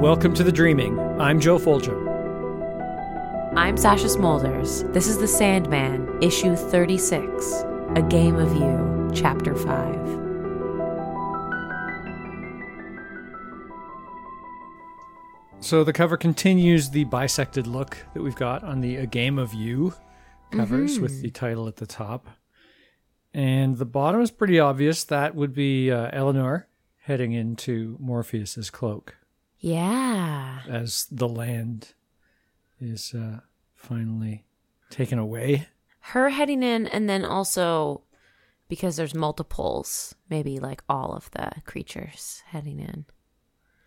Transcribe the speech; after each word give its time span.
Welcome 0.00 0.32
to 0.36 0.42
The 0.42 0.50
Dreaming. 0.50 0.98
I'm 1.20 1.38
Joe 1.38 1.58
Foljam. 1.58 2.08
I'm 3.54 3.76
Sasha 3.76 4.06
Smolders. 4.06 4.90
This 4.94 5.06
is 5.06 5.18
The 5.18 5.28
Sandman, 5.28 6.22
issue 6.22 6.56
36, 6.56 7.64
A 7.96 8.02
Game 8.08 8.36
of 8.36 8.50
You, 8.56 9.10
chapter 9.14 9.54
5. 9.54 9.62
So 15.60 15.84
the 15.84 15.92
cover 15.92 16.16
continues 16.16 16.88
the 16.88 17.04
bisected 17.04 17.66
look 17.66 17.98
that 18.14 18.22
we've 18.22 18.34
got 18.34 18.64
on 18.64 18.80
the 18.80 18.96
A 18.96 19.06
Game 19.06 19.38
of 19.38 19.52
You 19.52 19.92
covers 20.50 20.98
with 20.98 21.20
the 21.20 21.28
title 21.28 21.68
at 21.68 21.76
the 21.76 21.86
top. 21.86 22.26
And 23.34 23.76
the 23.76 23.84
bottom 23.84 24.22
is 24.22 24.30
pretty 24.30 24.58
obvious. 24.58 25.04
That 25.04 25.34
would 25.34 25.52
be 25.52 25.90
uh, 25.90 26.08
Eleanor 26.14 26.68
heading 27.02 27.32
into 27.32 27.98
Morpheus's 28.00 28.70
cloak 28.70 29.16
Yeah. 29.60 30.60
as 30.68 31.06
the 31.10 31.28
land 31.28 31.92
is 32.80 33.14
uh, 33.14 33.40
finally 33.74 34.44
taken 34.88 35.18
away. 35.18 35.68
Her 36.00 36.30
heading 36.30 36.62
in, 36.62 36.86
and 36.86 37.08
then 37.08 37.24
also 37.24 38.02
because 38.68 38.96
there's 38.96 39.14
multiples, 39.14 40.14
maybe 40.30 40.58
like 40.58 40.82
all 40.88 41.12
of 41.12 41.30
the 41.32 41.50
creatures 41.64 42.42
heading 42.46 42.80
in. 42.80 43.04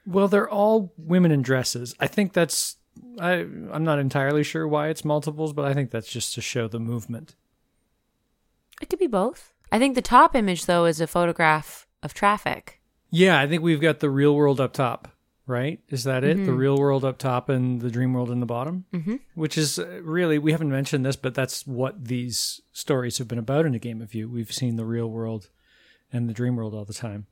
Well, 0.06 0.28
they're 0.28 0.50
all 0.50 0.94
women 0.98 1.32
in 1.32 1.42
dresses. 1.42 1.96
I 2.00 2.08
think 2.08 2.34
that's 2.34 2.78
I 3.20 3.34
I'm 3.34 3.84
not 3.84 4.00
entirely 4.00 4.44
sure 4.44 4.68
why 4.68 4.90
it's 4.90 5.06
multiples, 5.06 5.54
but 5.54 5.66
I 5.66 5.74
think 5.74 5.90
that's 5.90 6.12
just 6.12 6.34
to 6.36 6.42
show 6.42 6.68
the 6.68 6.80
movement. 6.80 7.36
It 8.82 8.90
could 8.90 9.00
be 9.00 9.08
both. 9.08 9.54
I 9.72 9.80
think 9.80 9.96
the 9.96 10.02
top 10.02 10.36
image, 10.36 10.66
though, 10.66 10.86
is 10.86 11.02
a 11.02 11.08
photograph 11.08 11.88
of 12.04 12.14
traffic. 12.14 12.82
Yeah, 13.10 13.40
I 13.40 13.48
think 13.48 13.64
we've 13.64 13.82
got 13.82 14.02
the 14.02 14.10
real 14.10 14.36
world 14.36 14.60
up 14.60 14.74
top, 14.74 15.08
right? 15.46 15.80
Is 15.90 16.04
that 16.06 16.24
it? 16.24 16.46
The 16.46 16.54
real 16.54 16.78
world 16.78 17.04
up 17.04 17.18
top 17.18 17.50
and 17.50 17.82
the 17.82 17.92
dream 17.92 18.14
world 18.14 18.32
in 18.32 18.40
the 18.40 18.46
bottom? 18.46 18.86
Mm-hmm. 18.94 19.16
Which 19.36 19.58
is 19.58 19.78
uh, 19.80 20.02
really, 20.04 20.38
we 20.38 20.52
haven't 20.52 20.72
mentioned 20.72 21.06
this, 21.06 21.16
but 21.16 21.36
that's 21.36 21.68
what 21.68 22.06
these 22.06 22.62
stories 22.72 23.18
have 23.18 23.28
been 23.28 23.40
about 23.40 23.66
in 23.66 23.76
a 23.76 23.80
game 23.80 24.02
of 24.02 24.14
you. 24.14 24.30
We've 24.30 24.52
seen 24.52 24.76
the 24.76 24.86
real 24.86 25.10
world 25.10 25.50
and 26.12 26.30
the 26.30 26.34
dream 26.34 26.56
world 26.56 26.74
all 26.74 26.86
the 26.86 26.94
time. 26.94 27.28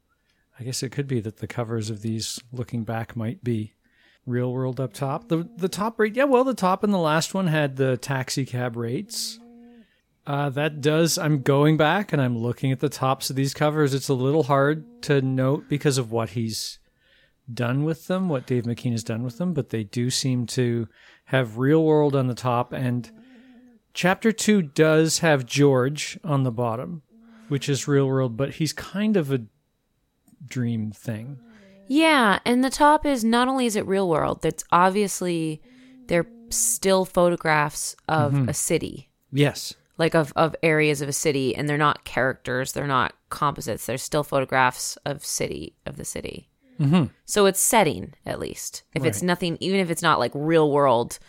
I 0.59 0.63
guess 0.63 0.83
it 0.83 0.91
could 0.91 1.07
be 1.07 1.19
that 1.21 1.37
the 1.37 1.47
covers 1.47 1.89
of 1.89 2.01
these 2.01 2.39
looking 2.51 2.83
back 2.83 3.15
might 3.15 3.43
be 3.43 3.73
real 4.25 4.51
world 4.51 4.79
up 4.79 4.93
top. 4.93 5.27
The 5.29 5.49
the 5.57 5.69
top 5.69 5.99
rate, 5.99 6.15
yeah, 6.15 6.25
well, 6.25 6.43
the 6.43 6.53
top 6.53 6.83
and 6.83 6.93
the 6.93 6.97
last 6.97 7.33
one 7.33 7.47
had 7.47 7.77
the 7.77 7.97
taxi 7.97 8.45
cab 8.45 8.75
rates. 8.75 9.39
Uh, 10.27 10.49
that 10.49 10.81
does. 10.81 11.17
I'm 11.17 11.41
going 11.41 11.77
back 11.77 12.13
and 12.13 12.21
I'm 12.21 12.37
looking 12.37 12.71
at 12.71 12.79
the 12.79 12.89
tops 12.89 13.31
of 13.31 13.35
these 13.35 13.55
covers. 13.55 13.93
It's 13.95 14.09
a 14.09 14.13
little 14.13 14.43
hard 14.43 15.01
to 15.03 15.21
note 15.21 15.67
because 15.67 15.97
of 15.97 16.11
what 16.11 16.31
he's 16.31 16.77
done 17.53 17.83
with 17.83 18.07
them, 18.07 18.29
what 18.29 18.45
Dave 18.45 18.63
McKean 18.63 18.91
has 18.91 19.03
done 19.03 19.23
with 19.23 19.37
them, 19.37 19.53
but 19.53 19.69
they 19.69 19.83
do 19.83 20.09
seem 20.09 20.45
to 20.47 20.87
have 21.25 21.57
real 21.57 21.83
world 21.83 22.15
on 22.15 22.27
the 22.27 22.33
top. 22.33 22.73
And 22.73 23.09
chapter 23.93 24.31
two 24.31 24.61
does 24.61 25.19
have 25.19 25.45
George 25.45 26.19
on 26.23 26.43
the 26.43 26.51
bottom, 26.51 27.01
which 27.47 27.69
is 27.69 27.87
real 27.87 28.07
world, 28.07 28.37
but 28.37 28.55
he's 28.55 28.73
kind 28.73 29.17
of 29.17 29.31
a 29.31 29.41
dream 30.45 30.91
thing. 30.91 31.39
Yeah, 31.87 32.39
and 32.45 32.63
the 32.63 32.69
top 32.69 33.05
is 33.05 33.23
not 33.23 33.47
only 33.47 33.65
is 33.65 33.75
it 33.75 33.85
real 33.85 34.07
world, 34.07 34.41
that's 34.41 34.63
obviously 34.71 35.61
they're 36.07 36.27
still 36.49 37.05
photographs 37.05 37.95
of 38.07 38.33
mm-hmm. 38.33 38.49
a 38.49 38.53
city, 38.53 39.09
Yes. 39.31 39.73
like 39.97 40.15
of 40.15 40.31
of 40.35 40.55
areas 40.63 41.01
of 41.01 41.09
a 41.09 41.13
city, 41.13 41.55
and 41.55 41.67
they're 41.67 41.77
not 41.77 42.05
characters, 42.05 42.71
they're 42.71 42.87
not 42.87 43.13
composites, 43.29 43.85
they're 43.85 43.97
still 43.97 44.23
photographs 44.23 44.97
of 45.05 45.25
city 45.25 45.75
of 45.85 45.97
the 45.97 46.05
city. 46.05 46.49
Mm-hmm. 46.81 47.05
So 47.25 47.45
it's 47.45 47.59
setting 47.59 48.13
at 48.25 48.39
least. 48.39 48.83
If 48.95 49.05
it's 49.05 49.21
nothing, 49.21 49.57
even 49.59 49.79
if 49.79 49.91
it's 49.91 50.01
not 50.01 50.19
like 50.19 50.31
real 50.33 50.71
world, 50.71 51.19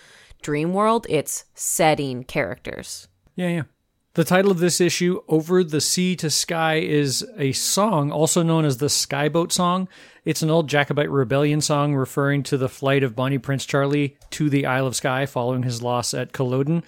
dream 0.41 0.73
world, 0.73 1.07
it's 1.09 1.45
setting 1.55 2.25
characters. 2.25 3.09
Yeah, 3.37 3.49
yeah. 3.49 3.63
The 4.15 4.25
title 4.25 4.51
of 4.51 4.59
this 4.59 4.79
issue, 4.79 5.23
Over 5.27 5.65
the 5.65 5.81
Sea 5.81 6.17
to 6.17 6.29
Sky, 6.29 6.77
is 6.77 7.27
a 7.39 7.53
song 7.53 8.11
also 8.11 8.43
known 8.43 8.67
as 8.67 8.77
the 8.77 8.91
Skye 8.91 9.31
Boat 9.31 9.53
Song. 9.53 9.89
It's 10.27 10.43
an 10.43 10.51
old 10.51 10.69
Jacobite 10.69 11.11
rebellion 11.11 11.63
song 11.63 11.95
referring 11.95 12.43
to 12.45 12.59
the 12.59 12.69
flight 12.69 13.03
of 13.03 13.17
Bonnie 13.17 13.39
Prince 13.39 13.65
Charlie 13.65 14.19
to 14.31 14.51
the 14.51 14.67
Isle 14.67 14.87
of 14.87 14.97
Skye 14.97 15.25
following 15.25 15.63
his 15.63 15.83
loss 15.83 16.13
at 16.13 16.33
Culloden. 16.33 16.85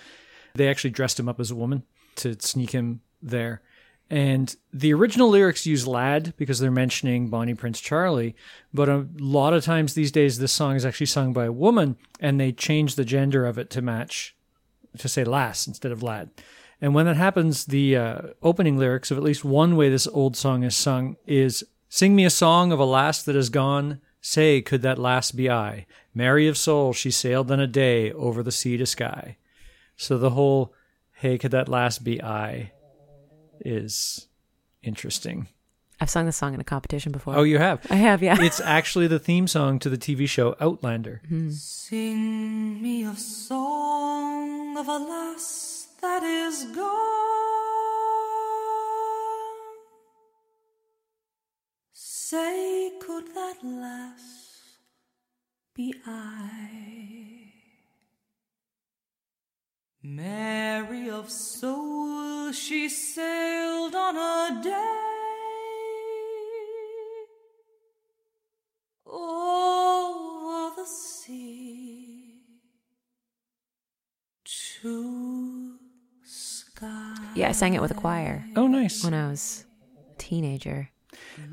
They 0.55 0.69
actually 0.69 0.91
dressed 0.91 1.19
him 1.19 1.29
up 1.29 1.41
as 1.41 1.51
a 1.51 1.57
woman 1.57 1.85
to 2.17 2.37
sneak 2.41 2.73
him 2.73 3.01
there. 3.23 3.63
And 4.11 4.55
the 4.73 4.93
original 4.93 5.29
lyrics 5.29 5.67
use 5.67 5.87
lad 5.87 6.35
because 6.37 6.59
they're 6.59 6.71
mentioning 6.71 7.31
Bonnie 7.31 7.55
Prince 7.55 7.81
Charlie, 7.81 8.37
but 8.73 8.89
a 8.89 9.07
lot 9.19 9.55
of 9.55 9.65
times 9.65 9.95
these 9.95 10.13
days 10.13 10.39
this 10.39 10.53
song 10.53 10.77
is 10.77 10.85
actually 10.85 11.07
sung 11.07 11.33
by 11.33 11.47
a 11.47 11.53
woman 11.53 11.97
and 12.21 12.39
they 12.39 12.53
change 12.53 12.95
the 12.95 13.05
gender 13.05 13.47
of 13.47 13.59
it 13.59 13.71
to 13.71 13.83
match 13.83 14.37
to 14.99 15.09
say 15.09 15.25
lass 15.25 15.67
instead 15.67 15.91
of 15.91 16.03
lad. 16.03 16.31
And 16.81 16.95
when 16.95 17.07
that 17.07 17.17
happens, 17.17 17.65
the 17.65 17.97
uh, 17.97 18.19
opening 18.43 18.77
lyrics 18.77 19.11
of 19.11 19.17
at 19.17 19.25
least 19.25 19.45
one 19.45 19.75
way 19.75 19.89
this 19.89 20.07
old 20.07 20.37
song 20.37 20.63
is 20.63 20.77
sung 20.77 21.17
is 21.27 21.65
Sing 21.95 22.17
me 22.17 22.25
a 22.25 22.31
song 22.31 22.73
of 22.73 22.81
a 22.81 22.85
lass 22.85 23.23
that 23.23 23.37
is 23.37 23.51
gone. 23.51 24.01
Say, 24.21 24.61
could 24.63 24.83
that 24.83 24.99
lass 24.99 25.31
be 25.31 25.49
I? 25.49 25.87
Mary 26.13 26.49
of 26.49 26.59
soul, 26.59 26.93
she 26.93 27.13
sailed 27.13 27.53
on 27.53 27.61
a 27.61 27.69
day 27.69 28.11
over 28.11 28.43
the 28.43 28.51
sea 28.51 28.77
to 28.79 28.85
sky. 28.85 29.37
So 29.97 30.19
the 30.19 30.31
whole, 30.31 30.75
hey, 31.13 31.39
could 31.39 31.53
that 31.53 31.69
lass 31.69 32.01
be 32.01 32.21
I 32.21 32.73
is 33.61 34.29
interesting. 34.83 35.49
I've 36.01 36.11
sung 36.11 36.27
this 36.27 36.37
song 36.37 36.55
in 36.55 36.61
a 36.61 36.65
competition 36.65 37.13
before. 37.13 37.37
Oh, 37.37 37.45
you 37.45 37.59
have? 37.59 37.87
I 37.91 37.97
have, 37.97 38.23
yeah. 38.23 38.37
It's 38.41 38.61
actually 38.61 39.07
the 39.07 39.19
theme 39.19 39.47
song 39.47 39.79
to 39.79 39.89
the 39.89 39.97
TV 39.97 40.29
show 40.29 40.57
Outlander. 40.61 41.23
Hmm. 41.29 41.51
Sing 41.51 42.83
me 42.83 43.05
a 43.05 43.15
song 43.15 44.77
of 44.77 44.89
a 44.89 44.99
lass 44.99 45.89
that 46.03 46.23
is 46.23 46.65
gone. 46.75 47.15
Say, 51.93 52.93
could 53.01 53.35
that 53.35 53.59
lass 53.63 54.79
be 55.75 55.95
I? 56.07 57.54
Mary 60.07 61.09
of 61.09 61.31
soul, 61.31 62.53
she 62.53 62.91
sailed 62.91 63.95
on 63.95 64.17
a 64.19 64.63
day 64.63 65.01
over 69.07 70.75
the 70.77 70.85
sea 70.87 72.43
to 74.45 75.79
sky. 76.23 77.15
yeah, 77.35 77.49
I 77.49 77.53
sang 77.53 77.73
it 77.73 77.81
with 77.81 77.91
a 77.91 77.95
choir 77.95 78.45
Oh, 78.57 78.67
nice. 78.67 79.03
when 79.03 79.15
I 79.15 79.29
was 79.31 79.65
a 79.99 80.19
teenager. 80.19 80.91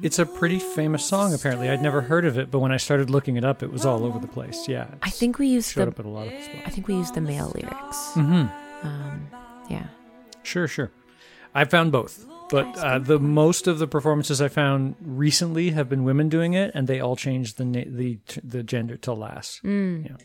It's 0.01 0.19
a 0.19 0.25
pretty 0.25 0.59
famous 0.59 1.05
song, 1.05 1.33
apparently. 1.33 1.69
I'd 1.69 1.81
never 1.81 2.01
heard 2.01 2.25
of 2.25 2.37
it, 2.37 2.51
but 2.51 2.59
when 2.59 2.71
I 2.71 2.77
started 2.77 3.09
looking 3.09 3.37
it 3.37 3.45
up, 3.45 3.63
it 3.63 3.71
was 3.71 3.85
all 3.85 4.03
over 4.03 4.19
the 4.19 4.27
place. 4.27 4.67
Yeah. 4.67 4.87
I 5.01 5.09
think 5.09 5.39
we 5.39 5.47
used 5.47 5.71
showed 5.71 5.85
the 5.85 5.91
up 5.91 5.99
at 5.99 6.05
a 6.05 6.09
lot 6.09 6.27
of 6.27 6.33
spots. 6.43 6.63
I 6.65 6.69
think 6.69 6.87
we 6.87 6.95
used 6.95 7.13
the 7.15 7.21
male 7.21 7.51
lyrics. 7.55 7.97
Mm-hmm. 8.13 8.87
Um, 8.87 9.27
yeah. 9.69 9.87
Sure, 10.43 10.67
sure. 10.67 10.91
I 11.53 11.65
found 11.65 11.91
both, 11.91 12.25
but 12.49 12.77
uh, 12.77 12.99
the 12.99 13.19
most 13.19 13.67
of 13.67 13.79
the 13.79 13.87
performances 13.87 14.41
I 14.41 14.47
found 14.47 14.95
recently 15.01 15.71
have 15.71 15.89
been 15.89 16.03
women 16.03 16.29
doing 16.29 16.53
it, 16.53 16.71
and 16.73 16.87
they 16.87 16.99
all 16.99 17.15
changed 17.15 17.57
the 17.57 17.65
na- 17.65 17.83
the 17.85 18.19
the 18.43 18.63
gender 18.63 18.97
to 18.97 19.13
lass. 19.13 19.59
Yeah. 19.63 20.15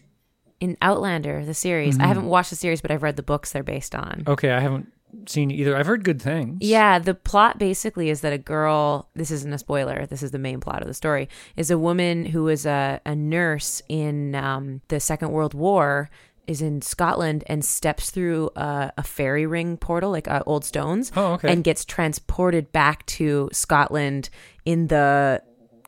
In 0.58 0.76
Outlander, 0.80 1.44
the 1.44 1.53
series, 1.53 1.98
I 1.98 2.06
haven't 2.06 2.26
watched 2.26 2.50
the 2.50 2.56
series, 2.56 2.80
but 2.80 2.91
I've 2.91 3.03
read 3.03 3.16
the 3.16 3.22
books 3.22 3.53
they're 3.53 3.62
based 3.62 3.94
on. 3.94 4.22
Okay, 4.26 4.53
I 4.53 4.60
haven't 4.60 4.91
seen 5.27 5.50
either. 5.50 5.77
I've 5.77 5.87
heard 5.87 6.04
good 6.04 6.21
things. 6.21 6.59
Yeah, 6.60 6.99
the 6.99 7.15
plot 7.15 7.59
basically 7.59 8.10
is 8.10 8.21
that 8.21 8.32
a 8.32 8.38
girl, 8.38 9.09
this 9.15 9.31
isn't 9.31 9.53
a 9.53 9.59
spoiler, 9.59 10.07
this 10.07 10.22
is 10.22 10.30
the 10.30 10.39
main 10.39 10.60
plot 10.60 10.83
of 10.83 10.89
the 10.89 10.95
story, 10.95 11.28
is 11.57 11.71
a 11.71 11.78
woman 11.78 12.27
who 12.27 12.48
is 12.48 12.66
a, 12.66 13.01
a 13.07 13.15
nurse 13.16 13.83
in 13.89 14.34
um, 14.34 14.80
the 14.89 15.01
Second 15.01 15.30
World 15.33 15.54
War, 15.54 16.10
is 16.47 16.63
in 16.63 16.80
Scotland 16.80 17.42
and 17.48 17.65
steps 17.65 18.10
through 18.13 18.51
a, 18.54 18.92
a 18.98 19.03
fairy 19.03 19.47
ring 19.47 19.77
portal, 19.77 20.13
like 20.13 20.28
uh, 20.28 20.42
old 20.47 20.65
stones, 20.65 21.10
Oh, 21.16 21.33
okay. 21.33 21.51
and 21.53 21.65
gets 21.65 21.84
transported 21.84 22.71
back 22.72 23.04
to 23.07 23.48
Scotland 23.53 24.30
in 24.65 24.86
the. 24.89 25.42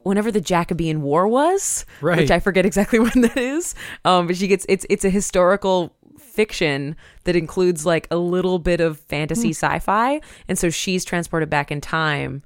Whenever 0.05 0.31
the 0.31 0.41
Jacobean 0.41 1.03
War 1.03 1.29
was, 1.29 1.85
Right. 2.01 2.19
which 2.19 2.31
I 2.31 2.41
forget 2.41 2.65
exactly 2.65 2.99
when 3.07 3.21
that 3.21 3.37
is, 3.37 3.75
um, 4.07 4.27
but 4.27 4.37
she 4.37 4.49
gets 4.49 4.65
it's 4.69 4.87
it's 4.89 5.05
a 5.05 5.11
historical 5.11 5.95
fiction 6.39 6.95
that 7.25 7.35
includes 7.35 7.85
like 7.85 8.07
a 8.13 8.17
little 8.17 8.61
bit 8.61 8.81
of 8.81 9.01
fantasy 9.01 9.49
hmm. 9.49 9.65
sci-fi 9.65 10.21
and 10.47 10.57
so 10.57 10.71
she's 10.71 11.05
transported 11.05 11.51
back 11.51 11.73
in 11.73 11.81
time 11.81 12.45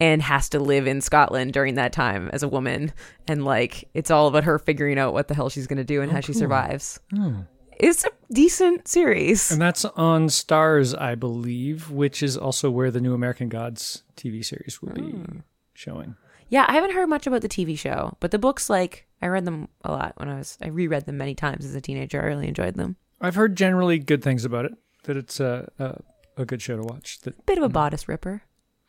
and 0.00 0.20
has 0.22 0.48
to 0.48 0.58
live 0.58 0.88
in 0.88 1.00
Scotland 1.00 1.52
during 1.52 1.76
that 1.76 1.92
time 1.92 2.30
as 2.32 2.42
a 2.42 2.48
woman 2.48 2.92
and 3.28 3.44
like 3.44 3.88
it's 3.94 4.10
all 4.10 4.26
about 4.26 4.42
her 4.42 4.58
figuring 4.58 4.98
out 4.98 5.12
what 5.12 5.28
the 5.28 5.34
hell 5.34 5.48
she's 5.48 5.68
going 5.68 5.76
to 5.76 5.84
do 5.84 6.02
and 6.02 6.10
oh, 6.10 6.14
how 6.16 6.20
she 6.20 6.32
survives. 6.32 6.98
Hmm. 7.12 7.42
It's 7.78 8.04
a 8.04 8.10
decent 8.32 8.88
series. 8.88 9.52
And 9.52 9.62
that's 9.62 9.84
on 9.84 10.26
Starz, 10.26 11.00
I 11.00 11.14
believe, 11.14 11.92
which 11.92 12.24
is 12.24 12.36
also 12.36 12.72
where 12.72 12.90
the 12.90 13.00
New 13.00 13.14
American 13.14 13.48
Gods 13.48 14.02
TV 14.16 14.44
series 14.44 14.82
will 14.82 14.94
be 14.94 15.02
hmm. 15.02 15.38
showing. 15.74 16.16
Yeah, 16.48 16.64
I 16.66 16.72
haven't 16.72 16.94
heard 16.94 17.08
much 17.08 17.28
about 17.28 17.42
the 17.42 17.48
TV 17.48 17.78
show, 17.78 18.16
but 18.18 18.32
the 18.32 18.38
books, 18.38 18.68
like, 18.68 19.06
I 19.20 19.26
read 19.26 19.44
them 19.44 19.68
a 19.84 19.92
lot 19.92 20.14
when 20.16 20.28
I 20.28 20.38
was, 20.38 20.56
I 20.62 20.68
reread 20.68 21.04
them 21.04 21.18
many 21.18 21.34
times 21.34 21.64
as 21.64 21.74
a 21.74 21.80
teenager. 21.80 22.20
I 22.20 22.26
really 22.26 22.48
enjoyed 22.48 22.74
them. 22.74 22.96
I've 23.20 23.34
heard 23.34 23.56
generally 23.56 23.98
good 23.98 24.22
things 24.22 24.44
about 24.44 24.64
it. 24.64 24.72
That 25.04 25.16
it's 25.16 25.40
a 25.40 25.70
a, 25.78 26.00
a 26.36 26.44
good 26.44 26.62
show 26.62 26.76
to 26.76 26.82
watch. 26.82 27.20
That 27.20 27.44
Bit 27.46 27.58
of 27.58 27.64
a 27.64 27.68
bodice 27.68 28.08
ripper. 28.08 28.42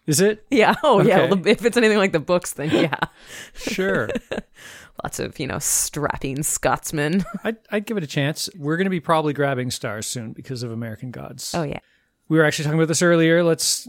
is 0.05 0.19
it? 0.21 0.45
Yeah. 0.49 0.75
Oh, 0.83 1.01
yeah. 1.01 1.19
Okay. 1.21 1.29
Well, 1.29 1.47
if 1.47 1.65
it's 1.65 1.77
anything 1.77 1.97
like 1.97 2.11
the 2.11 2.19
books, 2.19 2.53
then 2.53 2.69
yeah. 2.69 2.97
Sure. 3.53 4.09
Lots 5.03 5.19
of, 5.19 5.39
you 5.39 5.47
know, 5.47 5.59
strapping 5.59 6.43
Scotsmen. 6.43 7.23
I'd, 7.43 7.57
I'd 7.71 7.85
give 7.85 7.95
it 7.97 8.03
a 8.03 8.07
chance. 8.07 8.49
We're 8.57 8.75
going 8.75 8.85
to 8.85 8.89
be 8.91 8.99
probably 8.99 9.31
grabbing 9.33 9.69
Starz 9.69 10.05
soon 10.05 10.33
because 10.33 10.61
of 10.61 10.71
American 10.71 11.11
Gods. 11.11 11.53
Oh, 11.55 11.63
yeah. 11.63 11.79
We 12.27 12.37
were 12.37 12.43
actually 12.43 12.65
talking 12.65 12.79
about 12.79 12.89
this 12.89 13.01
earlier. 13.01 13.43
Let's 13.43 13.87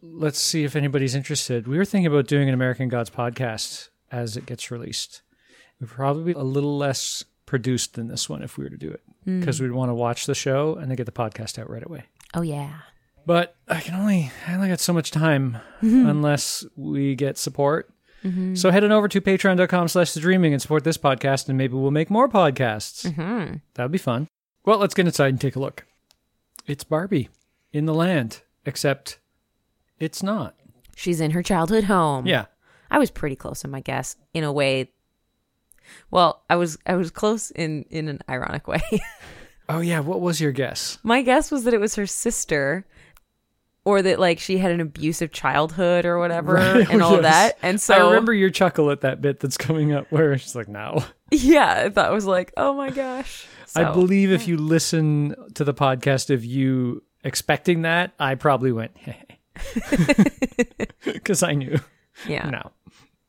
let's 0.00 0.38
see 0.40 0.64
if 0.64 0.74
anybody's 0.76 1.14
interested. 1.14 1.66
We 1.66 1.76
were 1.76 1.84
thinking 1.84 2.06
about 2.06 2.26
doing 2.28 2.48
an 2.48 2.54
American 2.54 2.88
Gods 2.88 3.10
podcast 3.10 3.88
as 4.10 4.36
it 4.38 4.46
gets 4.46 4.70
released. 4.70 5.20
We'd 5.80 5.90
probably 5.90 6.32
be 6.32 6.38
a 6.38 6.42
little 6.44 6.78
less 6.78 7.24
produced 7.46 7.94
than 7.94 8.08
this 8.08 8.26
one 8.28 8.42
if 8.42 8.56
we 8.56 8.64
were 8.64 8.70
to 8.70 8.78
do 8.78 8.90
it 8.90 9.02
because 9.24 9.58
hmm. 9.58 9.64
we'd 9.64 9.72
want 9.72 9.90
to 9.90 9.94
watch 9.94 10.26
the 10.26 10.34
show 10.34 10.74
and 10.76 10.90
then 10.90 10.96
get 10.96 11.06
the 11.06 11.12
podcast 11.12 11.58
out 11.58 11.70
right 11.70 11.84
away. 11.84 12.04
Oh, 12.34 12.42
yeah. 12.42 12.72
But 13.26 13.56
I 13.68 13.80
can 13.80 13.94
only 13.94 14.30
I 14.46 14.54
only 14.54 14.68
got 14.68 14.80
so 14.80 14.92
much 14.92 15.10
time 15.10 15.58
mm-hmm. 15.82 16.06
unless 16.06 16.64
we 16.76 17.14
get 17.14 17.38
support. 17.38 17.90
Mm-hmm. 18.22 18.54
So 18.54 18.70
head 18.70 18.84
on 18.84 18.92
over 18.92 19.08
to 19.08 19.20
patreon.com 19.20 19.88
slash 19.88 20.12
the 20.12 20.20
dreaming 20.20 20.52
and 20.52 20.60
support 20.60 20.84
this 20.84 20.98
podcast 20.98 21.48
and 21.48 21.58
maybe 21.58 21.74
we'll 21.74 21.90
make 21.90 22.10
more 22.10 22.28
podcasts. 22.28 23.10
Hmm. 23.14 23.56
That'd 23.74 23.92
be 23.92 23.98
fun. 23.98 24.28
Well, 24.64 24.78
let's 24.78 24.94
get 24.94 25.06
inside 25.06 25.28
and 25.28 25.40
take 25.40 25.56
a 25.56 25.60
look. 25.60 25.86
It's 26.66 26.84
Barbie 26.84 27.28
in 27.72 27.84
the 27.84 27.92
land, 27.94 28.40
except 28.64 29.18
it's 29.98 30.22
not. 30.22 30.54
She's 30.96 31.20
in 31.20 31.32
her 31.32 31.42
childhood 31.42 31.84
home. 31.84 32.26
Yeah. 32.26 32.46
I 32.90 32.98
was 32.98 33.10
pretty 33.10 33.36
close 33.36 33.64
in 33.64 33.70
my 33.70 33.80
guess 33.80 34.16
in 34.32 34.44
a 34.44 34.52
way. 34.52 34.90
Well, 36.10 36.42
I 36.50 36.56
was 36.56 36.78
I 36.86 36.94
was 36.96 37.10
close 37.10 37.50
in 37.50 37.84
in 37.90 38.08
an 38.08 38.20
ironic 38.28 38.66
way. 38.68 38.82
Oh 39.66 39.80
yeah, 39.80 40.00
what 40.00 40.20
was 40.20 40.42
your 40.42 40.52
guess? 40.52 40.98
my 41.02 41.22
guess 41.22 41.50
was 41.50 41.64
that 41.64 41.72
it 41.72 41.80
was 41.80 41.94
her 41.94 42.06
sister 42.06 42.86
or 43.86 44.02
that 44.02 44.20
like 44.20 44.38
she 44.38 44.58
had 44.58 44.70
an 44.72 44.80
abusive 44.82 45.32
childhood 45.32 46.04
or 46.04 46.18
whatever 46.18 46.52
Right, 46.54 46.86
and 46.90 47.00
all 47.02 47.12
yes. 47.14 47.22
that. 47.22 47.58
And 47.62 47.80
so 47.80 47.94
I 47.94 48.10
remember 48.10 48.34
your 48.34 48.50
chuckle 48.50 48.90
at 48.90 49.00
that 49.00 49.22
bit 49.22 49.40
that's 49.40 49.56
coming 49.56 49.90
up 49.94 50.12
where 50.12 50.36
she's 50.36 50.54
like, 50.54 50.68
"No." 50.68 51.02
yeah, 51.30 51.84
I 51.86 51.88
thought 51.88 52.10
it 52.10 52.14
was 52.14 52.26
like, 52.26 52.52
"Oh 52.58 52.74
my 52.74 52.90
gosh." 52.90 53.46
I 53.74 53.84
So- 53.84 53.92
believe 53.94 54.30
if 54.32 54.46
you 54.46 54.58
listen 54.58 55.34
to 55.54 55.64
the 55.64 55.72
podcast 55.72 56.28
of 56.28 56.44
you 56.44 57.02
expecting 57.24 57.82
that, 57.82 58.12
I 58.20 58.34
probably 58.34 58.70
went, 58.70 58.92
because 61.04 61.42
I 61.42 61.54
knew. 61.54 61.78
yeah. 62.28 62.50
No. 62.50 62.70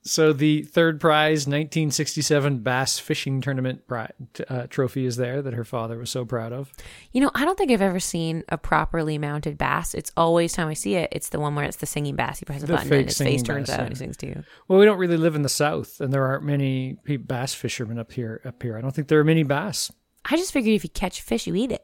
So 0.07 0.33
the 0.33 0.61
third 0.61 1.01
prize, 1.01 1.47
1967 1.47 2.59
Bass 2.59 2.99
Fishing 2.99 3.41
Tournament 3.41 3.87
pri- 3.87 4.11
uh, 4.47 4.67
trophy, 4.67 5.07
is 5.07 5.17
there 5.17 5.41
that 5.41 5.55
her 5.55 5.63
father 5.63 5.97
was 5.97 6.11
so 6.11 6.23
proud 6.25 6.53
of. 6.53 6.71
You 7.11 7.21
know, 7.21 7.31
I 7.33 7.43
don't 7.43 7.57
think 7.57 7.71
I've 7.71 7.81
ever 7.81 7.99
seen 7.99 8.43
a 8.47 8.57
properly 8.57 9.17
mounted 9.17 9.57
bass. 9.57 9.95
It's 9.95 10.11
always 10.15 10.53
time 10.53 10.67
I 10.67 10.75
see 10.75 10.93
it, 10.93 11.09
it's 11.11 11.29
the 11.29 11.39
one 11.39 11.55
where 11.55 11.65
it's 11.65 11.77
the 11.77 11.87
singing 11.87 12.15
bass. 12.15 12.39
You 12.39 12.45
press 12.45 12.61
a 12.61 12.67
The 12.67 12.73
button 12.73 12.93
and 12.93 13.05
his 13.07 13.17
face 13.17 13.41
turns 13.41 13.67
bass, 13.67 13.79
out 13.79 13.85
and 13.87 13.89
he 13.89 13.95
sings 13.95 14.15
to 14.17 14.27
you. 14.27 14.43
Well, 14.67 14.77
we 14.77 14.85
don't 14.85 14.99
really 14.99 15.17
live 15.17 15.33
in 15.33 15.41
the 15.41 15.49
South, 15.49 15.99
and 15.99 16.13
there 16.13 16.23
aren't 16.23 16.43
many 16.43 16.97
bass 17.25 17.55
fishermen 17.55 17.97
up 17.97 18.11
here. 18.11 18.41
Up 18.45 18.61
here, 18.61 18.77
I 18.77 18.81
don't 18.81 18.93
think 18.93 19.07
there 19.07 19.19
are 19.19 19.23
many 19.23 19.41
bass. 19.41 19.91
I 20.23 20.37
just 20.37 20.53
figured 20.53 20.75
if 20.75 20.83
you 20.83 20.89
catch 20.91 21.19
a 21.19 21.23
fish, 21.23 21.47
you 21.47 21.55
eat 21.55 21.71
it. 21.71 21.83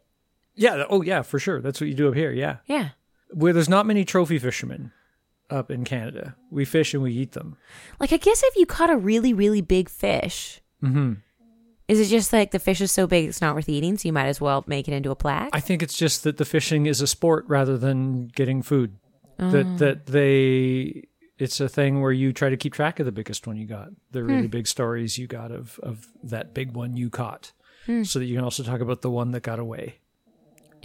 Yeah. 0.54 0.84
Oh, 0.92 1.02
yeah, 1.02 1.24
for 1.24 1.40
sure. 1.40 1.60
That's 1.60 1.82
what 1.82 1.88
you 1.88 1.96
do 1.96 2.08
up 2.10 2.14
here. 2.16 2.32
Yeah. 2.32 2.58
Yeah. 2.68 2.90
Where 3.32 3.54
there's 3.54 3.70
not 3.70 3.88
many 3.88 4.06
trophy 4.06 4.38
fishermen 4.38 4.92
up 5.52 5.70
in 5.70 5.84
Canada. 5.84 6.36
We 6.50 6.66
fish 6.66 6.94
and 6.94 7.04
we 7.04 7.14
eat 7.14 7.34
them. 7.34 7.58
Like 8.00 8.14
I 8.14 8.18
guess 8.18 8.42
if 8.44 8.56
you 8.56 8.66
caught 8.66 8.90
a 8.90 8.98
really, 8.98 9.34
really 9.34 9.62
big 9.62 9.90
fish, 9.90 10.62
hmm 10.80 11.14
is 11.92 12.00
it 12.00 12.06
just 12.06 12.32
like 12.32 12.52
the 12.52 12.60
fish 12.60 12.80
is 12.80 12.90
so 12.90 13.06
big 13.06 13.28
it's 13.28 13.42
not 13.42 13.54
worth 13.54 13.68
eating, 13.68 13.98
so 13.98 14.08
you 14.08 14.14
might 14.14 14.28
as 14.28 14.40
well 14.40 14.64
make 14.66 14.88
it 14.88 14.94
into 14.94 15.12
a 15.12 15.16
plaque? 15.16 15.50
I 15.52 15.60
think 15.60 15.84
it's 15.84 15.98
just 15.98 16.24
that 16.24 16.38
the 16.38 16.46
fishing 16.46 16.86
is 16.86 17.02
a 17.02 17.08
sport 17.08 17.44
rather 17.50 17.78
than 17.78 18.28
getting 18.28 18.62
food. 18.62 18.96
Oh. 19.40 19.52
That 19.52 19.78
that 19.80 20.06
they 20.06 21.04
it's 21.38 21.60
a 21.60 21.68
thing 21.68 22.00
where 22.02 22.14
you 22.14 22.32
try 22.32 22.50
to 22.50 22.56
keep 22.56 22.74
track 22.74 23.00
of 23.02 23.06
the 23.06 23.12
biggest 23.12 23.46
one 23.46 23.58
you 23.58 23.66
got, 23.66 23.90
the 24.12 24.24
really 24.24 24.48
big 24.48 24.68
stories 24.68 25.18
you 25.18 25.28
got 25.28 25.52
of 25.52 25.80
of 25.84 26.08
that 26.24 26.54
big 26.54 26.72
one 26.74 26.96
you 26.96 27.10
caught, 27.10 27.52
so 28.04 28.20
that 28.20 28.26
you 28.26 28.36
can 28.36 28.46
also 28.46 28.64
talk 28.64 28.80
about 28.80 29.02
the 29.02 29.10
one 29.10 29.32
that 29.32 29.42
got 29.42 29.60
away. 29.60 29.96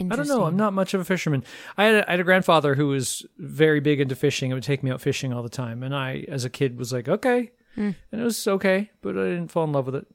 I 0.00 0.16
don't 0.16 0.28
know. 0.28 0.44
I'm 0.44 0.56
not 0.56 0.72
much 0.72 0.94
of 0.94 1.00
a 1.00 1.04
fisherman. 1.04 1.44
I 1.76 1.84
had 1.84 1.94
a, 1.94 2.08
I 2.08 2.10
had 2.12 2.20
a 2.20 2.25
grandfather 2.25 2.75
who 2.75 2.88
was 2.88 3.26
very 3.38 3.81
big 3.81 4.00
into 4.00 4.16
fishing 4.16 4.52
and 4.52 4.56
would 4.56 4.64
take 4.64 4.82
me 4.82 4.90
out 4.90 5.00
fishing 5.00 5.32
all 5.32 5.43
the 5.43 5.48
time. 5.48 5.82
And 5.82 5.94
I, 5.94 6.25
as 6.28 6.44
a 6.44 6.50
kid, 6.50 6.78
was 6.78 6.93
like, 6.93 7.08
okay, 7.08 7.52
hmm. 7.75 7.90
and 8.12 8.20
it 8.20 8.25
was 8.25 8.46
okay, 8.46 8.90
but 9.02 9.16
I 9.16 9.25
didn't 9.25 9.48
fall 9.48 9.64
in 9.64 9.72
love 9.72 9.87
with 9.87 9.96
it. 9.96 10.06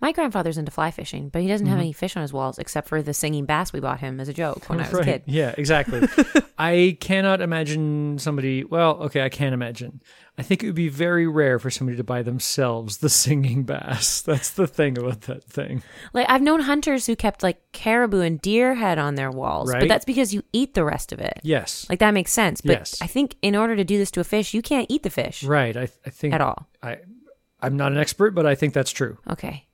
My 0.00 0.12
grandfather's 0.12 0.58
into 0.58 0.70
fly 0.70 0.90
fishing, 0.90 1.28
but 1.28 1.42
he 1.42 1.48
doesn't 1.48 1.66
have 1.66 1.76
mm-hmm. 1.76 1.82
any 1.82 1.92
fish 1.92 2.16
on 2.16 2.22
his 2.22 2.32
walls 2.32 2.58
except 2.58 2.88
for 2.88 3.02
the 3.02 3.14
singing 3.14 3.44
bass 3.44 3.72
we 3.72 3.80
bought 3.80 4.00
him 4.00 4.20
as 4.20 4.28
a 4.28 4.34
joke 4.34 4.68
when 4.68 4.80
I 4.80 4.88
was 4.88 5.00
a 5.00 5.04
kid. 5.04 5.22
Yeah, 5.26 5.54
exactly. 5.56 6.06
I 6.58 6.96
cannot 7.00 7.40
imagine 7.40 8.18
somebody. 8.18 8.64
Well, 8.64 9.02
okay, 9.04 9.22
I 9.22 9.28
can't 9.28 9.54
imagine. 9.54 10.00
I 10.38 10.42
think 10.42 10.62
it 10.62 10.66
would 10.66 10.76
be 10.76 10.88
very 10.88 11.26
rare 11.26 11.58
for 11.58 11.68
somebody 11.68 11.96
to 11.96 12.04
buy 12.04 12.22
themselves 12.22 12.98
the 12.98 13.08
singing 13.08 13.64
bass. 13.64 14.20
That's 14.26 14.50
the 14.50 14.68
thing 14.68 14.96
about 14.96 15.22
that 15.22 15.42
thing. 15.42 15.82
Like 16.12 16.26
I've 16.28 16.42
known 16.42 16.60
hunters 16.60 17.06
who 17.06 17.16
kept 17.16 17.42
like 17.42 17.60
caribou 17.72 18.20
and 18.20 18.40
deer 18.40 18.76
head 18.76 18.98
on 18.98 19.16
their 19.16 19.32
walls, 19.32 19.72
Right. 19.72 19.80
but 19.80 19.88
that's 19.88 20.04
because 20.04 20.32
you 20.32 20.44
eat 20.52 20.74
the 20.74 20.84
rest 20.84 21.12
of 21.12 21.18
it. 21.18 21.40
Yes. 21.42 21.86
Like 21.88 21.98
that 21.98 22.14
makes 22.14 22.32
sense. 22.32 22.60
But 22.60 22.72
Yes. 22.72 22.96
I 23.02 23.08
think 23.08 23.34
in 23.42 23.56
order 23.56 23.74
to 23.74 23.84
do 23.84 23.98
this 23.98 24.10
to 24.12 24.20
a 24.20 24.24
fish, 24.24 24.54
you 24.54 24.62
can't 24.62 24.86
eat 24.88 25.02
the 25.02 25.10
fish 25.10 25.42
right. 25.42 25.76
I, 25.76 25.88
I 26.06 26.10
think 26.10 26.34
at 26.34 26.40
all. 26.40 26.68
I, 26.82 26.98
I'm 27.60 27.76
not 27.76 27.92
an 27.92 27.98
expert, 27.98 28.32
but 28.32 28.46
I 28.46 28.54
think 28.54 28.74
that's 28.74 28.92
true. 28.92 29.18
Okay. 29.28 29.66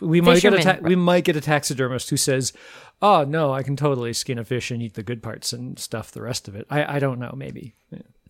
We 0.00 0.20
might 0.20 0.42
get 0.42 0.54
a 0.54 0.62
ta- 0.62 0.78
we 0.82 0.96
might 0.96 1.24
get 1.24 1.36
a 1.36 1.40
taxidermist 1.40 2.10
who 2.10 2.16
says, 2.16 2.52
"Oh 3.00 3.24
no, 3.24 3.52
I 3.52 3.62
can 3.62 3.76
totally 3.76 4.12
skin 4.12 4.38
a 4.38 4.44
fish 4.44 4.70
and 4.70 4.82
eat 4.82 4.94
the 4.94 5.02
good 5.02 5.22
parts 5.22 5.52
and 5.52 5.78
stuff 5.78 6.10
the 6.10 6.22
rest 6.22 6.48
of 6.48 6.54
it." 6.54 6.66
I, 6.68 6.96
I 6.96 6.98
don't 6.98 7.18
know. 7.18 7.32
Maybe 7.34 7.74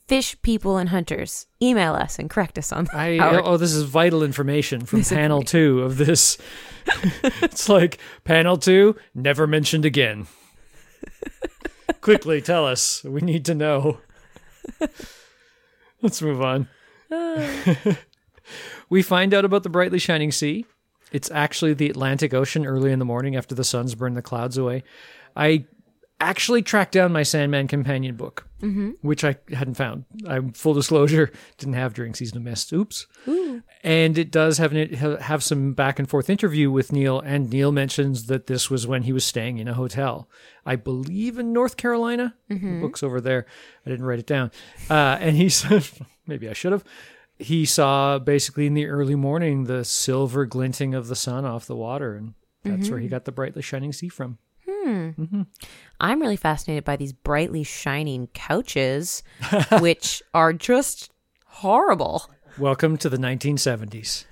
Fish 0.06 0.40
people 0.42 0.76
and 0.76 0.90
hunters, 0.90 1.46
email 1.60 1.94
us 1.94 2.20
and 2.20 2.30
correct 2.30 2.56
us 2.58 2.70
on 2.70 2.86
I 2.92 3.18
our 3.20 3.44
oh 3.44 3.56
this 3.56 3.72
is 3.72 3.82
vital 3.82 4.22
information 4.22 4.86
from 4.86 5.00
This 5.00 5.08
panel 5.08 5.42
two 5.42 5.82
of 5.82 5.96
this. 5.96 6.38
it's 7.24 7.68
like 7.68 7.98
panel 8.22 8.56
two 8.56 8.94
never 9.14 9.48
mentioned 9.48 9.84
again. 9.84 10.28
Quickly 12.00 12.40
tell 12.40 12.64
us. 12.64 13.02
We 13.02 13.20
need 13.20 13.44
to 13.46 13.54
know. 13.56 13.98
Let's 16.00 16.22
move 16.22 16.40
on. 16.40 16.68
we 18.88 19.02
find 19.02 19.34
out 19.34 19.44
about 19.44 19.64
the 19.64 19.68
brightly 19.68 19.98
shining 19.98 20.30
sea. 20.30 20.66
It's 21.12 21.30
actually 21.30 21.74
the 21.74 21.88
Atlantic 21.88 22.34
Ocean 22.34 22.66
early 22.66 22.92
in 22.92 22.98
the 22.98 23.04
morning 23.04 23.36
after 23.36 23.54
the 23.54 23.64
sun's 23.64 23.94
burned 23.94 24.16
the 24.16 24.22
clouds 24.22 24.58
away. 24.58 24.82
I 25.36 25.66
actually 26.18 26.62
tracked 26.62 26.92
down 26.92 27.12
my 27.12 27.22
Sandman 27.22 27.68
companion 27.68 28.16
book, 28.16 28.46
which 29.02 29.22
I 29.22 29.36
hadn't 29.52 29.74
found. 29.74 30.04
I'm 30.26 30.52
full 30.52 30.72
disclosure, 30.74 31.30
didn't 31.58 31.74
have 31.74 31.92
during 31.94 32.14
season 32.14 32.38
of 32.38 32.42
Mist. 32.42 32.72
Oops. 32.72 33.06
And 33.84 34.16
it 34.18 34.30
does 34.32 34.58
have 34.58 34.72
an, 34.72 34.94
have 34.94 35.44
some 35.44 35.74
back 35.74 35.98
and 35.98 36.08
forth 36.08 36.28
interview 36.30 36.70
with 36.70 36.90
Neil, 36.90 37.20
and 37.20 37.50
Neil 37.50 37.70
mentions 37.70 38.26
that 38.26 38.46
this 38.46 38.70
was 38.70 38.86
when 38.86 39.02
he 39.02 39.12
was 39.12 39.24
staying 39.24 39.58
in 39.58 39.68
a 39.68 39.74
hotel, 39.74 40.28
I 40.64 40.74
believe 40.76 41.38
in 41.38 41.52
North 41.52 41.76
Carolina. 41.76 42.34
The 42.48 42.80
book's 42.80 43.02
over 43.02 43.20
there. 43.20 43.46
I 43.84 43.90
didn't 43.90 44.06
write 44.06 44.18
it 44.18 44.26
down. 44.26 44.50
Uh, 44.90 45.18
and 45.20 45.36
he 45.36 45.48
said, 45.50 45.88
maybe 46.26 46.48
I 46.48 46.52
should 46.54 46.72
have. 46.72 46.82
He 47.38 47.66
saw 47.66 48.18
basically 48.18 48.66
in 48.66 48.74
the 48.74 48.86
early 48.86 49.14
morning 49.14 49.64
the 49.64 49.84
silver 49.84 50.46
glinting 50.46 50.94
of 50.94 51.08
the 51.08 51.16
sun 51.16 51.44
off 51.44 51.66
the 51.66 51.76
water, 51.76 52.14
and 52.14 52.34
that's 52.64 52.90
where 52.90 52.98
he 52.98 53.08
got 53.08 53.24
the 53.24 53.32
brightly 53.32 53.62
shining 53.62 53.92
sea 53.92 54.08
from. 54.08 54.38
I'm 56.00 56.20
really 56.20 56.36
fascinated 56.36 56.84
by 56.84 56.96
these 56.96 57.12
brightly 57.12 57.62
shining 57.62 58.28
couches, 58.28 59.22
which 59.80 60.22
are 60.32 60.52
just 60.52 61.10
horrible. 61.46 62.30
Welcome 62.58 62.96
to 62.98 63.08
the 63.08 63.16
1970s. 63.16 64.24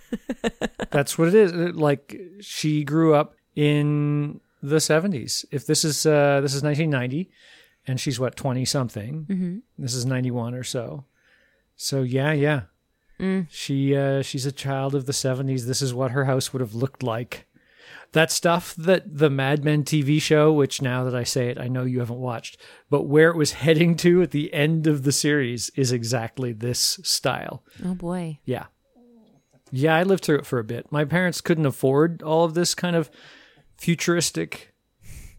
That's 0.91 1.19
what 1.19 1.29
it 1.29 1.35
is. 1.35 1.53
Like 1.53 2.19
she 2.41 2.85
grew 2.85 3.15
up 3.15 3.35
in 3.55 4.41
the 4.63 4.77
70s. 4.77 5.45
If 5.51 5.67
this 5.67 5.85
is 5.85 6.07
uh, 6.07 6.41
this 6.41 6.55
is 6.55 6.63
1990, 6.63 7.31
and 7.87 8.01
she's 8.01 8.19
what 8.19 8.37
20 8.37 8.65
something. 8.65 9.27
Mm-hmm. 9.29 9.59
This 9.79 9.95
is 9.95 10.07
91 10.07 10.55
or 10.55 10.65
so. 10.65 11.05
So 11.77 12.03
yeah, 12.03 12.33
yeah. 12.33 12.63
She 13.51 13.97
uh, 13.97 14.23
she's 14.23 14.47
a 14.47 14.53
child 14.53 14.95
of 14.95 15.07
the 15.07 15.13
70s. 15.13 15.67
This 15.67 15.83
is 15.83 15.95
what 15.95 16.11
her 16.11 16.25
house 16.25 16.53
would 16.53 16.61
have 16.61 16.75
looked 16.75 17.03
like. 17.03 17.47
That 18.13 18.31
stuff 18.31 18.75
that 18.77 19.19
the 19.19 19.31
Mad 19.31 19.65
Men 19.65 19.83
TV 19.83 20.21
show, 20.23 20.53
which 20.53 20.81
now 20.81 21.03
that 21.05 21.15
I 21.17 21.25
say 21.25 21.49
it, 21.49 21.59
I 21.59 21.67
know 21.67 21.85
you 21.85 21.99
haven't 21.99 22.21
watched, 22.21 22.57
but 22.89 23.03
where 23.03 23.31
it 23.31 23.37
was 23.37 23.53
heading 23.53 23.97
to 23.99 24.23
at 24.23 24.31
the 24.31 24.53
end 24.55 24.87
of 24.87 25.03
the 25.03 25.11
series 25.13 25.71
is 25.71 25.91
exactly 25.91 26.53
this 26.53 27.01
style. 27.03 27.65
Oh 27.85 27.95
boy. 27.95 28.39
Yeah. 28.45 28.67
Yeah, 29.73 29.97
I 29.97 30.05
lived 30.05 30.25
through 30.25 30.39
it 30.39 30.47
for 30.47 30.61
a 30.61 30.65
bit. 30.65 30.93
My 30.93 31.05
parents 31.05 31.41
couldn't 31.41 31.67
afford 31.67 32.23
all 32.23 32.45
of 32.45 32.55
this 32.55 32.77
kind 32.77 32.95
of 32.95 33.11
futuristic 33.77 34.73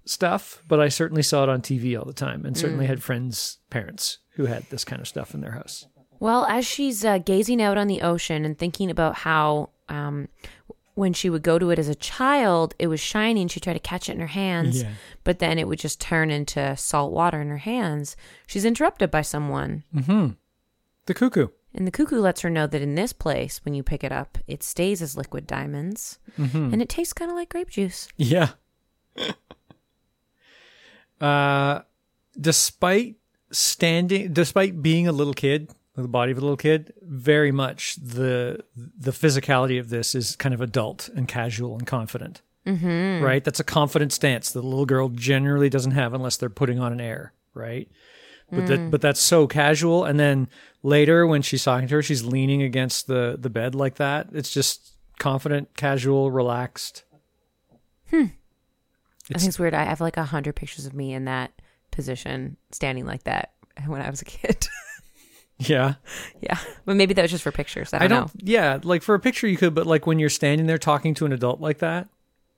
stuff, 0.06 0.62
but 0.68 0.82
I 0.82 0.90
certainly 0.90 1.24
saw 1.24 1.44
it 1.44 1.50
on 1.50 1.62
TV 1.62 1.98
all 1.98 2.06
the 2.06 2.14
time 2.14 2.46
and 2.46 2.58
certainly 2.58 2.86
had 2.86 3.02
friends' 3.02 3.60
parents 3.70 4.20
who 4.32 4.46
had 4.46 4.64
this 4.70 4.84
kind 4.84 5.02
of 5.02 5.08
stuff 5.08 5.34
in 5.34 5.40
their 5.40 5.54
house. 5.54 5.88
Well, 6.20 6.46
as 6.46 6.66
she's 6.66 7.04
uh, 7.06 7.18
gazing 7.20 7.62
out 7.62 7.78
on 7.78 7.88
the 7.88 8.02
ocean 8.02 8.46
and 8.46 8.58
thinking 8.58 8.90
about 8.90 9.16
how 9.16 9.70
um, 9.90 10.28
when 10.96 11.14
she 11.14 11.30
would 11.30 11.44
go 11.44 11.60
to 11.60 11.70
it 11.72 11.80
as 11.80 11.90
a 11.90 11.96
child, 11.96 12.74
it 12.80 12.88
was 12.88 13.00
shining. 13.00 13.48
She'd 13.48 13.64
try 13.64 13.74
to 13.74 13.80
catch 13.80 14.10
it 14.10 14.14
in 14.14 14.20
her 14.22 14.28
hands, 14.28 14.82
Yeah. 14.84 14.92
but 15.24 15.40
then 15.40 15.60
it 15.60 15.68
would 15.68 15.80
just 15.80 16.00
turn 16.02 16.32
into 16.32 16.76
salt 16.78 17.12
water 17.12 17.42
in 17.42 17.50
her 17.50 17.58
hands. 17.58 18.16
She's 18.48 18.66
interrupted 18.66 19.12
by 19.12 19.22
someone. 19.22 19.84
The 19.94 21.14
cuckoo. 21.14 21.48
And 21.74 21.86
the 21.86 21.92
cuckoo 21.92 22.22
lets 22.22 22.42
her 22.42 22.50
know 22.50 22.68
that 22.68 22.82
in 22.82 22.96
this 22.96 23.12
place, 23.12 23.60
when 23.66 23.74
you 23.74 23.84
pick 23.84 24.02
it 24.04 24.14
up, 24.14 24.38
it 24.48 24.64
stays 24.64 25.02
as 25.02 25.18
liquid 25.18 25.46
diamonds 25.46 26.20
and 26.38 26.82
it 26.82 26.88
tastes 26.88 27.12
kind 27.14 27.30
of 27.30 27.36
like 27.36 27.50
grape 27.50 27.70
juice. 27.70 28.08
Yeah. 28.16 28.52
uh, 31.22 31.82
despite 32.40 33.16
standing, 33.52 34.34
despite 34.34 34.82
being 34.82 35.08
a 35.08 35.12
little 35.12 35.34
kid, 35.34 35.70
the 36.04 36.08
body 36.08 36.32
of 36.32 36.38
a 36.38 36.42
little 36.42 36.58
kid, 36.58 36.94
very 37.02 37.52
much 37.52 37.96
the 37.96 38.64
the 38.76 39.12
physicality 39.12 39.80
of 39.80 39.90
this 39.90 40.16
is 40.16 40.36
kind 40.36 40.54
of 40.54 40.62
adult 40.62 41.10
and 41.16 41.28
casual 41.28 41.78
and 41.78 41.88
confident. 41.88 42.42
Mm-hmm. 42.66 43.24
Right. 43.24 43.44
That's 43.44 43.60
a 43.60 43.64
confident 43.64 44.12
stance 44.12 44.52
that 44.52 44.60
a 44.60 44.68
little 44.68 44.88
girl 44.88 45.10
generally 45.10 45.70
doesn't 45.70 45.92
have 45.92 46.14
unless 46.14 46.38
they're 46.38 46.50
putting 46.50 46.80
on 46.80 46.92
an 46.92 47.00
air. 47.00 47.34
Right. 47.54 47.90
But 48.52 48.68
that, 48.68 48.92
but 48.92 49.02
that's 49.02 49.20
so 49.20 49.48
casual. 49.48 50.06
And 50.06 50.20
then 50.20 50.48
later, 50.84 51.26
when 51.26 51.42
she's 51.42 51.64
talking 51.64 51.88
to 51.88 51.96
her, 51.96 52.04
she's 52.04 52.24
leaning 52.24 52.62
against 52.62 53.08
the 53.08 53.38
the 53.40 53.50
bed 53.50 53.74
like 53.74 53.96
that. 53.96 54.28
It's 54.34 54.52
just 54.52 54.94
confident, 55.18 55.76
casual, 55.76 56.32
relaxed. 56.32 57.04
I 59.34 59.40
think 59.40 59.48
it's 59.50 59.60
weird. 59.60 59.74
I 59.74 59.84
have 59.84 60.02
like 60.02 60.18
a 60.18 60.24
hundred 60.24 60.56
pictures 60.56 60.86
of 60.86 60.94
me 60.94 61.14
in 61.14 61.26
that 61.26 61.54
position, 61.92 62.58
standing 62.72 63.06
like 63.06 63.24
that 63.24 63.54
when 63.88 64.02
I 64.02 64.10
was 64.10 64.22
a 64.22 64.26
kid. 64.26 64.68
Yeah. 65.58 65.94
yeah, 66.42 66.58
but 66.86 66.96
maybe 66.98 67.14
that 67.14 67.22
was 67.22 67.32
just 67.32 67.44
for 67.44 67.52
pictures. 67.52 67.94
I 67.94 68.00
don't, 68.00 68.06
I 68.06 68.08
don't. 68.08 68.26
know. 68.36 68.42
Yeah, 68.44 68.80
like 68.84 69.02
for 69.02 69.16
a 69.16 69.20
picture 69.20 69.48
you 69.48 69.56
could, 69.58 69.74
but 69.74 69.88
like 69.88 70.06
when 70.06 70.20
you're 70.20 70.30
standing 70.30 70.68
there 70.68 70.78
talking 70.78 71.14
to 71.16 71.26
an 71.26 71.32
adult 71.32 71.62
like 71.62 71.78
that, 71.80 72.10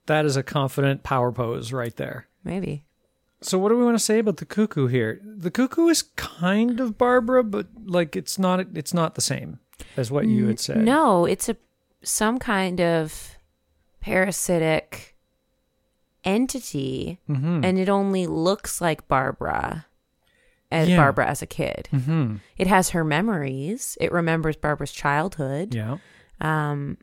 that 0.08 0.26
is 0.26 0.36
a 0.36 0.42
confident 0.44 1.04
power 1.04 1.32
pose 1.32 1.72
right 1.72 1.96
there. 1.96 2.28
Maybe. 2.44 2.84
So 3.42 3.60
what 3.60 3.70
do 3.70 3.78
we 3.78 3.84
want 3.86 3.98
to 3.98 4.04
say 4.04 4.18
about 4.18 4.38
the 4.38 4.46
cuckoo 4.46 4.88
here? 4.88 5.22
The 5.24 5.52
cuckoo 5.52 5.90
is 5.90 6.02
kind 6.16 6.80
of 6.80 6.98
Barbara, 6.98 7.44
but 7.44 7.68
like 7.86 8.16
it's 8.16 8.40
not. 8.40 8.66
It's 8.74 8.96
not 8.96 9.14
the 9.14 9.22
same 9.22 9.60
as 9.96 10.10
what 10.10 10.26
you 10.26 10.48
had 10.48 10.60
said. 10.60 10.80
No, 10.84 11.26
it's 11.26 11.48
a 11.50 11.56
some 12.02 12.40
kind 12.40 12.82
of 12.82 13.38
parasitic 14.02 15.16
entity, 16.24 17.20
Mm-hmm. 17.30 17.64
and 17.64 17.78
it 17.78 17.90
only 17.90 18.26
looks 18.28 18.82
like 18.82 19.08
Barbara. 19.08 19.86
As 20.70 20.90
Yeah. 20.90 20.98
Barbara 20.98 21.28
as 21.28 21.42
a 21.42 21.46
kid, 21.48 21.88
Mm-hmm. 21.94 22.36
it 22.58 22.68
has 22.68 22.90
her 22.90 23.04
memories. 23.04 23.98
It 24.02 24.12
remembers 24.12 24.58
Barbara's 24.58 24.92
childhood, 24.92 25.74
Yeah. 25.74 25.98
um, 26.42 26.98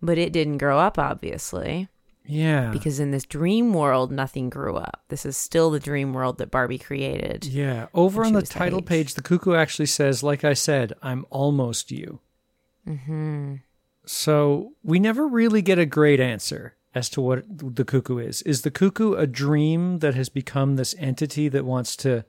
but 0.00 0.16
it 0.16 0.32
didn't 0.32 0.58
grow 0.58 0.78
up, 0.78 0.98
obviously. 0.98 1.88
Yeah. 2.30 2.70
because 2.72 3.00
in 3.00 3.10
this 3.10 3.24
dream 3.24 3.72
world 3.72 4.12
nothing 4.12 4.50
grew 4.50 4.76
up 4.76 5.02
this 5.08 5.24
is 5.24 5.34
still 5.34 5.70
the 5.70 5.80
dream 5.80 6.12
world 6.12 6.36
that 6.36 6.50
barbie 6.50 6.76
created 6.76 7.46
yeah. 7.46 7.86
Over 7.94 8.22
on 8.22 8.34
the 8.34 8.42
title 8.42 8.80
age. 8.80 8.84
page, 8.84 9.14
the 9.14 9.22
cuckoo 9.22 9.54
actually 9.54 9.86
says, 9.86 10.22
"Like 10.22 10.44
I 10.44 10.52
said, 10.52 10.92
I'm 11.02 11.24
almost 11.30 11.90
you." 11.90 12.20
hmm 12.86 13.54
So 14.04 14.72
we 14.82 14.98
never 14.98 15.26
really 15.26 15.62
get 15.62 15.78
a 15.78 15.86
great 15.86 16.20
answer 16.20 16.74
as 16.94 17.08
to 17.10 17.22
what 17.22 17.44
the 17.48 17.84
cuckoo 17.86 18.18
is. 18.18 18.42
Is 18.42 18.60
the 18.60 18.70
cuckoo 18.70 19.14
a 19.14 19.26
dream 19.26 20.00
that 20.00 20.14
has 20.14 20.28
become 20.28 20.76
this 20.76 20.94
entity 20.98 21.48
that 21.48 21.64
wants 21.64 21.96
to 21.96 22.26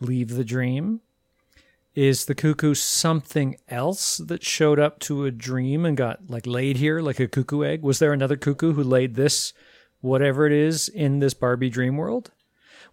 leave 0.00 0.30
the 0.30 0.44
dream? 0.44 1.00
Is 1.94 2.26
the 2.26 2.34
cuckoo 2.34 2.74
something 2.74 3.56
else 3.68 4.18
that 4.18 4.42
showed 4.44 4.78
up 4.78 4.98
to 5.00 5.24
a 5.24 5.30
dream 5.30 5.86
and 5.86 5.96
got 5.96 6.28
like 6.28 6.46
laid 6.46 6.76
here 6.76 7.00
like 7.00 7.18
a 7.20 7.26
cuckoo 7.28 7.64
egg? 7.64 7.82
Was 7.82 7.98
there 7.98 8.12
another 8.12 8.36
cuckoo 8.36 8.74
who 8.74 8.82
laid 8.82 9.14
this, 9.14 9.54
whatever 10.02 10.46
it 10.46 10.52
is, 10.52 10.88
in 10.88 11.20
this 11.20 11.32
Barbie 11.32 11.70
dream 11.70 11.96
world? 11.96 12.32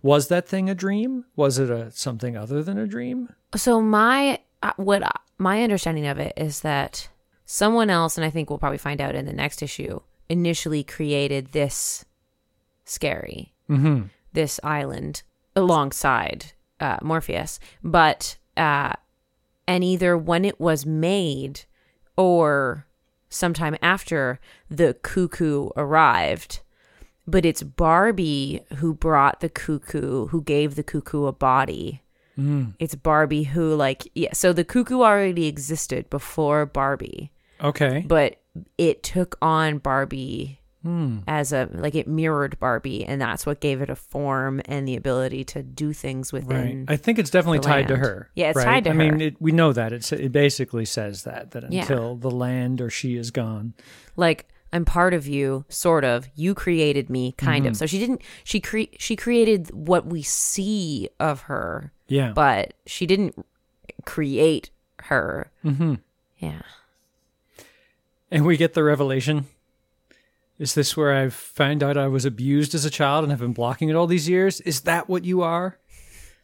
Was 0.01 0.29
that 0.29 0.48
thing 0.48 0.69
a 0.69 0.75
dream? 0.75 1.25
Was 1.36 1.60
it 1.60 1.69
a 1.69 1.91
something 1.91 2.38
other 2.38 2.63
than 2.63 2.77
a 2.77 2.88
dream? 2.88 3.29
so 3.55 3.81
my 3.81 4.39
uh, 4.63 4.72
what 4.77 5.03
my 5.38 5.62
understanding 5.63 6.07
of 6.07 6.17
it 6.17 6.33
is 6.38 6.62
that 6.62 7.10
someone 7.45 7.89
else 7.89 8.17
and 8.17 8.24
i 8.25 8.29
think 8.29 8.50
we'll 8.50 8.57
probably 8.57 8.77
find 8.79 9.00
out 9.01 9.13
in 9.13 9.25
the 9.25 9.33
next 9.33 9.62
issue 9.62 10.00
initially 10.29 10.83
created 10.83 11.51
this 11.51 12.05
skerry 12.86 13.53
Mm-hmm. 13.69 14.07
this 14.33 14.60
island 14.63 15.22
alongside 15.55 16.52
uh, 16.84 16.98
morpheus 17.02 17.60
but 17.84 18.38
uh, 18.58 18.94
and 19.68 19.84
either 19.84 20.18
when 20.18 20.44
it 20.46 20.60
was 20.60 20.86
made 20.86 21.62
or 22.18 22.86
sometime 23.30 23.75
after 23.82 24.40
the 24.70 24.94
cuckoo 25.02 25.70
arrived 25.75 26.60
but 27.25 27.46
it's 27.46 27.63
barbie 27.63 28.62
who 28.78 28.94
brought 28.94 29.40
the 29.40 29.50
cuckoo 29.50 30.28
who 30.28 30.42
gave 30.44 30.75
the 30.75 30.84
cuckoo 30.84 31.25
a 31.25 31.32
body 31.32 32.00
Mm. 32.36 32.74
it's 32.80 32.96
barbie 32.96 33.44
who 33.44 33.75
like 33.75 34.10
yeah 34.16 34.34
so 34.34 34.54
the 34.54 34.63
cuckoo 34.63 35.02
already 35.04 35.46
existed 35.46 36.10
before 36.10 36.66
barbie 36.66 37.32
Okay. 37.62 38.04
but 38.08 38.42
it 38.80 39.04
took 39.04 39.38
on 39.40 39.78
barbie 39.78 40.60
Hmm. 40.84 41.20
as 41.28 41.54
a 41.54 41.70
like 41.72 41.96
it 41.96 42.08
mirrored 42.10 42.60
barbie 42.60 43.06
and 43.06 43.22
that's 43.22 43.46
what 43.46 43.62
gave 43.62 43.82
it 43.82 43.90
a 43.90 43.96
form 43.96 44.62
and 44.66 44.86
the 44.86 44.98
ability 44.98 45.46
to 45.46 45.63
do 45.63 45.94
things 45.94 46.34
Right. 46.34 46.44
within 46.46 46.86
I 46.90 46.98
think 46.98 47.20
it's 47.20 47.30
definitely 47.30 47.60
tied 47.60 47.88
to 47.88 47.96
her. 47.96 48.30
Yeah, 48.36 48.50
it's 48.50 48.58
right? 48.58 48.66
tied 48.66 48.84
to 48.84 48.90
I 48.90 48.94
mean, 48.94 49.22
it, 49.22 49.42
we 49.42 49.54
know 49.54 49.72
that 49.72 49.94
it's 49.94 50.12
it 50.12 50.34
basically 50.34 50.84
says 50.84 51.24
that 51.24 51.52
that 51.52 51.72
Yeah. 51.72 51.82
until 51.84 52.16
the 52.18 52.30
land 52.32 52.82
or 52.82 52.90
she 52.90 53.16
is 53.16 53.32
gone. 53.32 53.74
like 54.18 54.48
I'm 54.74 54.86
part 54.86 55.13
of 55.13 55.28
you, 55.28 55.66
sort 55.70 56.04
of. 56.04 56.28
You 56.34 56.56
created 56.56 57.08
me, 57.08 57.34
kind 57.34 57.66
Mm-hmm. 57.66 57.70
of. 57.74 57.78
So 57.78 57.86
she 57.86 58.00
didn't. 58.00 58.24
She 58.44 58.60
cre- 58.60 58.92
She 58.98 59.16
created 59.16 59.70
what 59.72 60.08
we 60.08 60.24
see 60.24 61.10
of 61.20 61.42
her, 61.42 61.94
Yeah. 62.08 62.32
but 62.34 62.74
she 62.88 63.06
didn't 63.06 63.46
create 64.06 64.72
her. 65.04 65.52
hmm 65.62 65.94
Yeah. 66.40 66.63
And 68.32 68.46
we 68.46 68.58
get 68.58 68.74
the 68.74 68.84
revelation. 68.84 69.46
Is 70.60 70.75
this 70.75 70.95
where 70.95 71.13
I've 71.13 71.33
found 71.33 71.81
out 71.81 71.98
I 71.98 72.07
was 72.07 72.25
abused 72.25 72.75
as 72.75 72.86
a 72.86 72.91
child 72.91 73.24
and 73.24 73.31
have 73.31 73.39
been 73.39 73.53
blocking 73.53 73.89
it 73.89 73.95
all 73.95 74.05
these 74.05 74.29
years? 74.29 74.62
Is 74.62 74.81
that 74.81 75.10
what 75.10 75.25
you 75.25 75.41
are? 75.41 75.79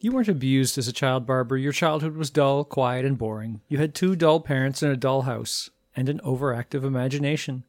You 0.00 0.12
weren't 0.12 0.28
abused 0.28 0.78
as 0.78 0.88
a 0.88 0.92
child, 0.92 1.26
Barbara. 1.26 1.60
Your 1.60 1.72
childhood 1.72 2.16
was 2.16 2.30
dull, 2.30 2.64
quiet, 2.64 3.04
and 3.04 3.16
boring. 3.16 3.60
You 3.68 3.78
had 3.78 3.94
two 3.94 4.16
dull 4.16 4.40
parents 4.40 4.82
in 4.82 4.90
a 4.90 4.96
dull 4.96 5.22
house 5.22 5.70
and 5.94 6.08
an 6.08 6.20
overactive 6.24 6.82
imagination. 6.82 7.64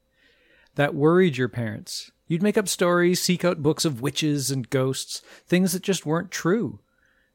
That 0.75 0.95
worried 0.95 1.37
your 1.37 1.49
parents. 1.49 2.09
You'd 2.27 2.41
make 2.41 2.57
up 2.57 2.69
stories, 2.69 3.21
seek 3.21 3.43
out 3.43 3.61
books 3.61 3.85
of 3.85 4.01
witches 4.01 4.49
and 4.49 4.69
ghosts, 4.69 5.21
things 5.45 5.73
that 5.73 5.83
just 5.83 6.05
weren't 6.05 6.31
true. 6.31 6.79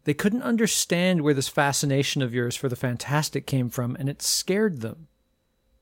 They 0.05 0.15
couldn't 0.15 0.43
understand 0.43 1.21
where 1.21 1.35
this 1.35 1.49
fascination 1.49 2.23
of 2.23 2.33
yours 2.33 2.57
for 2.57 2.69
the 2.69 2.77
fantastic 2.77 3.47
came 3.47 3.69
from, 3.69 3.95
and 3.97 4.09
it 4.09 4.23
scared 4.23 4.81
them. 4.81 5.09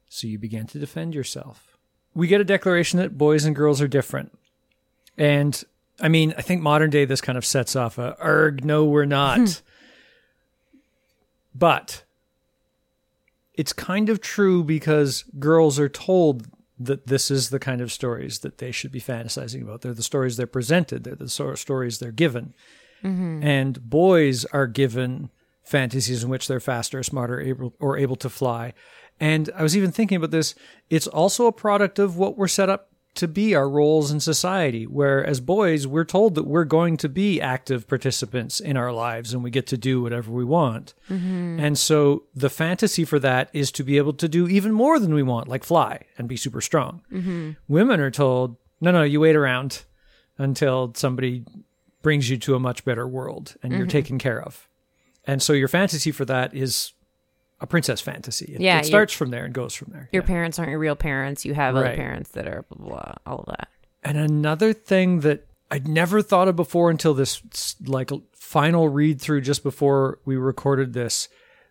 So 0.08 0.26
you 0.26 0.38
began 0.38 0.66
to 0.66 0.78
defend 0.78 1.14
yourself. 1.14 1.73
We 2.14 2.26
get 2.26 2.40
a 2.40 2.44
declaration 2.44 2.98
that 2.98 3.18
boys 3.18 3.44
and 3.44 3.56
girls 3.56 3.80
are 3.80 3.88
different. 3.88 4.36
And 5.16 5.62
I 6.00 6.08
mean, 6.08 6.34
I 6.36 6.42
think 6.42 6.62
modern 6.62 6.90
day 6.90 7.04
this 7.04 7.20
kind 7.20 7.38
of 7.38 7.44
sets 7.44 7.76
off 7.76 7.98
a 7.98 8.16
erg, 8.22 8.64
no, 8.64 8.84
we're 8.84 9.04
not. 9.04 9.38
Hmm. 9.38 9.46
but 11.54 12.04
it's 13.54 13.72
kind 13.72 14.08
of 14.08 14.20
true 14.20 14.64
because 14.64 15.24
girls 15.38 15.78
are 15.78 15.88
told 15.88 16.48
that 16.78 17.06
this 17.06 17.30
is 17.30 17.50
the 17.50 17.60
kind 17.60 17.80
of 17.80 17.92
stories 17.92 18.40
that 18.40 18.58
they 18.58 18.72
should 18.72 18.90
be 18.90 19.00
fantasizing 19.00 19.62
about. 19.62 19.82
They're 19.82 19.94
the 19.94 20.02
stories 20.02 20.36
they're 20.36 20.46
presented, 20.46 21.04
they're 21.04 21.14
the 21.14 21.28
sort 21.28 21.52
of 21.52 21.58
stories 21.60 21.98
they're 21.98 22.10
given. 22.10 22.54
Mm-hmm. 23.04 23.42
And 23.42 23.88
boys 23.88 24.44
are 24.46 24.66
given 24.66 25.30
fantasies 25.62 26.24
in 26.24 26.30
which 26.30 26.48
they're 26.48 26.60
faster, 26.60 27.02
smarter, 27.02 27.40
able 27.40 27.74
or 27.78 27.96
able 27.96 28.16
to 28.16 28.28
fly. 28.28 28.74
And 29.20 29.50
I 29.56 29.62
was 29.62 29.76
even 29.76 29.92
thinking 29.92 30.16
about 30.16 30.30
this. 30.30 30.54
It's 30.90 31.06
also 31.06 31.46
a 31.46 31.52
product 31.52 31.98
of 31.98 32.16
what 32.16 32.36
we're 32.36 32.48
set 32.48 32.68
up 32.68 32.90
to 33.14 33.28
be 33.28 33.54
our 33.54 33.68
roles 33.68 34.10
in 34.10 34.18
society, 34.18 34.86
where 34.86 35.24
as 35.24 35.40
boys, 35.40 35.86
we're 35.86 36.04
told 36.04 36.34
that 36.34 36.46
we're 36.46 36.64
going 36.64 36.96
to 36.96 37.08
be 37.08 37.40
active 37.40 37.86
participants 37.86 38.58
in 38.58 38.76
our 38.76 38.92
lives 38.92 39.32
and 39.32 39.44
we 39.44 39.50
get 39.50 39.68
to 39.68 39.78
do 39.78 40.02
whatever 40.02 40.32
we 40.32 40.44
want. 40.44 40.94
Mm-hmm. 41.08 41.60
And 41.60 41.78
so 41.78 42.24
the 42.34 42.50
fantasy 42.50 43.04
for 43.04 43.20
that 43.20 43.50
is 43.52 43.70
to 43.72 43.84
be 43.84 43.98
able 43.98 44.14
to 44.14 44.28
do 44.28 44.48
even 44.48 44.72
more 44.72 44.98
than 44.98 45.14
we 45.14 45.22
want, 45.22 45.46
like 45.46 45.62
fly 45.62 46.00
and 46.18 46.28
be 46.28 46.36
super 46.36 46.60
strong. 46.60 47.02
Mm-hmm. 47.12 47.52
Women 47.68 48.00
are 48.00 48.10
told, 48.10 48.56
no, 48.80 48.90
no, 48.90 49.04
you 49.04 49.20
wait 49.20 49.36
around 49.36 49.84
until 50.36 50.92
somebody 50.96 51.44
brings 52.02 52.28
you 52.28 52.36
to 52.38 52.56
a 52.56 52.60
much 52.60 52.84
better 52.84 53.06
world 53.06 53.54
and 53.62 53.72
you're 53.72 53.82
mm-hmm. 53.82 53.90
taken 53.90 54.18
care 54.18 54.42
of. 54.42 54.68
And 55.24 55.40
so 55.40 55.52
your 55.52 55.68
fantasy 55.68 56.10
for 56.10 56.24
that 56.24 56.52
is 56.52 56.93
a 57.64 57.66
princess 57.66 58.00
fantasy. 58.00 58.52
It, 58.54 58.60
Yeah, 58.60 58.78
it 58.78 58.84
starts 58.84 59.12
from 59.12 59.30
there 59.30 59.44
and 59.44 59.52
goes 59.52 59.74
from 59.74 59.90
there. 59.92 60.08
Your 60.12 60.22
Yeah. 60.22 60.26
parents 60.26 60.58
aren't 60.58 60.70
your 60.70 60.78
real 60.78 60.94
parents. 60.94 61.44
You 61.44 61.54
have 61.54 61.74
other 61.74 61.96
parents 61.96 62.30
that 62.32 62.46
are 62.46 62.64
blah, 62.68 62.78
blah, 62.78 62.88
blah, 62.88 63.14
all 63.26 63.38
of 63.40 63.46
that. 63.46 63.68
And 64.04 64.18
another 64.18 64.72
thing 64.72 65.20
that 65.20 65.46
I'd 65.70 65.88
never 65.88 66.20
thought 66.20 66.46
of 66.46 66.56
before 66.56 66.90
until 66.90 67.14
this 67.14 67.42
like 67.84 68.10
final 68.32 68.88
read 68.88 69.20
through 69.20 69.40
just 69.40 69.62
before 69.62 70.18
we 70.26 70.36
recorded 70.36 70.92
this, 70.92 71.28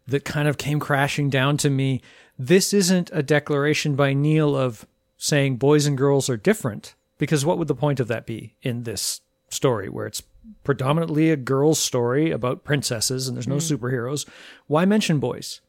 that 0.08 0.26
kind 0.26 0.48
of 0.48 0.58
came 0.58 0.80
crashing 0.80 1.30
down 1.30 1.58
to 1.58 1.70
me. 1.70 2.02
This 2.38 2.74
isn't 2.74 3.12
a 3.14 3.22
declaration 3.22 3.96
by 3.96 4.14
Neil 4.14 4.58
of 4.58 4.86
saying 5.18 5.58
boys 5.58 5.86
and 5.86 5.98
girls 5.98 6.28
are 6.28 6.36
different, 6.36 6.96
because 7.20 7.46
what 7.46 7.58
would 7.60 7.68
the 7.68 7.76
point 7.76 8.00
of 8.00 8.08
that 8.08 8.26
be 8.26 8.56
in 8.64 8.84
this 8.84 9.22
story 9.50 9.88
where 9.88 10.08
it's 10.08 10.24
predominantly 10.64 11.30
a 11.30 11.38
girl's 11.38 11.80
story 11.80 12.32
about 12.32 12.66
princesses 12.66 13.28
and 13.28 13.38
there's 13.38 13.48
no 13.48 13.58
mm. 13.58 13.78
superheroes? 13.78 14.28
Why 14.68 14.84
mention 14.84 15.20
boys? 15.20 15.62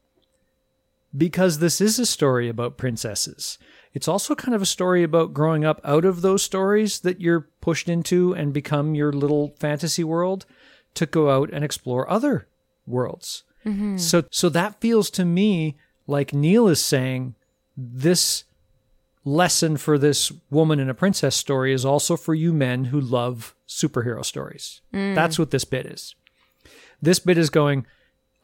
Because 1.15 1.59
this 1.59 1.79
is 1.79 1.99
a 1.99 2.05
story 2.05 2.49
about 2.49 2.77
princesses. 2.77 3.57
It's 3.93 4.07
also 4.07 4.35
kind 4.35 4.53
of 4.53 4.61
a 4.61 4.65
story 4.65 5.03
about 5.03 5.33
growing 5.33 5.63
up 5.63 5.79
out 5.83 6.03
of 6.03 6.21
those 6.21 6.43
stories 6.43 6.99
that 7.01 7.21
you're 7.21 7.47
pushed 7.61 7.87
into 7.87 8.33
and 8.33 8.53
become 8.53 8.95
your 8.95 9.13
little 9.13 9.55
fantasy 9.59 10.03
world 10.03 10.45
to 10.95 11.05
go 11.05 11.29
out 11.29 11.49
and 11.51 11.63
explore 11.63 12.09
other 12.09 12.47
worlds. 12.85 13.43
Mm-hmm. 13.65 13.97
So 13.97 14.23
so 14.31 14.49
that 14.49 14.81
feels 14.81 15.09
to 15.11 15.25
me 15.25 15.77
like 16.07 16.33
Neil 16.33 16.67
is 16.67 16.83
saying 16.83 17.35
this 17.77 18.43
lesson 19.23 19.75
for 19.75 19.97
this 19.97 20.31
woman 20.49 20.79
in 20.79 20.89
a 20.89 20.93
princess 20.93 21.35
story 21.35 21.73
is 21.73 21.83
also 21.83 22.15
for 22.15 22.35
you 22.35 22.53
men 22.53 22.85
who 22.85 22.99
love 22.99 23.55
superhero 23.67 24.23
stories. 24.23 24.81
Mm. 24.93 25.15
That's 25.15 25.39
what 25.39 25.51
this 25.51 25.65
bit 25.65 25.87
is. 25.87 26.15
This 27.01 27.19
bit 27.19 27.37
is 27.37 27.49
going, 27.49 27.87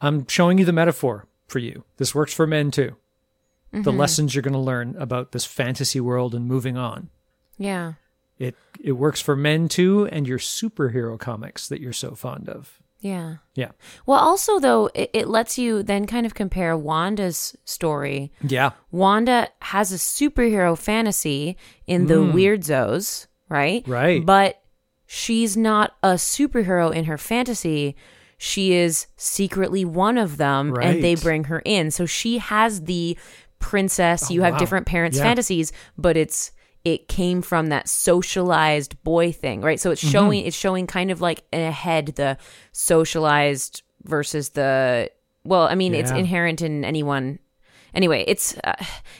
I'm 0.00 0.26
showing 0.26 0.58
you 0.58 0.64
the 0.64 0.72
metaphor 0.72 1.26
for 1.52 1.60
you. 1.60 1.84
This 1.98 2.14
works 2.14 2.34
for 2.34 2.46
men 2.46 2.70
too. 2.70 2.96
The 3.70 3.78
mm-hmm. 3.78 3.98
lessons 3.98 4.34
you're 4.34 4.42
going 4.42 4.52
to 4.52 4.58
learn 4.58 4.96
about 4.98 5.32
this 5.32 5.46
fantasy 5.46 6.00
world 6.00 6.34
and 6.34 6.46
moving 6.46 6.76
on. 6.76 7.08
Yeah. 7.56 7.94
It 8.38 8.56
it 8.80 8.92
works 8.92 9.20
for 9.20 9.36
men 9.36 9.68
too 9.68 10.08
and 10.10 10.26
your 10.26 10.38
superhero 10.38 11.18
comics 11.18 11.68
that 11.68 11.80
you're 11.80 11.92
so 11.92 12.14
fond 12.14 12.48
of. 12.48 12.82
Yeah. 13.00 13.36
Yeah. 13.54 13.72
Well, 14.06 14.18
also 14.18 14.58
though, 14.60 14.90
it, 14.94 15.10
it 15.12 15.28
lets 15.28 15.58
you 15.58 15.82
then 15.82 16.06
kind 16.06 16.26
of 16.26 16.34
compare 16.34 16.76
Wanda's 16.76 17.56
story. 17.64 18.32
Yeah. 18.42 18.70
Wanda 18.90 19.48
has 19.60 19.92
a 19.92 19.96
superhero 19.96 20.78
fantasy 20.78 21.56
in 21.86 22.06
the 22.06 22.14
mm. 22.14 22.32
Weird 22.32 22.60
Zoes, 22.60 23.26
right? 23.48 23.86
Right. 23.86 24.24
But 24.24 24.62
she's 25.06 25.56
not 25.56 25.96
a 26.02 26.14
superhero 26.14 26.94
in 26.94 27.04
her 27.04 27.18
fantasy. 27.18 27.96
She 28.44 28.72
is 28.72 29.06
secretly 29.16 29.84
one 29.84 30.18
of 30.18 30.36
them, 30.36 30.74
and 30.82 31.00
they 31.00 31.14
bring 31.14 31.44
her 31.44 31.62
in. 31.64 31.92
So 31.92 32.06
she 32.06 32.38
has 32.38 32.82
the 32.82 33.16
princess. 33.60 34.32
you 34.32 34.42
have 34.42 34.54
wow. 34.54 34.58
different 34.58 34.86
parents' 34.86 35.16
Yeah. 35.16 35.22
fantasies, 35.22 35.70
but 35.96 36.16
it's 36.16 36.50
it 36.84 37.06
came 37.06 37.40
from 37.42 37.68
that 37.68 37.88
socialized 37.88 39.00
boy 39.04 39.30
thing, 39.30 39.60
right? 39.60 39.78
So 39.78 39.90
Mm-hmm. 39.90 39.92
it's 39.92 40.08
showing 40.10 40.44
it's 40.44 40.56
showing 40.56 40.88
kind 40.88 41.12
of 41.12 41.20
like 41.20 41.44
ahead 41.52 42.06
the 42.16 42.36
socialized 42.72 43.82
versus 44.02 44.48
the 44.50 45.08
well, 45.44 45.62
I 45.62 45.76
mean, 45.76 45.94
it's 45.94 46.10
inherent 46.10 46.62
in 46.62 46.84
anyone. 46.84 47.38
Anyway, 47.94 48.24
it's 48.26 48.56
uh, 48.64 48.74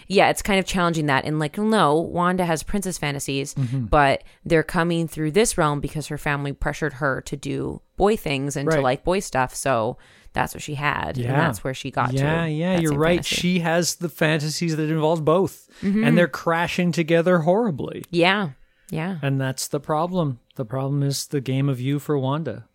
yeah, 0.09 0.31
it's 0.31 0.43
kind 0.43 0.59
of 0.59 0.65
challenging 0.67 1.07
that 1.07 1.25
and 1.25 1.39
like 1.39 1.59
no, 1.59 1.97
Wanda 1.97 2.45
has 2.45 2.63
princess 2.63 2.99
fantasies, 2.99 3.55
Mm-hmm. 3.55 3.87
but 3.87 4.25
they're 4.45 4.63
coming 4.63 5.07
through 5.09 5.33
this 5.33 5.59
realm 5.59 5.81
because 5.81 6.07
her 6.09 6.19
family 6.19 6.53
pressured 6.53 6.95
her 6.95 7.21
to 7.23 7.37
do 7.37 7.81
boy 7.97 8.17
things 8.17 8.57
and 8.57 8.69
to 8.71 8.81
like 8.81 9.05
boy 9.05 9.21
stuff. 9.21 9.55
So 9.55 9.99
that's 10.33 10.55
what 10.55 10.63
she 10.63 10.75
had, 10.75 11.19
and 11.19 11.27
that's 11.27 11.63
where 11.63 11.75
she 11.75 11.91
got 11.91 12.11
to. 12.13 12.17
yeah, 12.17 12.47
yeah, 12.47 12.79
you're 12.81 12.95
right. 12.97 13.17
fantasy. 13.17 13.37
She 13.37 13.59
has 13.61 13.97
the 13.97 14.09
fantasies 14.09 14.77
that 14.77 14.89
involve 14.91 15.25
both, 15.25 15.69
Mm-hmm. 15.83 16.05
and 16.05 16.17
they're 16.17 16.29
crashing 16.29 16.93
together 16.93 17.41
horribly. 17.41 18.05
yeah, 18.11 18.51
yeah. 18.91 19.19
And 19.23 19.39
that's 19.41 19.69
the 19.69 19.81
problem. 19.81 20.39
The 20.57 20.65
problem 20.65 21.03
is 21.03 21.27
the 21.27 21.41
game 21.43 21.69
of 21.69 21.81
you 21.81 21.99
for 21.99 22.17
Wanda. 22.19 22.67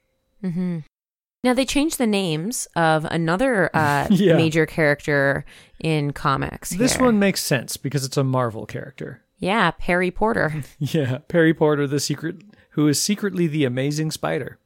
Now 1.44 1.54
they 1.54 1.66
changed 1.66 1.98
the 1.98 2.08
names 2.08 2.68
of 2.76 3.06
another 3.06 3.70
uh, 3.76 4.08
Yeah. 4.12 4.36
major 4.36 4.66
character 4.66 5.46
in 5.80 6.12
comics. 6.14 6.72
This 6.72 6.96
here. 6.96 7.06
one 7.06 7.20
makes 7.20 7.44
sense 7.44 7.78
because 7.78 8.04
it's 8.04 8.18
a 8.18 8.24
Marvel 8.24 8.66
character. 8.66 9.22
yeah, 9.38 9.72
Perry 9.72 10.12
Porter. 10.12 10.64
Yeah, 10.80 11.20
Perry 11.28 11.54
Porter, 11.54 11.86
the 11.88 12.00
secret, 12.00 12.38
who 12.72 12.88
is 12.88 13.02
secretly 13.02 13.48
the 13.48 13.66
Amazing 13.66 14.12
Spider, 14.12 14.58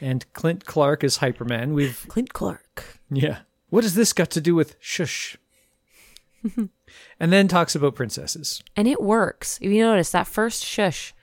and 0.00 0.24
Clint 0.32 0.64
Clark 0.66 1.02
is 1.04 1.18
Hyperman. 1.18 1.72
We've 1.72 2.04
Clint 2.08 2.32
Clark. 2.32 2.98
yeah. 3.10 3.40
What 3.70 3.84
has 3.84 3.94
this 3.94 4.12
got 4.12 4.30
to 4.30 4.40
do 4.40 4.54
with 4.54 4.76
shush? 4.80 5.36
and 6.56 7.32
then 7.32 7.48
talks 7.48 7.74
about 7.74 7.94
princesses. 7.94 8.62
and 8.76 8.88
it 8.88 9.02
works. 9.02 9.58
If 9.60 9.70
you 9.70 9.82
notice 9.82 10.10
that 10.12 10.26
first 10.26 10.64
shush, 10.64 11.14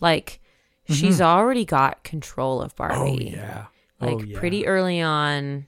like 0.00 0.40
she's 0.88 1.20
already 1.20 1.64
got 1.64 2.02
control 2.04 2.60
of 2.62 2.74
Barbie. 2.74 2.94
Mm-hmm. 3.28 3.38
Oh 3.38 3.42
yeah. 3.42 3.64
Like 4.02 4.16
oh, 4.16 4.22
yeah. 4.22 4.38
pretty 4.38 4.66
early 4.66 5.00
on, 5.00 5.66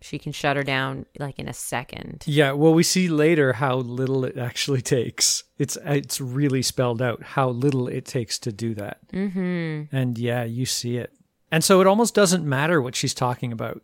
she 0.00 0.18
can 0.18 0.32
shut 0.32 0.56
her 0.56 0.62
down 0.62 1.06
like 1.18 1.38
in 1.38 1.48
a 1.48 1.52
second. 1.52 2.24
Yeah, 2.26 2.52
well, 2.52 2.72
we 2.72 2.82
see 2.82 3.08
later 3.08 3.54
how 3.54 3.76
little 3.76 4.24
it 4.24 4.38
actually 4.38 4.82
takes. 4.82 5.44
It's 5.58 5.76
it's 5.84 6.20
really 6.20 6.62
spelled 6.62 7.02
out 7.02 7.22
how 7.22 7.48
little 7.50 7.88
it 7.88 8.04
takes 8.04 8.38
to 8.40 8.52
do 8.52 8.74
that. 8.74 8.98
Mm-hmm. 9.12 9.94
And 9.94 10.18
yeah, 10.18 10.44
you 10.44 10.66
see 10.66 10.96
it, 10.96 11.12
and 11.50 11.64
so 11.64 11.80
it 11.80 11.86
almost 11.86 12.14
doesn't 12.14 12.44
matter 12.44 12.80
what 12.80 12.94
she's 12.94 13.14
talking 13.14 13.52
about. 13.52 13.82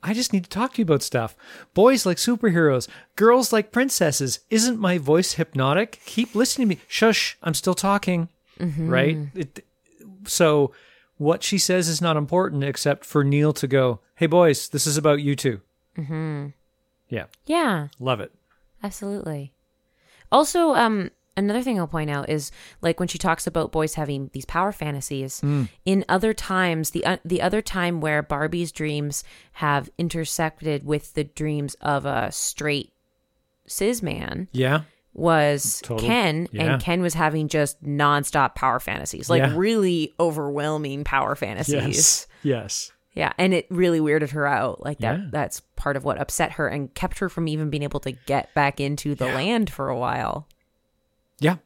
I 0.00 0.14
just 0.14 0.32
need 0.32 0.44
to 0.44 0.50
talk 0.50 0.74
to 0.74 0.78
you 0.78 0.84
about 0.84 1.02
stuff. 1.02 1.34
Boys 1.74 2.06
like 2.06 2.18
superheroes, 2.18 2.86
girls 3.16 3.52
like 3.52 3.72
princesses. 3.72 4.40
Isn't 4.48 4.78
my 4.78 4.96
voice 4.96 5.32
hypnotic? 5.32 6.00
Keep 6.04 6.36
listening 6.36 6.68
to 6.68 6.76
me. 6.76 6.80
Shush, 6.86 7.36
I'm 7.42 7.54
still 7.54 7.74
talking. 7.74 8.28
Right? 8.60 9.18
It, 9.34 9.64
so 10.24 10.72
what 11.18 11.42
she 11.42 11.58
says 11.58 11.88
is 11.88 12.00
not 12.00 12.16
important 12.16 12.64
except 12.64 13.04
for 13.04 13.22
Neil 13.22 13.52
to 13.54 13.66
go, 13.66 14.00
"Hey 14.16 14.26
boys, 14.26 14.68
this 14.68 14.86
is 14.86 14.96
about 14.96 15.20
you 15.20 15.36
too." 15.36 15.60
Mm-hmm. 15.96 16.48
Yeah, 17.08 17.24
Yeah, 17.46 17.88
love 17.98 18.20
it. 18.20 18.32
absolutely. 18.82 19.52
Also, 20.30 20.74
um, 20.74 21.10
another 21.38 21.62
thing 21.62 21.78
I'll 21.78 21.86
point 21.88 22.10
out 22.10 22.28
is 22.28 22.50
like 22.82 23.00
when 23.00 23.08
she 23.08 23.16
talks 23.18 23.46
about 23.46 23.72
boys 23.72 23.94
having 23.94 24.30
these 24.34 24.44
power 24.44 24.72
fantasies. 24.72 25.40
Mm. 25.40 25.68
In 25.86 26.04
other 26.08 26.34
times, 26.34 26.90
the 26.90 27.04
uh, 27.06 27.16
the 27.24 27.40
other 27.40 27.62
time 27.62 28.00
where 28.00 28.22
Barbie's 28.22 28.70
dreams 28.72 29.24
have 29.52 29.88
intersected 29.98 30.84
with 30.84 31.14
the 31.14 31.24
dreams 31.24 31.74
of 31.80 32.04
a 32.04 32.30
straight 32.30 32.92
cis 33.66 34.02
man 34.02 34.48
Yeah. 34.52 34.82
Was 35.14 35.80
Total- 35.82 36.06
Ken, 36.06 36.48
yeah. 36.52 36.62
and 36.74 36.82
Ken 36.82 37.00
was 37.02 37.14
having 37.14 37.48
just 37.48 37.82
nonstop 37.82 38.54
power 38.54 38.78
fantasies, 38.80 39.28
like 39.28 39.40
Yeah. 39.42 39.54
really 39.56 40.14
overwhelming 40.20 41.04
power 41.04 41.34
fantasies. 41.34 41.72
Yes. 41.74 42.26
Yes. 42.42 42.92
Yeah, 43.14 43.32
and 43.36 43.52
it 43.52 43.66
really 43.68 43.98
weirded 43.98 44.30
her 44.30 44.46
out. 44.46 44.84
Like 44.84 44.98
that 44.98 45.18
Yeah. 45.18 45.26
that's 45.32 45.60
part 45.74 45.96
of 45.96 46.04
what 46.04 46.20
upset 46.20 46.52
her 46.52 46.68
and 46.68 46.94
kept 46.94 47.18
her 47.18 47.28
from 47.28 47.48
even 47.48 47.68
being 47.68 47.82
able 47.82 47.98
to 48.00 48.12
get 48.12 48.54
back 48.54 48.78
into 48.78 49.14
the 49.16 49.26
land 49.26 49.70
for 49.70 49.88
a 49.88 49.96
while. 49.98 50.46
Yeah. 51.40 51.56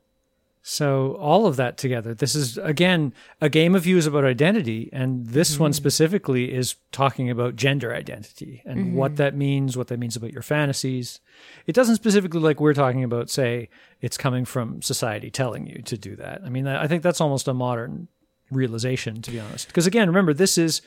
So 0.65 1.15
all 1.15 1.47
of 1.47 1.57
that 1.57 1.77
together, 1.77 2.15
this 2.15 2.37
is 2.37 2.57
again 2.59 3.13
a 3.41 3.49
game 3.49 3.75
of 3.75 3.83
views 3.83 4.07
about 4.07 4.25
identity, 4.25 4.89
and 4.93 5.27
this 5.27 5.59
one 5.59 5.73
mm-hmm. 5.73 5.77
specifically 5.77 6.55
is 6.55 6.77
talking 6.93 7.29
about 7.31 7.57
gender 7.57 7.93
identity 7.93 8.63
and 8.65 8.79
mm-hmm. 8.79 8.95
what 8.95 9.17
that 9.17 9.35
means, 9.35 9.77
what 9.77 9.89
that 9.89 9.99
means 9.99 10.15
about 10.15 10.33
your 10.33 10.43
fantasies. 10.43 11.19
It 11.67 11.75
doesn't 11.75 11.97
specifically 11.97 12.39
like 12.39 12.61
we're 12.61 12.75
talking 12.75 13.03
about 13.03 13.29
say 13.29 13.71
it's 14.01 14.17
coming 14.17 14.45
from 14.45 14.83
society 14.83 15.33
telling 15.33 15.67
you 15.67 15.83
to 15.83 15.99
do 15.99 16.15
that. 16.17 16.43
I 16.45 16.49
mean, 16.49 16.69
I 16.69 16.87
think 16.87 17.03
that's 17.03 17.21
almost 17.21 17.49
a 17.49 17.55
modern 17.55 18.07
realization 18.53 19.21
to 19.23 19.33
be 19.33 19.41
honest. 19.41 19.67
Because 19.67 19.89
again, 19.89 20.07
remember 20.07 20.33
this 20.33 20.59
is 20.59 20.81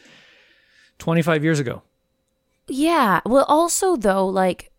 25 1.00 1.44
years 1.44 1.60
ago. 1.60 1.82
Yeah. 2.70 3.20
Well, 3.26 3.46
also 3.50 3.98
though, 3.98 4.26
like 4.26 4.72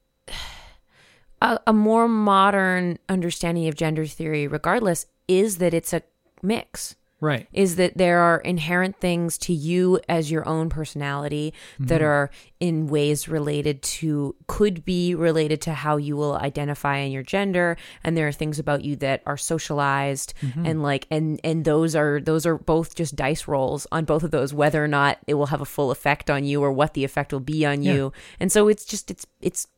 a, 1.40 1.58
a 1.66 1.72
more 1.72 2.08
modern 2.08 2.98
understanding 3.08 3.68
of 3.68 3.74
gender 3.74 4.06
theory, 4.06 4.46
regardless, 4.46 5.06
is 5.28 5.58
that 5.58 5.74
it's 5.74 5.92
a 5.92 6.02
mix. 6.42 6.96
Right. 7.18 7.48
is 7.50 7.76
that 7.76 7.96
there 7.96 8.18
are 8.18 8.36
inherent 8.40 9.00
things 9.00 9.38
to 9.38 9.54
you 9.54 9.98
as 10.06 10.30
your 10.30 10.46
own 10.46 10.68
personality 10.68 11.54
that 11.80 12.02
mm-hmm. 12.02 12.04
are 12.04 12.30
in 12.60 12.88
ways 12.88 13.26
related 13.26 13.80
to 13.82 14.36
could 14.46 14.84
be 14.84 15.14
related 15.14 15.62
to 15.62 15.72
how 15.72 15.96
you 15.96 16.14
will 16.14 16.36
identify 16.36 16.98
in 16.98 17.12
your 17.12 17.22
gender 17.22 17.78
and 18.04 18.18
there 18.18 18.28
are 18.28 18.32
things 18.32 18.58
about 18.58 18.84
you 18.84 18.96
that 18.96 19.22
are 19.24 19.38
socialized 19.38 20.34
mm-hmm. 20.42 20.66
and 20.66 20.82
like 20.82 21.06
and 21.10 21.40
and 21.42 21.64
those 21.64 21.96
are 21.96 22.20
those 22.20 22.44
are 22.44 22.58
both 22.58 22.94
just 22.94 23.16
dice 23.16 23.48
rolls 23.48 23.86
on 23.90 24.04
both 24.04 24.22
of 24.22 24.30
those 24.30 24.52
whether 24.52 24.84
or 24.84 24.88
not 24.88 25.16
it 25.26 25.34
will 25.34 25.46
have 25.46 25.62
a 25.62 25.64
full 25.64 25.90
effect 25.90 26.28
on 26.28 26.44
you 26.44 26.62
or 26.62 26.70
what 26.70 26.92
the 26.92 27.02
effect 27.02 27.32
will 27.32 27.40
be 27.40 27.64
on 27.64 27.82
Yeah. 27.82 27.94
you 27.94 28.12
and 28.38 28.52
so 28.52 28.68
it's 28.68 28.84
just 28.84 29.10
it's 29.10 29.26
it's 29.40 29.68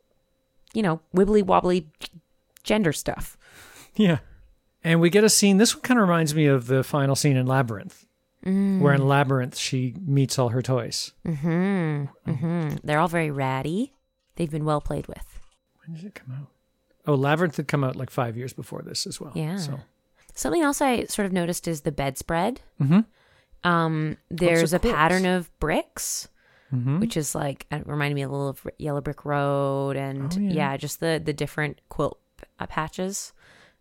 you 0.74 0.83
know 0.83 1.00
wibbly 1.14 1.42
wobbly 1.42 1.88
gender 2.64 2.92
stuff 2.92 3.37
Yeah. 3.96 4.18
And 4.85 5.00
we 5.00 5.11
get 5.11 5.24
a 5.24 5.28
scene. 5.28 5.57
This 5.57 5.74
one 5.74 5.83
kind 5.83 5.98
of 5.98 6.07
reminds 6.09 6.35
me 6.37 6.46
of 6.46 6.68
the 6.68 6.85
final 6.85 7.16
scene 7.16 7.37
in 7.37 7.46
Labyrinth, 7.46 8.07
where 8.44 8.94
in 8.94 9.09
Labyrinth 9.09 9.57
she 9.59 9.94
meets 10.07 10.38
all 10.38 10.50
her 10.50 10.62
toys. 10.62 11.12
Mhm. 11.26 12.09
Mhm. 12.26 12.81
They're 12.85 13.00
all 13.00 13.09
very 13.09 13.31
ratty 13.31 13.94
they've 14.37 14.50
been 14.50 14.64
well 14.64 14.81
played 14.81 15.09
with 15.09 15.40
When 15.85 15.96
did 15.96 16.04
it 16.04 16.14
come 16.14 16.33
out? 16.33 16.46
Oh, 17.07 17.14
Labyrinth 17.16 17.57
had 17.57 17.66
come 17.66 17.83
out 17.83 17.96
like 17.96 18.09
five 18.11 18.37
years 18.37 18.52
before 18.52 18.83
this 18.83 19.04
as 19.07 19.20
well. 19.20 19.33
Yeah. 19.35 19.57
So 19.57 19.81
Something 20.35 20.62
else 20.62 20.81
I 20.81 21.04
sort 21.07 21.26
of 21.26 21.33
noticed 21.33 21.66
is 21.66 21.81
the 21.81 21.90
bedspread. 21.90 22.61
Mm-hmm. 22.81 23.00
Um, 23.68 24.16
there's 24.31 24.72
a 24.72 24.78
pattern 24.78 25.26
of 25.26 25.50
bricks 25.59 26.28
which 26.70 27.16
is 27.16 27.35
like 27.35 27.66
it 27.70 27.87
reminded 27.87 28.14
me 28.14 28.22
a 28.22 28.28
little 28.28 28.48
of 28.48 28.66
Yellow 28.78 29.00
Brick 29.00 29.24
Road, 29.24 29.96
and 29.96 30.33
Oh, 30.37 30.40
yeah. 30.40 30.52
yeah. 30.72 30.76
just 30.76 31.00
the 31.00 31.20
the 31.24 31.33
different 31.33 31.81
quilt 31.88 32.18
p- 32.37 32.66
patches. 32.66 33.33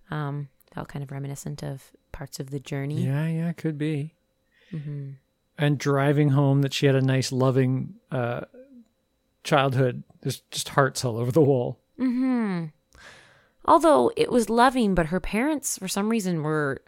Um, 0.10 0.48
felt 0.74 0.88
kind 0.88 1.04
of 1.04 1.12
reminiscent 1.12 1.64
of 1.64 1.92
parts 2.12 2.40
of 2.40 2.50
the 2.50 2.60
journey. 2.60 3.04
Yeah, 3.06 3.28
yeah, 3.28 3.52
could 3.52 3.78
be. 3.78 4.14
Mm-hmm. 4.72 5.10
And 5.58 5.78
driving 5.78 6.30
home, 6.30 6.62
that 6.62 6.74
she 6.74 6.86
had 6.86 6.96
a 6.96 7.02
nice, 7.02 7.32
loving 7.32 7.96
uh, 8.12 8.42
childhood. 9.44 10.04
There's 10.22 10.42
just 10.52 10.70
hearts 10.70 11.04
all 11.04 11.18
over 11.18 11.32
the 11.32 11.42
wall. 11.42 11.80
Mm-hmm. 12.00 12.66
Although 13.66 14.12
it 14.16 14.32
was 14.32 14.50
loving, 14.50 14.96
but 14.96 15.08
her 15.08 15.20
parents, 15.20 15.78
for 15.78 15.88
some 15.88 16.10
reason, 16.10 16.42
were 16.44 16.82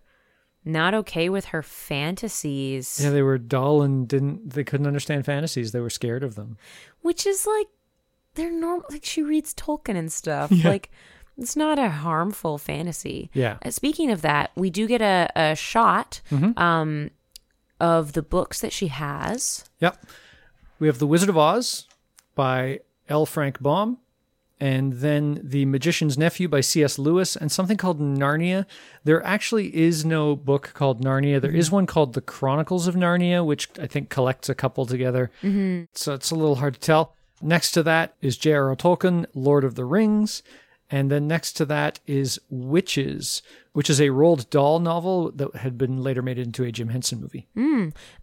not 0.66 0.94
okay 0.94 1.30
with 1.30 1.46
her 1.46 1.62
fantasies, 1.64 3.00
Yeah, 3.02 3.10
they 3.12 3.22
were 3.22 3.38
dull 3.38 3.82
and 3.82 4.08
didn't. 4.08 4.52
They 4.52 4.64
couldn't 4.64 4.88
understand 4.88 5.26
fantasies. 5.26 5.72
They 5.72 5.80
were 5.80 5.90
scared 5.90 6.24
of 6.24 6.36
them. 6.36 6.58
which 7.02 7.26
is 7.26 7.46
like 7.48 7.68
they're 8.36 8.52
normal. 8.52 8.86
Like 8.90 9.06
she 9.06 9.22
reads 9.24 9.54
Tolkien 9.54 9.96
and 9.96 10.12
stuff. 10.12 10.52
Yeah. 10.52 10.70
Like 10.70 10.92
it's 11.38 11.56
not 11.56 11.80
a 11.80 11.90
harmful 11.90 12.58
fantasy. 12.58 13.30
Yeah. 13.34 13.58
Uh, 13.64 13.72
Speaking 13.72 14.12
of 14.12 14.22
that, 14.22 14.52
we 14.56 14.70
do 14.70 14.88
get 14.88 15.02
a, 15.02 15.30
a 15.36 15.56
shot 15.56 16.22
Mm-hmm. 16.30 16.58
um, 16.62 17.12
of 17.80 18.12
the 18.12 18.22
books 18.22 18.60
that 18.60 18.74
she 18.74 18.88
has. 18.88 19.64
Yep. 19.80 20.06
We 20.80 20.88
have 20.88 21.00
The 21.00 21.08
Wizard 21.08 21.30
of 21.30 21.38
Oz 21.38 21.88
by 22.36 22.82
L. 23.08 23.26
Frank 23.26 23.62
Baum, 23.62 23.98
and 24.60 24.94
then 24.94 25.40
The 25.44 25.66
Magician's 25.66 26.18
Nephew 26.18 26.48
by 26.48 26.62
C.S. 26.62 27.00
Lewis, 27.00 27.36
and 27.36 27.52
something 27.52 27.78
called 27.78 28.00
Narnia. 28.00 28.66
There 29.04 29.26
actually 29.26 29.76
is 29.76 30.04
no 30.04 30.36
book 30.36 30.72
called 30.74 31.02
Narnia. 31.02 31.40
There 31.42 31.56
is 31.56 31.72
one 31.72 31.86
called 31.86 32.14
The 32.14 32.22
Chronicles 32.22 32.88
of 32.88 32.96
Narnia, 32.96 33.46
which 33.46 33.70
I 33.80 33.88
think 33.88 34.10
collects 34.10 34.50
a 34.50 34.56
couple 34.56 34.86
together. 34.86 35.32
Mm-hmm. 35.42 35.86
So 35.94 36.14
it's 36.14 36.32
a 36.32 36.36
little 36.36 36.56
hard 36.56 36.74
to 36.76 36.80
tell. 36.80 37.16
Next 37.42 37.72
to 37.72 37.84
that 37.84 38.16
is 38.22 38.38
J.R.R. 38.38 38.76
Tolkien, 38.76 39.26
Lord 39.34 39.64
of 39.64 39.76
the 39.76 39.86
Rings. 39.86 40.44
And 40.92 41.12
then 41.12 41.28
next 41.28 41.54
to 41.54 41.66
that 41.66 42.00
is 42.08 42.40
Witches, 42.50 43.44
which 43.74 43.90
is 43.90 44.02
a 44.02 44.08
Roald 44.08 44.50
Dahl 44.50 44.80
novel 44.80 45.32
that 45.32 45.56
had 45.58 45.78
been 45.78 46.02
later 46.02 46.22
made 46.22 46.40
into 46.40 46.64
a 46.64 46.72
Jim 46.72 46.90
Henson 46.90 47.22
movie. 47.22 47.48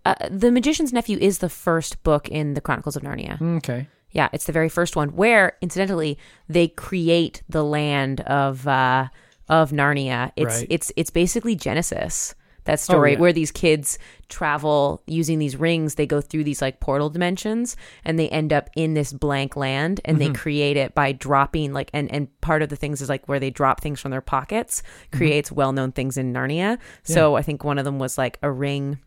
Uh, 0.05 0.15
the 0.29 0.51
Magician's 0.51 0.93
Nephew 0.93 1.17
is 1.19 1.39
the 1.39 1.49
first 1.49 2.03
book 2.03 2.29
in 2.29 2.55
the 2.55 2.61
Chronicles 2.61 2.97
of 2.97 3.03
Narnia. 3.03 3.41
Okay. 3.59 3.89
Yeah, 4.17 4.31
it's 4.33 4.47
the 4.47 4.53
very 4.53 4.71
first 4.71 4.97
one 4.97 5.11
where, 5.11 5.59
incidentally, 5.61 6.17
they 6.49 6.69
create 6.69 7.43
the 7.51 7.63
land 7.63 8.23
of 8.23 8.67
uh, 8.67 9.09
of 9.47 9.73
Narnia. 9.73 10.33
It's 10.37 10.61
Right. 10.61 10.67
it's 10.71 10.91
it's 10.97 11.11
basically 11.11 11.55
Genesis. 11.55 12.35
That 12.65 12.81
story 12.81 13.13
yeah. 13.13 13.21
where 13.21 13.33
these 13.33 13.53
kids 13.53 13.99
travel 14.29 15.03
using 15.07 15.39
these 15.39 15.55
rings, 15.55 15.95
they 15.95 16.07
go 16.07 16.21
through 16.23 16.45
these 16.45 16.63
like 16.63 16.81
portal 16.81 17.11
dimensions, 17.11 17.77
and 18.07 18.19
they 18.19 18.31
end 18.31 18.55
up 18.55 18.71
in 18.75 18.95
this 18.95 19.13
blank 19.13 19.55
land, 19.55 20.01
and 20.07 20.19
they 20.19 20.31
create 20.33 20.79
it 20.79 20.95
by 20.95 21.13
dropping 21.13 21.75
like 21.75 21.91
and 21.93 22.11
and 22.11 22.29
part 22.41 22.63
of 22.63 22.71
the 22.71 22.75
things 22.77 23.03
is 23.03 23.11
like 23.11 23.29
where 23.29 23.39
they 23.39 23.51
drop 23.51 23.83
things 23.83 24.01
from 24.01 24.11
their 24.13 24.23
pockets 24.23 24.83
creates 25.13 25.53
well 25.53 25.73
known 25.73 25.93
things 25.93 26.17
in 26.17 26.33
Narnia. 26.33 26.79
So 27.05 27.37
I 27.37 27.43
think 27.43 27.65
one 27.65 27.79
of 27.79 27.85
them 27.85 27.99
was 27.99 28.17
like 28.17 28.39
a 28.43 28.51
ring 28.51 28.99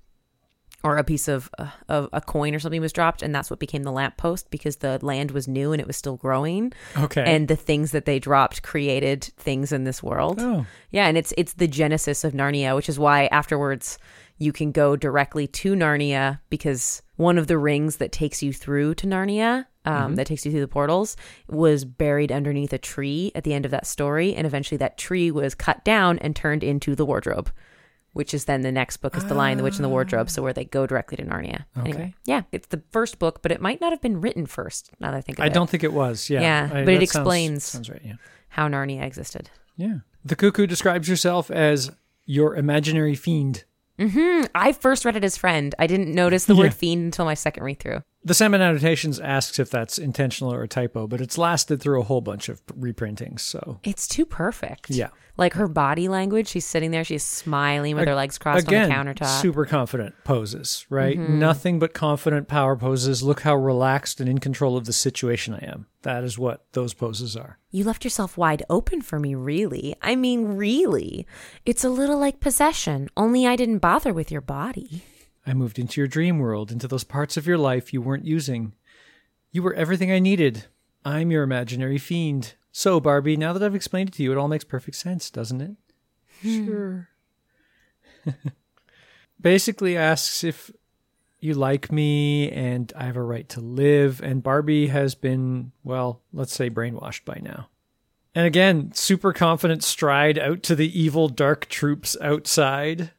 or 0.83 0.97
a 0.97 1.03
piece 1.03 1.27
of, 1.27 1.49
uh, 1.57 1.67
of 1.89 2.09
a 2.13 2.21
coin 2.21 2.55
or 2.55 2.59
something 2.59 2.79
was 2.81 2.93
dropped 2.93 3.21
and 3.21 3.33
that's 3.35 3.49
what 3.49 3.59
became 3.59 3.83
the 3.83 3.91
lamppost 3.91 4.49
because 4.49 4.77
the 4.77 4.97
land 5.03 5.31
was 5.31 5.47
new 5.47 5.71
and 5.71 5.81
it 5.81 5.87
was 5.87 5.97
still 5.97 6.15
growing 6.15 6.71
Okay. 6.97 7.23
and 7.25 7.47
the 7.47 7.55
things 7.55 7.91
that 7.91 8.05
they 8.05 8.19
dropped 8.19 8.63
created 8.63 9.23
things 9.37 9.71
in 9.71 9.83
this 9.83 10.01
world 10.01 10.39
oh. 10.39 10.65
yeah 10.91 11.07
and 11.07 11.17
it's 11.17 11.33
it's 11.37 11.53
the 11.53 11.67
genesis 11.67 12.23
of 12.23 12.33
narnia 12.33 12.75
which 12.75 12.89
is 12.89 12.97
why 12.97 13.27
afterwards 13.27 13.97
you 14.37 14.53
can 14.53 14.71
go 14.71 14.95
directly 14.95 15.47
to 15.47 15.73
narnia 15.75 16.39
because 16.49 17.01
one 17.17 17.37
of 17.37 17.47
the 17.47 17.57
rings 17.57 17.97
that 17.97 18.11
takes 18.13 18.41
you 18.41 18.53
through 18.53 18.95
to 18.95 19.05
narnia 19.07 19.65
um, 19.85 20.15
that 20.15 20.27
takes 20.27 20.45
you 20.45 20.51
through 20.51 20.61
the 20.61 20.67
portals 20.67 21.17
was 21.47 21.83
buried 21.83 22.31
underneath 22.31 22.71
a 22.73 22.77
tree 22.77 23.31
at 23.33 23.43
the 23.43 23.53
end 23.53 23.65
of 23.65 23.71
that 23.71 23.87
story 23.87 24.35
and 24.35 24.45
eventually 24.45 24.77
that 24.77 24.97
tree 24.97 25.31
was 25.31 25.55
cut 25.55 25.83
down 25.83 26.19
and 26.19 26.35
turned 26.35 26.63
into 26.63 26.95
the 26.95 27.05
wardrobe 27.05 27.49
which 28.13 28.33
is 28.33 28.45
then 28.45 28.61
the 28.61 28.71
next 28.71 28.97
book 28.97 29.15
is 29.15 29.25
The 29.25 29.33
Lion, 29.33 29.57
the 29.57 29.63
Witch, 29.63 29.75
and 29.75 29.83
the 29.83 29.89
Wardrobe. 29.89 30.29
So 30.29 30.41
where 30.41 30.53
they 30.53 30.65
go 30.65 30.85
directly 30.87 31.17
to 31.17 31.23
Narnia. 31.23 31.65
Anyway, 31.77 31.95
Okay. 32.01 32.13
yeah, 32.25 32.41
it's 32.51 32.67
the 32.67 32.81
first 32.91 33.19
book, 33.19 33.41
but 33.41 33.51
it 33.51 33.61
might 33.61 33.79
not 33.81 33.91
have 33.91 34.01
been 34.01 34.19
written 34.21 34.45
first. 34.45 34.91
Now 34.99 35.11
that 35.11 35.17
I 35.17 35.21
think 35.21 35.39
of 35.39 35.43
I 35.43 35.47
it, 35.47 35.53
don't 35.53 35.69
think 35.69 35.83
it 35.83 35.93
was. 35.93 36.29
Yeah. 36.29 36.41
Yeah, 36.41 36.69
I- 36.73 36.85
but 36.85 36.93
it 36.95 36.99
that 37.01 37.09
sounds- 37.09 37.25
explains- 37.25 37.63
Sounds, 37.63 37.89
right. 37.89 38.01
Yeah. 38.03 38.13
how 38.49 38.67
Narnia 38.67 39.03
existed. 39.03 39.49
Yeah. 39.77 39.99
The 40.25 40.35
cuckoo 40.35 40.67
describes 40.67 41.07
herself 41.07 41.49
as 41.51 41.91
your 42.25 42.55
imaginary 42.55 43.15
fiend. 43.15 43.63
Mhm 43.97 44.47
i 44.55 44.71
first 44.71 45.03
read 45.03 45.17
it 45.17 45.23
as 45.25 45.35
friend. 45.35 45.75
I 45.77 45.85
didn't 45.85 46.13
notice 46.15 46.45
the 46.45 46.55
Yeah. 46.55 46.63
word 46.63 46.73
fiend 46.73 47.03
until 47.05 47.25
my 47.25 47.33
second 47.33 47.63
read 47.63 47.79
through. 47.79 48.01
The 48.23 48.33
Sandman 48.33 48.61
Annotations 48.61 49.19
asks 49.19 49.59
if 49.59 49.69
that's 49.69 49.97
intentional 49.97 50.53
or 50.53 50.63
a 50.63 50.67
typo, 50.69 51.05
but 51.07 51.19
it's 51.21 51.37
lasted 51.37 51.81
through 51.81 51.99
a 51.99 52.03
whole 52.05 52.21
bunch 52.21 52.47
of 52.49 52.65
reprintings. 52.67 53.41
So 53.41 53.79
It's 53.83 54.07
too 54.07 54.25
perfect. 54.25 54.89
Yeah. 54.89 55.09
Like 55.39 55.53
her 55.53 55.67
body 55.67 56.07
language. 56.07 56.47
She's 56.47 56.65
sitting 56.65 56.91
there. 56.91 57.03
She's 57.03 57.23
smiling 57.23 57.95
with 57.95 58.07
her 58.07 58.13
legs 58.13 58.37
crossed 58.37 58.67
again, 58.67 58.91
on 58.91 59.05
the 59.05 59.13
countertop. 59.13 59.41
super 59.41 59.65
confident 59.65 60.13
poses, 60.23 60.85
right? 60.89 61.17
Mm-hmm. 61.17 61.39
Nothing 61.39 61.79
but 61.79 61.93
confident 61.93 62.47
power 62.47 62.75
poses. 62.75 63.23
Look 63.23 63.41
how 63.41 63.55
relaxed 63.55 64.19
and 64.19 64.29
in 64.29 64.37
control 64.37 64.77
of 64.77 64.85
the 64.85 64.93
situation 64.93 65.55
I 65.55 65.65
am. 65.65 65.87
That 66.03 66.23
is 66.23 66.37
what 66.37 66.65
those 66.73 66.93
poses 66.93 67.35
are. 67.35 67.57
You 67.71 67.83
left 67.83 68.03
yourself 68.03 68.37
wide 68.37 68.63
open 68.69 69.01
for 69.01 69.19
me, 69.19 69.35
really. 69.35 69.95
I 70.01 70.15
mean, 70.15 70.55
really. 70.55 71.25
It's 71.65 71.83
a 71.83 71.89
little 71.89 72.19
like 72.19 72.39
possession, 72.39 73.09
only 73.17 73.47
I 73.47 73.55
didn't 73.55 73.79
bother 73.79 74.13
with 74.13 74.31
your 74.31 74.41
body. 74.41 75.03
I 75.45 75.53
moved 75.53 75.79
into 75.79 75.99
your 75.99 76.07
dream 76.07 76.39
world, 76.39 76.71
into 76.71 76.87
those 76.87 77.03
parts 77.03 77.37
of 77.37 77.47
your 77.47 77.57
life 77.57 77.91
you 77.93 78.01
weren't 78.01 78.25
using. 78.25 78.73
You 79.51 79.63
were 79.63 79.73
everything 79.73 80.11
I 80.11 80.19
needed. 80.19 80.65
I'm 81.03 81.31
your 81.31 81.43
imaginary 81.43 81.97
fiend. 81.97 82.55
So, 82.71 82.99
Barbie, 82.99 83.37
now 83.37 83.53
that 83.53 83.63
I've 83.63 83.75
explained 83.75 84.09
it 84.09 84.15
to 84.15 84.23
you, 84.23 84.31
it 84.31 84.37
all 84.37 84.47
makes 84.47 84.63
perfect 84.63 84.97
sense, 84.97 85.29
doesn't 85.29 85.61
it? 85.61 85.71
Sure. 86.43 87.09
Basically 89.41 89.97
asks 89.97 90.43
if 90.43 90.71
you 91.39 91.53
like 91.53 91.91
me 91.91 92.51
and 92.51 92.91
I 92.95 93.05
have 93.05 93.15
a 93.15 93.23
right 93.23 93.47
to 93.49 93.61
live, 93.61 94.21
and 94.21 94.43
Barbie 94.43 94.87
has 94.87 95.15
been, 95.15 95.71
well, 95.83 96.21
let's 96.31 96.53
say 96.53 96.69
brainwashed 96.69 97.25
by 97.25 97.39
now. 97.41 97.69
And 98.35 98.45
again, 98.45 98.91
super 98.93 99.33
confident 99.33 99.83
stride 99.83 100.37
out 100.37 100.61
to 100.63 100.75
the 100.75 100.99
evil 100.99 101.29
dark 101.29 101.67
troops 101.67 102.15
outside. 102.21 103.11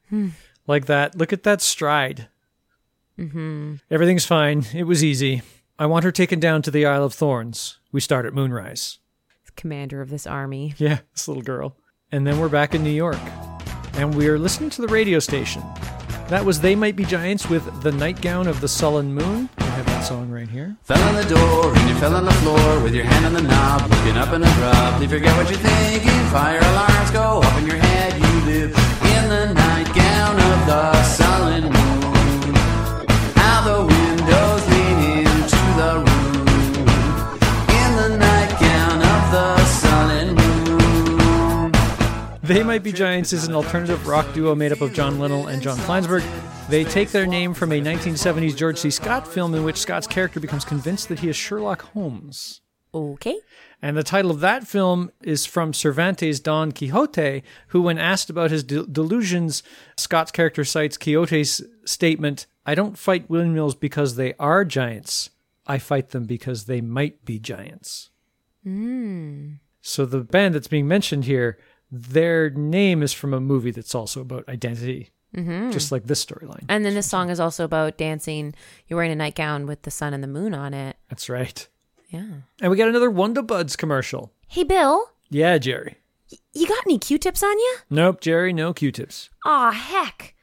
Like 0.66 0.86
that. 0.86 1.16
Look 1.16 1.32
at 1.32 1.42
that 1.42 1.60
stride. 1.60 2.28
Mm-hmm. 3.18 3.76
Everything's 3.90 4.24
fine. 4.24 4.64
It 4.72 4.84
was 4.84 5.02
easy. 5.02 5.42
I 5.78 5.86
want 5.86 6.04
her 6.04 6.12
taken 6.12 6.38
down 6.38 6.62
to 6.62 6.70
the 6.70 6.86
Isle 6.86 7.04
of 7.04 7.12
Thorns. 7.12 7.78
We 7.90 8.00
start 8.00 8.24
at 8.24 8.34
moonrise. 8.34 8.99
Commander 9.56 10.00
of 10.00 10.10
this 10.10 10.26
army. 10.26 10.74
Yeah, 10.78 11.00
this 11.12 11.28
little 11.28 11.42
girl. 11.42 11.76
And 12.12 12.26
then 12.26 12.38
we're 12.38 12.48
back 12.48 12.74
in 12.74 12.82
New 12.82 12.90
York. 12.90 13.18
And 13.94 14.14
we 14.14 14.28
are 14.28 14.38
listening 14.38 14.70
to 14.70 14.82
the 14.82 14.88
radio 14.88 15.18
station. 15.18 15.62
That 16.28 16.44
was 16.44 16.60
They 16.60 16.76
Might 16.76 16.96
Be 16.96 17.04
Giants 17.04 17.48
with 17.48 17.82
The 17.82 17.92
Nightgown 17.92 18.46
of 18.46 18.60
the 18.60 18.68
Sullen 18.68 19.14
Moon. 19.14 19.48
I 19.58 19.64
have 19.64 19.86
that 19.86 20.02
song 20.02 20.30
right 20.30 20.48
here. 20.48 20.76
Fell 20.82 21.02
on 21.02 21.14
the 21.16 21.24
door 21.24 21.76
and 21.76 21.88
you 21.88 21.94
fell 21.96 22.14
on 22.14 22.24
the 22.24 22.32
floor 22.32 22.82
with 22.82 22.94
your 22.94 23.04
hand 23.04 23.26
on 23.26 23.32
the 23.32 23.42
knob, 23.42 23.90
looking 23.90 24.16
up 24.16 24.32
in 24.32 24.42
a 24.42 24.54
drop. 24.54 25.02
You 25.02 25.08
forget 25.08 25.36
what 25.36 25.50
you're 25.50 25.58
thinking, 25.58 26.24
fire 26.30 26.58
alarms 26.58 26.89
Might 42.70 42.84
Be 42.84 42.92
Giants 42.92 43.32
is 43.32 43.48
an 43.48 43.54
alternative 43.56 44.06
rock 44.06 44.32
duo 44.32 44.54
made 44.54 44.70
up 44.70 44.80
of 44.80 44.92
John 44.92 45.18
Linnell 45.18 45.48
and 45.48 45.60
John 45.60 45.76
Flansburgh. 45.76 46.22
They 46.68 46.84
take 46.84 47.10
their 47.10 47.26
name 47.26 47.52
from 47.52 47.72
a 47.72 47.80
1970s 47.80 48.54
George 48.54 48.78
C. 48.78 48.92
Scott 48.92 49.26
film 49.26 49.56
in 49.56 49.64
which 49.64 49.76
Scott's 49.76 50.06
character 50.06 50.38
becomes 50.38 50.64
convinced 50.64 51.08
that 51.08 51.18
he 51.18 51.28
is 51.28 51.34
Sherlock 51.34 51.82
Holmes. 51.82 52.60
Okay. 52.94 53.40
And 53.82 53.96
the 53.96 54.04
title 54.04 54.30
of 54.30 54.38
that 54.38 54.68
film 54.68 55.10
is 55.20 55.46
from 55.46 55.74
Cervantes' 55.74 56.38
Don 56.38 56.70
Quixote, 56.70 57.42
who, 57.66 57.82
when 57.82 57.98
asked 57.98 58.30
about 58.30 58.52
his 58.52 58.62
de- 58.62 58.86
delusions, 58.86 59.64
Scott's 59.96 60.30
character 60.30 60.64
cites 60.64 60.96
Quixote's 60.96 61.62
statement 61.84 62.46
I 62.64 62.76
don't 62.76 62.96
fight 62.96 63.28
windmills 63.28 63.74
because 63.74 64.14
they 64.14 64.34
are 64.34 64.64
giants. 64.64 65.30
I 65.66 65.78
fight 65.78 66.10
them 66.10 66.24
because 66.24 66.66
they 66.66 66.80
might 66.80 67.24
be 67.24 67.40
giants. 67.40 68.10
Hmm. 68.62 69.54
So 69.82 70.04
the 70.06 70.20
band 70.20 70.54
that's 70.54 70.68
being 70.68 70.86
mentioned 70.86 71.24
here, 71.24 71.58
their 71.90 72.50
name 72.50 73.02
is 73.02 73.12
from 73.12 73.34
a 73.34 73.40
movie 73.40 73.70
that's 73.70 73.94
also 73.94 74.20
about 74.20 74.48
identity, 74.48 75.10
mm-hmm. 75.36 75.70
just 75.70 75.90
like 75.90 76.04
this 76.04 76.24
storyline. 76.24 76.64
And 76.68 76.84
then 76.84 76.94
this 76.94 77.08
song 77.08 77.30
is 77.30 77.40
also 77.40 77.64
about 77.64 77.98
dancing. 77.98 78.54
You're 78.86 78.96
wearing 78.96 79.12
a 79.12 79.16
nightgown 79.16 79.66
with 79.66 79.82
the 79.82 79.90
sun 79.90 80.14
and 80.14 80.22
the 80.22 80.28
moon 80.28 80.54
on 80.54 80.74
it. 80.74 80.96
That's 81.08 81.28
right. 81.28 81.66
Yeah. 82.08 82.26
And 82.60 82.70
we 82.70 82.76
got 82.76 82.88
another 82.88 83.10
Wonder 83.10 83.42
Buds 83.42 83.76
commercial. 83.76 84.32
Hey, 84.48 84.64
Bill, 84.64 85.10
Yeah, 85.28 85.58
Jerry. 85.58 85.96
you 86.52 86.66
got 86.66 86.84
any 86.86 86.98
Q-tips 86.98 87.42
on 87.42 87.58
you? 87.58 87.76
Nope, 87.88 88.20
Jerry, 88.20 88.52
no 88.52 88.72
Q-tips. 88.72 89.30
Aw, 89.44 89.70
heck. 89.70 90.34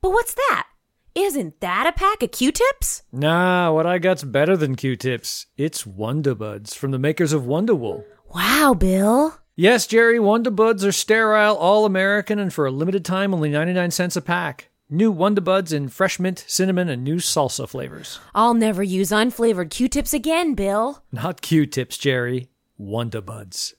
But 0.00 0.10
what's 0.10 0.34
that? 0.34 0.68
Isn't 1.14 1.60
that 1.60 1.86
a 1.86 1.92
pack 1.92 2.22
of 2.22 2.30
Q-tips? 2.32 3.02
Nah, 3.12 3.70
what 3.72 3.86
I 3.86 3.98
got's 3.98 4.24
better 4.24 4.56
than 4.56 4.74
Q-tips. 4.76 5.46
It's 5.58 5.86
Wonder 5.86 6.34
Buds 6.34 6.74
from 6.74 6.90
the 6.90 6.98
makers 6.98 7.34
of 7.34 7.44
Wonder 7.46 7.74
Wool. 7.74 8.04
Wow, 8.34 8.72
Bill. 8.72 9.38
Yes, 9.54 9.86
Jerry, 9.86 10.18
Wonder 10.18 10.50
Buds 10.50 10.82
are 10.82 10.92
sterile, 10.92 11.54
all 11.56 11.84
American, 11.84 12.38
and 12.38 12.50
for 12.52 12.64
a 12.64 12.70
limited 12.70 13.04
time, 13.04 13.34
only 13.34 13.50
99 13.50 13.90
cents 13.90 14.16
a 14.16 14.22
pack. 14.22 14.70
New 14.88 15.10
Wonder 15.10 15.42
Buds 15.42 15.74
in 15.74 15.90
fresh 15.90 16.18
mint, 16.18 16.42
cinnamon, 16.48 16.88
and 16.88 17.04
new 17.04 17.16
salsa 17.16 17.68
flavors. 17.68 18.18
I'll 18.34 18.54
never 18.54 18.82
use 18.82 19.10
unflavored 19.10 19.68
Q-tips 19.68 20.14
again, 20.14 20.54
Bill. 20.54 21.02
Not 21.12 21.42
Q-tips, 21.42 21.98
Jerry. 21.98 22.48
Wonder 22.78 23.20
Buds. 23.20 23.74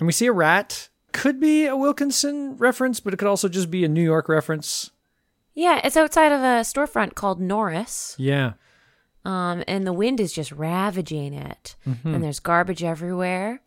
And 0.00 0.08
we 0.08 0.12
see 0.12 0.26
a 0.26 0.32
rat. 0.32 0.88
Could 1.12 1.38
be 1.38 1.66
a 1.66 1.76
Wilkinson 1.76 2.56
reference, 2.56 2.98
but 2.98 3.14
it 3.14 3.18
could 3.18 3.28
also 3.28 3.48
just 3.48 3.70
be 3.70 3.84
a 3.84 3.88
New 3.88 4.02
York 4.02 4.28
reference. 4.28 4.90
Yeah, 5.54 5.80
it's 5.84 5.96
outside 5.96 6.32
of 6.32 6.40
a 6.40 6.62
storefront 6.64 7.14
called 7.14 7.40
Norris. 7.40 8.16
Yeah. 8.18 8.54
Um, 9.24 9.62
and 9.68 9.86
the 9.86 9.92
wind 9.92 10.18
is 10.18 10.32
just 10.32 10.50
ravaging 10.50 11.32
it. 11.32 11.76
And 12.04 12.24
there's 12.24 12.40
garbage 12.40 12.82
everywhere. 12.82 13.62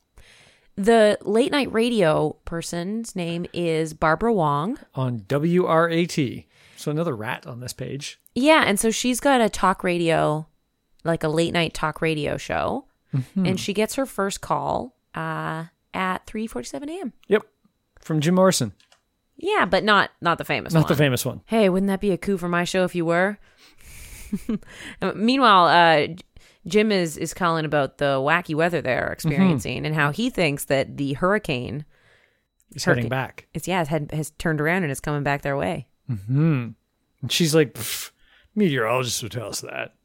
The 0.77 1.17
late 1.21 1.51
night 1.51 1.71
radio 1.71 2.33
person's 2.45 3.15
name 3.15 3.45
is 3.53 3.93
Barbara 3.93 4.33
Wong. 4.33 4.77
On 4.93 5.19
WRAT. 5.29 6.45
So 6.75 6.91
another 6.91 7.15
rat 7.15 7.47
on 7.47 7.61
this 7.61 7.71
page. 7.73 8.19
Yeah, 8.35 8.63
and 8.67 8.77
so 8.79 8.91
she's 8.91 9.19
got 9.21 9.39
a 9.39 9.49
talk 9.49 9.83
radio, 9.83 10.47
like 11.05 11.23
a 11.23 11.29
late 11.29 11.53
night 11.53 11.73
talk 11.73 12.01
radio 12.01 12.35
show, 12.35 12.85
and 13.35 13.57
she 13.57 13.73
gets 13.73 13.95
her 13.95 14.05
first 14.05 14.41
call 14.41 14.93
uh, 15.15 15.65
at 15.93 16.25
three 16.25 16.47
forty 16.47 16.67
seven 16.67 16.89
a.m. 16.89 17.13
Yep. 17.29 17.43
From 18.01 18.19
Jim 18.19 18.35
Morrison. 18.35 18.73
Yeah, 19.38 19.65
but 19.65 19.85
not 19.85 20.11
not 20.19 20.38
the 20.38 20.43
famous 20.45 20.73
Not 20.73 20.81
one. 20.83 20.88
the 20.89 20.95
famous 20.95 21.25
one. 21.25 21.41
Hey, 21.45 21.69
wouldn't 21.69 21.88
that 21.88 22.01
be 22.01 22.11
a 22.11 22.17
coup 22.17 22.38
for 22.38 22.49
my 22.49 22.65
show 22.65 22.83
if 22.83 22.93
you 22.93 23.05
were? 23.05 23.38
Meanwhile, 25.15 25.67
uh, 25.67 26.07
Jim 26.67 26.91
is 26.91 27.17
is 27.17 27.34
calling 27.34 27.65
about 27.65 27.97
the 27.97 28.17
wacky 28.17 28.56
weather 28.56 28.82
they're 28.82 29.04
mm-hmm. 29.04 29.13
experiencing 29.13 29.86
and 29.86 29.95
how 29.95 30.12
he 30.12 30.30
thinks 30.30 30.65
that 30.65 30.97
the 30.97 31.13
hurricane 31.13 31.86
Turkey. 32.78 33.01
heading 33.01 33.10
back. 33.10 33.47
is 33.54 33.67
yeah 33.67 33.80
has, 33.80 33.88
had, 33.88 34.12
has 34.12 34.32
turned 34.32 34.60
around 34.60 34.84
and 34.84 34.91
is 34.91 34.99
coming 34.99 35.23
back 35.23 35.41
their 35.41 35.58
way. 35.58 35.88
Mm-hmm. 36.10 36.69
And 37.21 37.32
she's 37.32 37.56
like, 37.56 37.78
meteorologists 38.56 39.23
would 39.23 39.32
tell 39.32 39.49
us 39.49 39.62
that. 39.62 39.95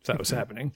If 0.00 0.06
that 0.06 0.18
was 0.18 0.30
happening. 0.30 0.72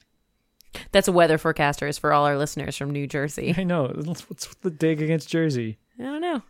That's 0.91 1.09
a 1.09 1.13
weather 1.13 1.39
forecaster 1.39 1.87
is 1.87 1.99
for 1.99 2.13
all 2.13 2.25
our 2.25 2.39
listeners 2.39 2.77
from 2.77 2.91
New 2.91 3.07
Jersey. 3.07 3.55
I 3.57 3.63
know. 3.63 3.89
What's 3.89 4.55
the 4.63 4.71
dig 4.71 5.03
against 5.03 5.29
Jersey? 5.29 5.79
I 5.99 6.05
don't 6.05 6.21
know. 6.21 6.43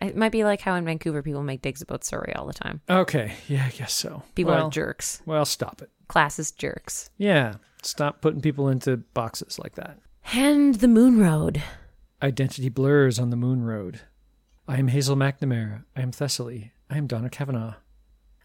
It 0.00 0.16
might 0.16 0.32
be 0.32 0.44
like 0.44 0.60
how 0.60 0.74
in 0.76 0.84
Vancouver 0.84 1.22
people 1.22 1.42
make 1.42 1.60
digs 1.60 1.82
about 1.82 2.04
Surrey 2.04 2.32
all 2.34 2.46
the 2.46 2.52
time. 2.52 2.80
Okay. 2.88 3.34
Yeah, 3.48 3.64
I 3.66 3.70
guess 3.70 3.92
so. 3.92 4.22
People 4.36 4.52
well, 4.52 4.68
are 4.68 4.70
jerks, 4.70 5.22
Well, 5.26 5.44
stop 5.44 5.82
it. 5.82 5.90
classist 6.08 6.56
jerks. 6.56 7.10
Yeah. 7.18 7.54
Stop 7.82 8.20
putting 8.20 8.40
people 8.40 8.68
into 8.68 8.98
boxes 8.98 9.58
like 9.58 9.74
that. 9.76 9.98
And 10.34 10.76
the 10.76 10.88
Moon 10.88 11.18
Road. 11.18 11.62
Identity 12.22 12.68
blurs 12.68 13.18
on 13.18 13.30
the 13.30 13.36
moon 13.36 13.62
road. 13.62 14.00
I 14.66 14.78
am 14.78 14.88
Hazel 14.88 15.16
McNamara. 15.16 15.84
I 15.96 16.02
am 16.02 16.10
Thessaly. 16.10 16.72
I 16.90 16.98
am 16.98 17.06
Donna 17.06 17.30
Cavanagh. 17.30 17.74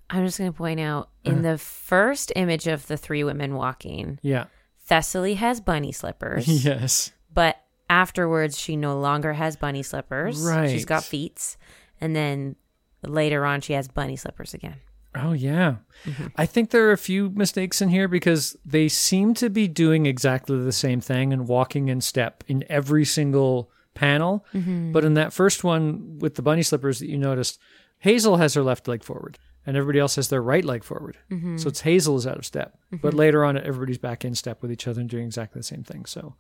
I'm 0.10 0.26
just 0.26 0.38
going 0.38 0.52
to 0.52 0.58
point 0.58 0.80
out 0.80 1.10
in 1.24 1.40
uh-huh. 1.40 1.54
the 1.54 1.58
first 1.58 2.32
image 2.36 2.68
of 2.68 2.86
the 2.88 2.98
three 2.98 3.24
women 3.24 3.56
walking, 3.56 4.20
Yeah. 4.22 4.46
Thessaly 4.90 5.36
has 5.36 5.60
bunny 5.60 5.92
slippers. 5.92 6.48
yes. 6.66 7.12
But 7.34 7.58
afterwards, 7.90 8.60
she 8.60 8.76
no 8.76 9.00
longer 9.00 9.34
has 9.34 9.56
bunny 9.56 9.82
slippers. 9.82 10.40
Right. 10.42 10.70
She's 10.70 10.86
got 10.86 11.04
feet. 11.04 11.58
And 12.00 12.16
then 12.16 12.58
later 13.02 13.46
on, 13.46 13.62
she 13.62 13.74
has 13.74 13.88
bunny 13.88 14.18
slippers 14.18 14.54
again. 14.54 14.76
Oh, 15.16 15.34
yeah. 15.34 15.76
Mm-hmm. 16.06 16.28
I 16.36 16.46
think 16.46 16.70
there 16.70 16.88
are 16.90 16.94
a 16.94 16.98
few 16.98 17.30
mistakes 17.30 17.82
in 17.82 17.90
here 17.90 18.08
because 18.08 18.56
they 18.66 18.90
seem 18.90 19.34
to 19.36 19.50
be 19.50 19.68
doing 19.68 20.06
exactly 20.06 20.60
the 20.60 20.72
same 20.72 21.02
thing 21.02 21.32
and 21.32 21.48
walking 21.48 21.88
in 21.88 22.02
step 22.02 22.44
in 22.48 22.64
every 22.70 23.06
single 23.06 23.72
panel. 23.94 24.46
Mm-hmm. 24.54 24.92
But 24.92 25.06
in 25.06 25.14
that 25.14 25.34
first 25.34 25.64
one 25.64 26.20
with 26.20 26.36
the 26.36 26.42
bunny 26.42 26.64
slippers 26.64 27.00
that 27.00 27.10
you 27.10 27.18
noticed, 27.18 27.60
Hazel 28.00 28.38
has 28.38 28.54
her 28.56 28.64
left 28.64 28.88
leg 28.88 29.04
forward 29.04 29.38
and 29.66 29.78
everybody 29.78 30.00
else 30.00 30.16
has 30.16 30.30
their 30.30 30.42
right 30.42 30.66
leg 30.66 30.84
forward. 30.84 31.18
Mm-hmm. 31.32 31.58
So 31.58 31.70
it's 31.70 31.82
Hazel 31.82 32.18
is 32.18 32.28
out 32.28 32.38
of 32.38 32.46
step. 32.46 32.78
But 33.02 33.14
later 33.14 33.46
on, 33.46 33.58
everybody's 33.58 33.98
back 33.98 34.26
in 34.26 34.36
step 34.36 34.62
with 34.62 34.72
each 34.72 34.88
other 34.88 35.02
and 35.02 35.10
doing 35.10 35.26
exactly 35.26 35.60
the 35.60 35.64
same 35.64 35.84
thing. 35.84 36.06
So 36.06 36.36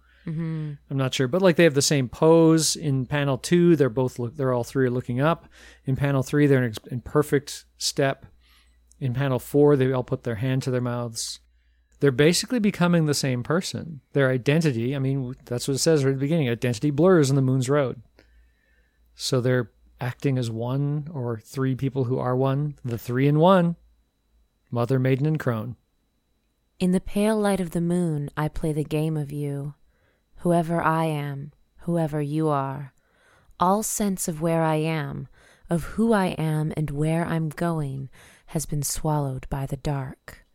I'm 0.89 0.97
not 0.97 1.13
sure, 1.13 1.27
but 1.27 1.41
like 1.41 1.55
they 1.55 1.63
have 1.63 1.73
the 1.73 1.81
same 1.81 2.09
pose 2.09 2.75
in 2.75 3.05
panel 3.05 3.37
two. 3.37 3.75
They're 3.75 3.89
both 3.89 4.19
look. 4.19 4.35
They're 4.35 4.53
all 4.53 4.63
three 4.63 4.85
are 4.85 4.91
looking 4.91 5.19
up. 5.19 5.47
In 5.85 5.95
panel 5.95 6.23
three, 6.23 6.47
they're 6.47 6.63
in, 6.63 6.73
in 6.91 7.01
perfect 7.01 7.65
step. 7.77 8.25
In 9.03 9.13
panel 9.13 9.37
four, 9.37 9.75
they 9.75 9.91
all 9.91 10.01
put 10.01 10.23
their 10.23 10.35
hand 10.35 10.63
to 10.63 10.71
their 10.71 10.79
mouths. 10.79 11.41
They're 11.99 12.09
basically 12.09 12.59
becoming 12.59 13.05
the 13.05 13.13
same 13.13 13.43
person. 13.43 13.99
Their 14.13 14.29
identity. 14.29 14.95
I 14.95 14.99
mean, 14.99 15.35
that's 15.43 15.67
what 15.67 15.73
it 15.73 15.79
says 15.79 16.05
right 16.05 16.11
at 16.11 16.15
the 16.15 16.21
beginning. 16.21 16.49
Identity 16.49 16.89
blurs 16.89 17.29
in 17.29 17.35
the 17.35 17.41
moon's 17.41 17.67
road. 17.67 18.01
So 19.13 19.41
they're 19.41 19.71
acting 19.99 20.37
as 20.37 20.49
one 20.49 21.09
or 21.13 21.41
three 21.43 21.75
people 21.75 22.05
who 22.05 22.17
are 22.17 22.33
one. 22.33 22.75
The 22.85 22.97
three 22.97 23.27
in 23.27 23.39
one. 23.39 23.75
Mother, 24.71 24.99
maiden, 24.99 25.25
and 25.25 25.37
crone. 25.37 25.75
In 26.79 26.93
the 26.93 27.01
pale 27.01 27.37
light 27.37 27.59
of 27.59 27.71
the 27.71 27.81
moon, 27.81 28.29
I 28.37 28.47
play 28.47 28.71
the 28.71 28.85
game 28.85 29.17
of 29.17 29.33
you. 29.33 29.73
Whoever 30.37 30.81
I 30.81 31.07
am, 31.07 31.51
whoever 31.79 32.21
you 32.21 32.47
are, 32.47 32.93
all 33.59 33.83
sense 33.83 34.29
of 34.29 34.41
where 34.41 34.63
I 34.63 34.75
am, 34.75 35.27
of 35.69 35.83
who 35.83 36.13
I 36.13 36.27
am 36.27 36.71
and 36.77 36.89
where 36.89 37.25
I'm 37.25 37.49
going, 37.49 38.09
has 38.53 38.67
been 38.67 38.83
swallowed 38.83 39.47
by 39.49 39.65
the 39.65 39.77
dark. 39.77 40.45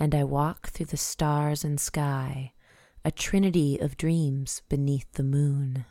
And 0.00 0.14
I 0.14 0.24
walk 0.24 0.68
through 0.68 0.86
the 0.86 0.96
stars 0.96 1.62
and 1.62 1.78
sky, 1.78 2.54
a 3.04 3.10
trinity 3.10 3.78
of 3.78 3.98
dreams 3.98 4.62
beneath 4.70 5.12
the 5.12 5.22
moon. 5.22 5.84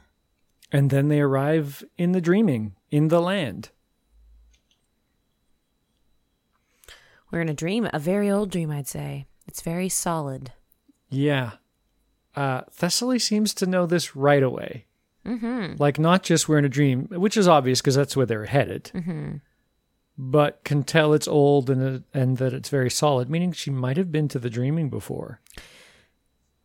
And 0.71 0.89
then 0.89 1.09
they 1.09 1.21
arrive 1.21 1.83
in 1.95 2.11
the 2.11 2.21
dreaming, 2.21 2.75
in 2.89 3.09
the 3.09 3.21
land. 3.21 3.69
We're 7.31 7.41
in 7.41 7.49
a 7.49 7.53
dream, 7.53 7.87
a 7.93 7.99
very 7.99 8.31
old 8.31 8.49
dream, 8.49 8.71
I'd 8.71 8.87
say. 8.87 9.27
It's 9.47 9.61
very 9.61 9.89
solid. 9.89 10.53
Yeah. 11.09 11.51
Uh, 12.35 12.61
Thessaly 12.71 13.21
seems 13.21 13.53
to 13.53 13.67
know 13.67 13.85
this 13.85 14.15
right 14.15 14.41
away. 14.41 14.87
Mm-hmm. 15.23 15.75
Like, 15.77 15.99
not 15.99 16.23
just 16.23 16.49
we're 16.49 16.57
in 16.57 16.65
a 16.65 16.69
dream, 16.69 17.05
which 17.11 17.37
is 17.37 17.47
obvious 17.47 17.79
because 17.79 17.95
that's 17.95 18.17
where 18.17 18.25
they're 18.25 18.45
headed, 18.45 18.89
mm-hmm. 18.95 19.35
But 20.17 20.63
can 20.63 20.83
tell 20.83 21.13
it's 21.13 21.27
old 21.27 21.69
and, 21.69 22.03
and 22.13 22.37
that 22.37 22.53
it's 22.53 22.69
very 22.69 22.89
solid, 22.89 23.29
meaning 23.29 23.51
she 23.51 23.71
might 23.71 23.97
have 23.97 24.11
been 24.11 24.27
to 24.29 24.39
the 24.39 24.49
dreaming 24.49 24.89
before. 24.89 25.39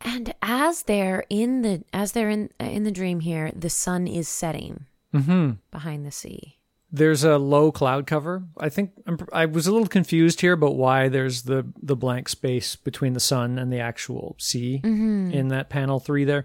And 0.01 0.33
as 0.43 0.83
they're 0.85 1.25
in 1.29 1.63
the 1.63 1.83
as 1.93 2.13
they're 2.13 2.31
in 2.31 2.51
in 2.61 2.85
the 2.85 2.91
dream 2.93 3.21
here, 3.21 3.51
the 3.55 3.71
sun 3.71 4.07
is 4.07 4.29
setting 4.29 4.87
Mm-hmm. 5.15 5.53
behind 5.71 6.05
the 6.05 6.11
sea. 6.11 6.59
There's 6.93 7.25
a 7.25 7.39
low 7.39 7.73
cloud 7.73 8.07
cover. 8.07 8.45
I 8.59 8.69
think 8.69 8.93
I'm, 9.07 9.19
I 9.33 9.47
was 9.47 9.67
a 9.67 9.73
little 9.73 9.89
confused 9.89 10.43
here 10.43 10.53
about 10.53 10.77
why 10.77 11.09
there's 11.09 11.43
the, 11.43 11.67
the 11.83 11.97
blank 11.97 12.29
space 12.29 12.77
between 12.77 13.15
the 13.15 13.21
sun 13.21 13.59
and 13.59 13.73
the 13.73 13.81
actual 13.81 14.37
sea 14.39 14.81
in 14.85 15.49
that 15.49 15.71
panel 15.71 15.99
three 15.99 16.25
there. 16.25 16.45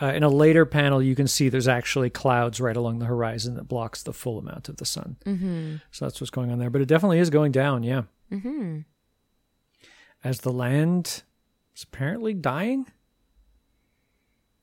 Uh, 0.00 0.12
in 0.14 0.22
a 0.22 0.28
later 0.28 0.66
panel, 0.66 1.02
you 1.02 1.14
can 1.14 1.26
see 1.26 1.48
there's 1.48 1.68
actually 1.68 2.10
clouds 2.10 2.60
right 2.60 2.76
along 2.76 2.98
the 2.98 3.06
horizon 3.06 3.54
that 3.54 3.66
blocks 3.66 4.02
the 4.02 4.12
full 4.12 4.38
amount 4.38 4.68
of 4.68 4.76
the 4.76 4.84
sun. 4.84 5.16
Mm-hmm. 5.24 5.76
So 5.90 6.04
that's 6.04 6.20
what's 6.20 6.30
going 6.30 6.52
on 6.52 6.58
there. 6.58 6.68
But 6.68 6.82
it 6.82 6.86
definitely 6.88 7.18
is 7.18 7.30
going 7.30 7.52
down, 7.52 7.82
yeah. 7.82 8.02
Mm-hmm. 8.30 8.80
As 10.22 10.40
the 10.40 10.52
land 10.52 11.22
is 11.74 11.82
apparently 11.84 12.34
dying, 12.34 12.86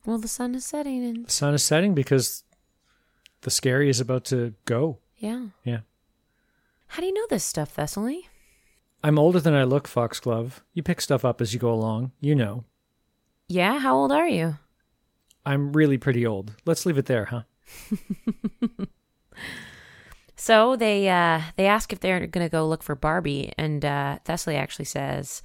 Well, 0.06 0.18
the 0.18 0.28
sun 0.28 0.54
is 0.54 0.64
setting, 0.64 1.04
and 1.04 1.26
the 1.26 1.30
sun 1.32 1.54
is 1.54 1.62
setting 1.62 1.94
because 1.94 2.44
the 3.40 3.50
skerry 3.50 3.88
is 3.88 4.00
about 4.00 4.24
to 4.26 4.54
go. 4.66 4.98
yeah. 5.16 5.46
Yeah. 5.64 5.80
How 6.88 7.00
do 7.00 7.06
you 7.06 7.14
know 7.14 7.26
this 7.28 7.42
stuff, 7.44 7.74
Thessaly? 7.74 8.28
I'm 9.02 9.18
older 9.18 9.40
than 9.40 9.52
I 9.54 9.64
look, 9.64 9.88
Foxglove. 9.88 10.62
You 10.74 10.82
pick 10.84 11.00
stuff 11.00 11.24
up 11.24 11.40
as 11.40 11.52
you 11.52 11.58
go 11.58 11.72
along. 11.72 12.12
You 12.20 12.36
know. 12.36 12.64
Yeah. 13.48 13.80
How 13.80 13.96
old 13.96 14.12
are 14.12 14.28
you? 14.28 14.58
I'm 15.46 15.72
really 15.72 15.98
pretty 15.98 16.26
old. 16.26 16.54
Let's 16.64 16.86
leave 16.86 16.98
it 16.98 17.06
there, 17.06 17.26
huh? 17.26 17.42
So 20.36 20.76
they 20.76 21.08
uh, 21.08 21.40
they 21.56 21.66
ask 21.66 21.92
if 21.92 22.00
they're 22.00 22.26
going 22.26 22.44
to 22.44 22.50
go 22.50 22.68
look 22.68 22.82
for 22.82 22.94
Barbie, 22.94 23.52
and 23.56 23.84
uh, 23.84 24.18
Thessaly 24.24 24.56
actually 24.56 24.84
says, 24.84 25.42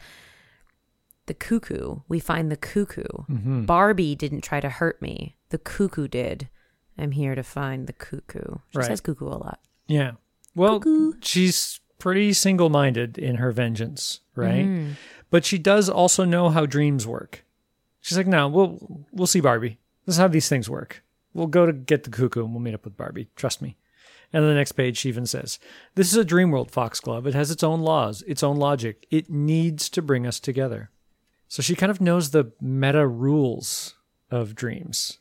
"The 1.28 1.34
cuckoo. 1.34 1.98
We 2.10 2.20
find 2.20 2.52
the 2.52 2.58
cuckoo. 2.58 3.06
Barbie 3.30 4.16
didn't 4.16 4.42
try 4.42 4.60
to 4.60 4.70
hurt 4.70 5.02
me. 5.02 5.36
The 5.50 5.58
cuckoo 5.60 6.08
did. 6.08 6.50
I'm 6.98 7.12
here 7.12 7.36
to 7.36 7.44
find 7.44 7.88
the 7.88 7.94
cuckoo." 7.94 8.58
She 8.72 8.80
Right. 8.80 8.88
says 8.88 9.00
cuckoo 9.00 9.28
a 9.28 9.38
lot. 9.38 9.60
Yeah. 9.88 10.14
Well, 10.56 10.82
she's 11.22 11.80
pretty 12.00 12.34
single 12.34 12.70
minded 12.70 13.18
in 13.18 13.36
her 13.36 13.52
vengeance, 13.52 14.22
right? 14.36 14.96
But 15.30 15.46
she 15.46 15.60
does 15.60 15.88
also 15.88 16.26
know 16.26 16.50
how 16.50 16.66
dreams 16.66 17.06
work. 17.08 17.46
She's 18.02 18.18
like, 18.18 18.28
no, 18.28 18.48
we'll 18.50 19.06
we'll 19.14 19.28
see 19.28 19.40
Barbie. 19.42 19.78
This 20.10 20.16
is 20.16 20.22
how 20.22 20.28
these 20.28 20.50
things 20.50 20.68
work. 20.68 21.04
We'll 21.36 21.46
go 21.46 21.68
to 21.68 21.72
get 21.72 22.04
the 22.04 22.10
cuckoo 22.10 22.44
and 22.44 22.52
we'll 22.52 22.64
meet 22.64 22.74
up 22.74 22.84
with 22.84 22.98
Barbie. 22.98 23.30
Trust 23.36 23.62
me. 23.62 23.78
And 24.34 24.44
on 24.44 24.50
the 24.50 24.56
next 24.56 24.72
page, 24.72 24.98
she 24.98 25.08
even 25.08 25.28
says, 25.28 25.60
This 25.94 26.12
is 26.12 26.18
a 26.18 26.26
dream 26.26 26.50
world, 26.50 26.72
Foxglove. 26.72 27.28
It 27.28 27.36
has 27.36 27.52
its 27.52 27.62
own 27.62 27.82
laws, 27.82 28.24
its 28.24 28.42
own 28.42 28.58
logic. 28.58 29.06
It 29.12 29.30
needs 29.30 29.88
to 29.90 30.02
bring 30.02 30.26
us 30.26 30.40
together. 30.40 30.90
So 31.48 31.62
she 31.62 31.76
kind 31.76 31.92
of 31.92 32.02
knows 32.02 32.32
the 32.32 32.54
meta 32.60 33.06
rules 33.06 33.98
of 34.32 34.56
dreams. 34.56 35.20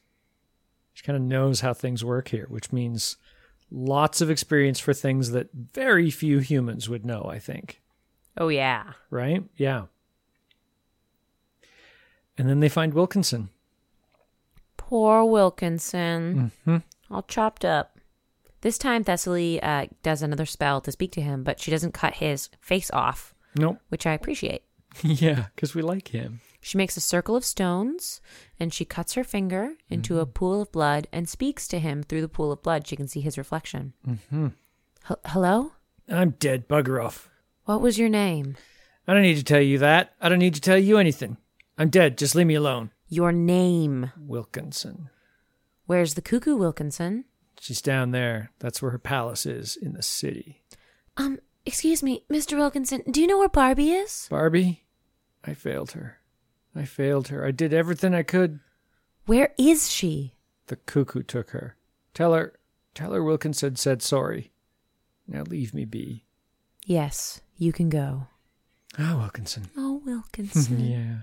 She 0.94 1.04
kind 1.04 1.18
of 1.18 1.22
knows 1.22 1.60
how 1.60 1.74
things 1.74 2.02
work 2.02 2.28
here, 2.28 2.46
which 2.48 2.72
means 2.72 3.18
lots 3.70 4.22
of 4.22 4.30
experience 4.30 4.80
for 4.80 4.94
things 4.94 5.32
that 5.32 5.52
very 5.52 6.10
few 6.10 6.38
humans 6.38 6.88
would 6.88 7.04
know, 7.04 7.26
I 7.30 7.40
think. 7.40 7.82
Oh 8.38 8.48
yeah. 8.48 8.94
Right? 9.10 9.44
Yeah. 9.58 9.82
And 12.38 12.48
then 12.48 12.60
they 12.60 12.70
find 12.70 12.94
Wilkinson. 12.94 13.50
Poor 14.88 15.22
Wilkinson. 15.26 16.50
Mm-hmm. 16.66 17.14
All 17.14 17.22
chopped 17.22 17.62
up. 17.62 17.98
This 18.62 18.78
time 18.78 19.04
Thessaly 19.04 19.60
uh, 19.62 19.86
does 20.02 20.22
another 20.22 20.46
spell 20.46 20.80
to 20.80 20.90
speak 20.90 21.12
to 21.12 21.20
him, 21.20 21.44
but 21.44 21.60
she 21.60 21.70
doesn't 21.70 21.92
cut 21.92 22.14
his 22.14 22.48
face 22.62 22.90
off, 22.90 23.34
Nope. 23.54 23.78
which 23.90 24.06
I 24.06 24.14
appreciate. 24.14 24.62
yeah, 25.02 25.46
because 25.54 25.74
we 25.74 25.82
like 25.82 26.08
him. 26.08 26.40
She 26.62 26.78
makes 26.78 26.96
a 26.96 27.02
circle 27.02 27.36
of 27.36 27.44
stones 27.44 28.22
and 28.58 28.72
she 28.72 28.86
cuts 28.86 29.12
her 29.12 29.24
finger 29.24 29.74
into 29.90 30.20
a 30.20 30.26
pool 30.26 30.62
of 30.62 30.72
blood 30.72 31.06
and 31.12 31.28
speaks 31.28 31.68
to 31.68 31.78
him 31.78 32.02
through 32.02 32.22
the 32.22 32.28
pool 32.28 32.50
of 32.50 32.62
blood. 32.62 32.86
She 32.86 32.96
can 32.96 33.08
see 33.08 33.20
his 33.20 33.36
reflection. 33.36 33.92
Mm-hmm. 34.08 34.46
H- 35.10 35.16
Hello? 35.26 35.72
I'm 36.08 36.30
dead, 36.30 36.66
bugger 36.66 37.04
off. 37.04 37.28
What 37.66 37.82
was 37.82 37.98
your 37.98 38.08
name? 38.08 38.56
I 39.06 39.12
don't 39.12 39.22
need 39.22 39.36
to 39.36 39.44
tell 39.44 39.60
you 39.60 39.76
that. 39.78 40.14
I 40.20 40.30
don't 40.30 40.38
need 40.38 40.54
to 40.54 40.60
tell 40.62 40.78
you 40.78 40.96
anything. 40.96 41.36
I'm 41.76 41.90
dead. 41.90 42.16
Just 42.16 42.34
leave 42.34 42.46
me 42.46 42.54
alone. 42.54 42.90
Your 43.08 43.32
name. 43.32 44.12
Wilkinson. 44.18 45.10
Where's 45.86 46.14
the 46.14 46.22
cuckoo, 46.22 46.56
Wilkinson? 46.56 47.24
She's 47.60 47.80
down 47.82 48.10
there. 48.10 48.50
That's 48.58 48.82
where 48.82 48.90
her 48.90 48.98
palace 48.98 49.46
is 49.46 49.76
in 49.76 49.94
the 49.94 50.02
city. 50.02 50.62
Um, 51.16 51.38
excuse 51.64 52.02
me, 52.02 52.24
Mr. 52.30 52.56
Wilkinson, 52.56 53.02
do 53.10 53.20
you 53.20 53.26
know 53.26 53.38
where 53.38 53.48
Barbie 53.48 53.90
is? 53.90 54.28
Barbie, 54.30 54.84
I 55.44 55.54
failed 55.54 55.92
her. 55.92 56.18
I 56.74 56.84
failed 56.84 57.28
her. 57.28 57.44
I 57.44 57.50
did 57.50 57.72
everything 57.72 58.14
I 58.14 58.22
could. 58.22 58.60
Where 59.26 59.52
is 59.58 59.90
she? 59.90 60.34
The 60.66 60.76
cuckoo 60.76 61.22
took 61.22 61.50
her. 61.50 61.76
Tell 62.14 62.34
her, 62.34 62.54
tell 62.94 63.12
her 63.12 63.24
Wilkinson 63.24 63.76
said 63.76 64.02
sorry. 64.02 64.52
Now 65.26 65.42
leave 65.42 65.74
me 65.74 65.84
be. 65.84 66.24
Yes, 66.84 67.40
you 67.56 67.72
can 67.72 67.88
go. 67.88 68.28
Ah, 68.98 69.16
Wilkinson. 69.18 69.70
Oh, 69.76 70.00
Wilkinson. 70.04 70.78
Yeah. 70.90 71.14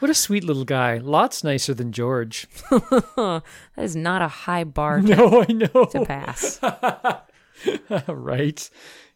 What 0.00 0.10
a 0.10 0.14
sweet 0.14 0.42
little 0.44 0.64
guy. 0.64 0.98
Lots 0.98 1.44
nicer 1.44 1.74
than 1.74 1.92
George. 1.92 2.46
that 2.70 3.42
is 3.76 3.94
not 3.94 4.22
a 4.22 4.28
high 4.28 4.64
bar 4.64 5.00
to, 5.00 5.06
No, 5.16 5.42
I 5.48 5.52
know. 5.52 5.84
to 5.86 6.04
pass. 6.04 6.58
right? 8.08 8.70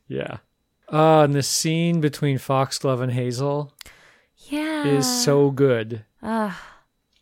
Yeah. 0.08 0.38
Uh, 0.92 1.22
and 1.22 1.34
the 1.34 1.42
scene 1.42 2.00
between 2.00 2.38
Foxglove 2.38 3.00
and 3.00 3.12
Hazel 3.12 3.72
Yeah. 4.48 4.86
is 4.86 5.06
so 5.24 5.50
good. 5.50 6.04
Ah. 6.22 6.60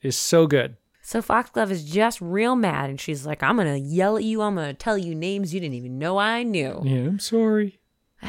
Is 0.03 0.17
so 0.17 0.47
good. 0.47 0.77
So 1.01 1.23
Foxglove 1.23 1.71
is 1.71 1.85
just 1.85 2.21
real 2.21 2.55
mad, 2.57 2.91
and 2.91 3.01
she's 3.01 3.25
like, 3.27 3.43
I'm 3.43 3.57
going 3.57 3.73
to 3.73 3.79
yell 3.79 4.17
at 4.17 4.25
you. 4.25 4.43
I'm 4.43 4.55
going 4.57 4.69
to 4.69 4.75
tell 4.75 4.97
you 4.99 5.15
names 5.15 5.53
you 5.55 5.61
didn't 5.61 5.75
even 5.75 5.99
know 5.99 6.19
I 6.19 6.43
knew. 6.43 6.81
Yeah, 6.85 7.01
I'm 7.09 7.19
sorry. 7.19 7.79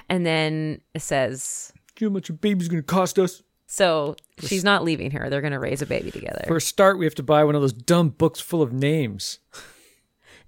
And 0.10 0.26
then 0.26 0.82
it 0.94 1.02
says, 1.02 1.72
Do 1.96 2.06
you 2.06 2.10
know 2.10 2.14
how 2.14 2.16
much 2.16 2.30
a 2.30 2.34
baby's 2.34 2.68
going 2.68 2.82
to 2.82 2.86
cost 2.86 3.18
us? 3.20 3.42
So 3.74 4.16
she's 4.38 4.64
not 4.64 4.84
leaving 4.84 5.10
her. 5.10 5.32
They're 5.32 5.42
going 5.42 5.52
to 5.54 5.60
raise 5.60 5.82
a 5.82 5.88
baby 5.88 6.12
together. 6.12 6.44
For 6.46 6.58
a 6.58 6.62
start, 6.62 7.00
we 7.00 7.06
have 7.06 7.16
to 7.16 7.24
buy 7.24 7.44
one 7.44 7.56
of 7.56 7.62
those 7.62 7.74
dumb 7.74 8.10
books 8.10 8.40
full 8.40 8.62
of 8.62 8.72
names. 8.72 9.40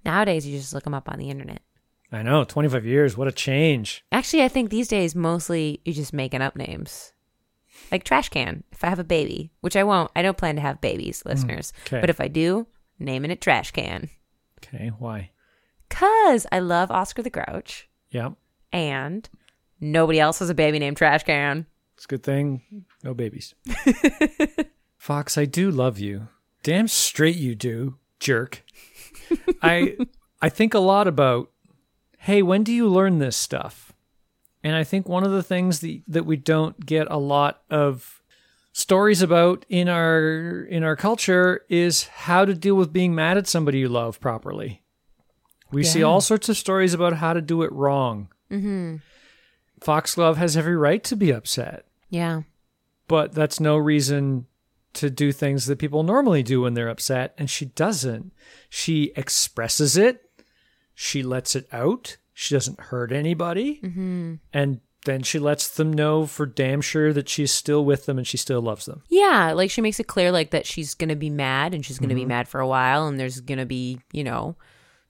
Nowadays, 0.04 0.46
you 0.46 0.56
just 0.56 0.72
look 0.72 0.84
them 0.84 0.94
up 0.94 1.10
on 1.10 1.18
the 1.18 1.28
internet. 1.28 1.60
I 2.12 2.22
know, 2.22 2.44
25 2.44 2.86
years. 2.86 3.16
What 3.16 3.26
a 3.26 3.32
change. 3.32 4.04
Actually, 4.12 4.44
I 4.44 4.48
think 4.48 4.70
these 4.70 4.86
days, 4.86 5.16
mostly 5.16 5.80
you're 5.84 5.92
just 5.92 6.12
making 6.12 6.40
up 6.40 6.54
names. 6.54 7.12
Like 7.90 8.04
trash 8.04 8.28
can. 8.28 8.62
If 8.70 8.84
I 8.84 8.90
have 8.90 9.00
a 9.00 9.04
baby, 9.04 9.50
which 9.60 9.74
I 9.74 9.82
won't, 9.82 10.12
I 10.14 10.22
don't 10.22 10.38
plan 10.38 10.54
to 10.54 10.62
have 10.62 10.80
babies, 10.80 11.24
mm, 11.24 11.30
listeners. 11.30 11.72
okay. 11.84 12.00
But 12.00 12.10
if 12.10 12.20
I 12.20 12.28
do, 12.28 12.68
naming 13.00 13.32
it 13.32 13.40
trash 13.40 13.72
can. 13.72 14.08
Okay, 14.62 14.92
why? 15.00 15.30
Cause 15.88 16.46
I 16.52 16.60
love 16.60 16.92
Oscar 16.92 17.22
the 17.22 17.30
Grouch, 17.30 17.88
Yeah, 18.10 18.30
and 18.72 19.28
nobody 19.80 20.20
else 20.20 20.38
has 20.38 20.48
a 20.48 20.54
baby 20.54 20.78
named 20.78 20.96
Trash 20.96 21.24
Can. 21.24 21.66
It's 21.96 22.04
a 22.04 22.08
good 22.08 22.22
thing. 22.22 22.84
No 23.02 23.14
babies. 23.14 23.54
Fox, 24.98 25.38
I 25.38 25.46
do 25.46 25.70
love 25.70 25.98
you. 25.98 26.28
Damn 26.62 26.88
straight 26.88 27.36
you 27.36 27.54
do, 27.54 27.96
jerk. 28.20 28.62
I 29.62 29.96
I 30.42 30.50
think 30.50 30.74
a 30.74 30.78
lot 30.78 31.08
about 31.08 31.50
hey, 32.18 32.42
when 32.42 32.62
do 32.64 32.72
you 32.72 32.88
learn 32.88 33.18
this 33.18 33.36
stuff? 33.36 33.92
And 34.62 34.74
I 34.74 34.84
think 34.84 35.08
one 35.08 35.22
of 35.24 35.30
the 35.30 35.44
things 35.44 35.80
that, 35.80 36.02
that 36.08 36.26
we 36.26 36.36
don't 36.36 36.84
get 36.84 37.06
a 37.08 37.18
lot 37.18 37.62
of 37.70 38.20
stories 38.72 39.22
about 39.22 39.64
in 39.68 39.88
our 39.88 40.66
in 40.68 40.82
our 40.82 40.96
culture 40.96 41.62
is 41.70 42.04
how 42.08 42.44
to 42.44 42.52
deal 42.52 42.74
with 42.74 42.92
being 42.92 43.14
mad 43.14 43.38
at 43.38 43.46
somebody 43.46 43.78
you 43.78 43.88
love 43.88 44.20
properly. 44.20 44.82
We 45.72 45.82
see 45.82 46.02
all 46.02 46.20
sorts 46.20 46.48
of 46.48 46.56
stories 46.56 46.94
about 46.94 47.14
how 47.14 47.32
to 47.32 47.40
do 47.40 47.62
it 47.62 47.72
wrong. 47.72 48.28
Mm-hmm. 48.50 48.96
Foxglove 49.86 50.36
has 50.36 50.56
every 50.56 50.76
right 50.76 51.04
to 51.04 51.14
be 51.14 51.30
upset, 51.30 51.86
Yeah. 52.10 52.42
but 53.06 53.32
that's 53.32 53.60
no 53.60 53.76
reason 53.76 54.46
to 54.94 55.10
do 55.10 55.30
things 55.30 55.66
that 55.66 55.78
people 55.78 56.02
normally 56.02 56.42
do 56.42 56.62
when 56.62 56.74
they're 56.74 56.88
upset, 56.88 57.34
and 57.38 57.48
she 57.48 57.66
doesn't. 57.66 58.32
She 58.68 59.12
expresses 59.14 59.96
it, 59.96 60.28
she 60.92 61.22
lets 61.22 61.54
it 61.54 61.68
out, 61.70 62.16
she 62.34 62.52
doesn't 62.52 62.80
hurt 62.80 63.12
anybody, 63.12 63.78
mm-hmm. 63.80 64.34
and 64.52 64.80
then 65.04 65.22
she 65.22 65.38
lets 65.38 65.68
them 65.68 65.92
know 65.92 66.26
for 66.26 66.46
damn 66.46 66.80
sure 66.80 67.12
that 67.12 67.28
she's 67.28 67.52
still 67.52 67.84
with 67.84 68.06
them 68.06 68.18
and 68.18 68.26
she 68.26 68.36
still 68.36 68.60
loves 68.60 68.86
them. 68.86 69.02
Yeah, 69.08 69.52
like 69.52 69.70
she 69.70 69.80
makes 69.80 70.00
it 70.00 70.08
clear 70.08 70.32
like 70.32 70.50
that 70.50 70.66
she's 70.66 70.94
going 70.94 71.10
to 71.10 71.14
be 71.14 71.30
mad 71.30 71.74
and 71.74 71.86
she's 71.86 72.00
going 72.00 72.08
to 72.08 72.14
be 72.16 72.22
mm-hmm. 72.22 72.30
mad 72.30 72.48
for 72.48 72.60
a 72.60 72.66
while 72.66 73.06
and 73.06 73.20
there's 73.20 73.40
going 73.40 73.58
to 73.58 73.66
be, 73.66 74.00
you 74.10 74.24
know, 74.24 74.56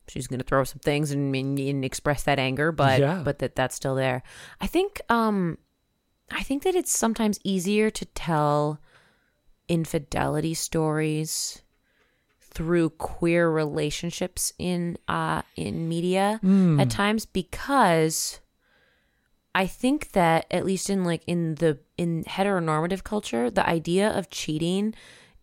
she's 0.09 0.27
going 0.27 0.39
to 0.39 0.45
throw 0.45 0.65
some 0.65 0.79
things 0.79 1.11
and, 1.11 1.35
and, 1.35 1.59
and 1.59 1.85
express 1.85 2.23
that 2.25 2.39
anger, 2.39 2.73
but 2.73 3.01
Yeah. 3.01 3.23
but 3.25 3.39
that 3.41 3.55
that's 3.57 3.75
still 3.77 3.95
there. 3.95 4.23
I 4.61 4.67
think 4.67 5.01
um 5.09 5.59
I 6.31 6.43
think 6.43 6.63
that 6.65 6.75
it's 6.75 6.97
sometimes 6.97 7.39
easier 7.45 7.91
to 7.91 8.05
tell 8.07 8.81
infidelity 9.69 10.55
stories 10.55 11.63
through 12.41 12.91
queer 12.91 13.51
relationships 13.51 14.53
in 14.59 14.97
uh 15.09 15.43
in 15.57 15.89
media 15.89 16.41
at 16.81 16.91
times 16.91 17.27
because 17.27 18.41
I 19.55 19.67
think 19.67 20.13
that 20.13 20.47
at 20.51 20.65
least 20.67 20.89
in 20.91 21.05
like 21.05 21.23
in 21.27 21.57
the 21.57 21.79
in 21.97 22.25
heteronormative 22.25 23.05
culture, 23.05 23.51
the 23.51 23.67
idea 23.67 24.09
of 24.11 24.29
cheating 24.31 24.95